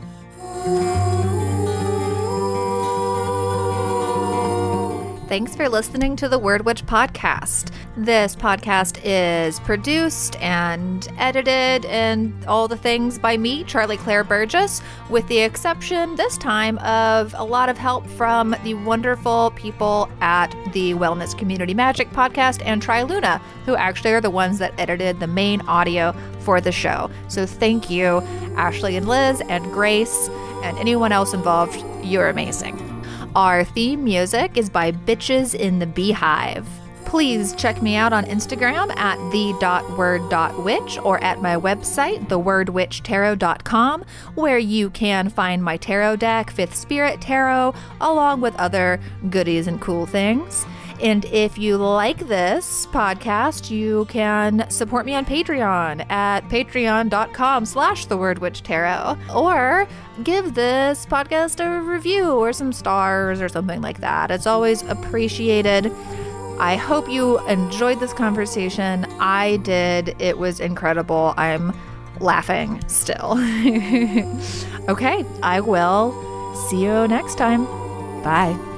Thanks 5.28 5.54
for 5.54 5.68
listening 5.68 6.16
to 6.16 6.28
the 6.30 6.38
Word 6.38 6.64
Witch 6.64 6.86
podcast. 6.86 7.70
This 7.98 8.34
podcast 8.34 8.98
is 9.04 9.60
produced 9.60 10.40
and 10.40 11.06
edited 11.18 11.84
and 11.84 12.32
all 12.46 12.66
the 12.66 12.78
things 12.78 13.18
by 13.18 13.36
me, 13.36 13.62
Charlie 13.64 13.98
Claire 13.98 14.24
Burgess, 14.24 14.80
with 15.10 15.28
the 15.28 15.40
exception 15.40 16.14
this 16.14 16.38
time 16.38 16.78
of 16.78 17.34
a 17.36 17.44
lot 17.44 17.68
of 17.68 17.76
help 17.76 18.06
from 18.06 18.56
the 18.64 18.72
wonderful 18.72 19.52
people 19.54 20.08
at 20.22 20.48
the 20.72 20.94
Wellness 20.94 21.36
Community 21.36 21.74
Magic 21.74 22.08
podcast 22.12 22.62
and 22.64 22.82
Triluna, 22.82 23.38
who 23.66 23.76
actually 23.76 24.14
are 24.14 24.22
the 24.22 24.30
ones 24.30 24.58
that 24.60 24.72
edited 24.78 25.20
the 25.20 25.26
main 25.26 25.60
audio 25.62 26.14
for 26.40 26.58
the 26.58 26.72
show. 26.72 27.10
So 27.28 27.44
thank 27.44 27.90
you, 27.90 28.22
Ashley 28.56 28.96
and 28.96 29.06
Liz 29.06 29.42
and 29.50 29.70
Grace 29.74 30.30
and 30.62 30.78
anyone 30.78 31.12
else 31.12 31.34
involved. 31.34 31.84
You're 32.02 32.30
amazing. 32.30 32.87
Our 33.38 33.62
theme 33.62 34.02
music 34.02 34.56
is 34.58 34.68
by 34.68 34.90
Bitches 34.90 35.54
in 35.54 35.78
the 35.78 35.86
Beehive. 35.86 36.66
Please 37.04 37.54
check 37.54 37.80
me 37.80 37.94
out 37.94 38.12
on 38.12 38.24
Instagram 38.24 38.92
at 38.96 39.16
the.word.witch 39.30 40.98
or 41.04 41.22
at 41.22 41.40
my 41.40 41.54
website, 41.54 42.26
thewordwitchtarot.com, 42.26 44.04
where 44.34 44.58
you 44.58 44.90
can 44.90 45.28
find 45.28 45.62
my 45.62 45.76
tarot 45.76 46.16
deck, 46.16 46.50
Fifth 46.50 46.74
Spirit 46.74 47.20
Tarot, 47.20 47.74
along 48.00 48.40
with 48.40 48.56
other 48.56 48.98
goodies 49.30 49.68
and 49.68 49.80
cool 49.80 50.04
things. 50.04 50.66
And 51.00 51.24
if 51.26 51.56
you 51.58 51.76
like 51.76 52.26
this 52.26 52.86
podcast, 52.86 53.70
you 53.70 54.04
can 54.06 54.68
support 54.68 55.06
me 55.06 55.14
on 55.14 55.24
Patreon 55.24 56.10
at 56.10 56.40
patreon.com 56.48 57.66
slash 57.66 58.06
the 58.06 58.16
word 58.16 58.40
witch 58.40 58.62
tarot. 58.62 59.16
Or 59.34 59.88
give 60.24 60.54
this 60.54 61.06
podcast 61.06 61.64
a 61.64 61.80
review 61.82 62.32
or 62.32 62.52
some 62.52 62.72
stars 62.72 63.40
or 63.40 63.48
something 63.48 63.80
like 63.80 64.00
that. 64.00 64.30
It's 64.30 64.46
always 64.46 64.82
appreciated. 64.82 65.92
I 66.58 66.74
hope 66.74 67.08
you 67.08 67.38
enjoyed 67.46 68.00
this 68.00 68.12
conversation. 68.12 69.04
I 69.20 69.58
did. 69.58 70.20
It 70.20 70.38
was 70.38 70.58
incredible. 70.58 71.34
I'm 71.36 71.72
laughing 72.18 72.82
still. 72.88 73.34
okay, 74.88 75.24
I 75.42 75.60
will 75.60 76.12
see 76.68 76.82
you 76.82 77.06
next 77.06 77.36
time. 77.36 77.64
Bye. 78.24 78.77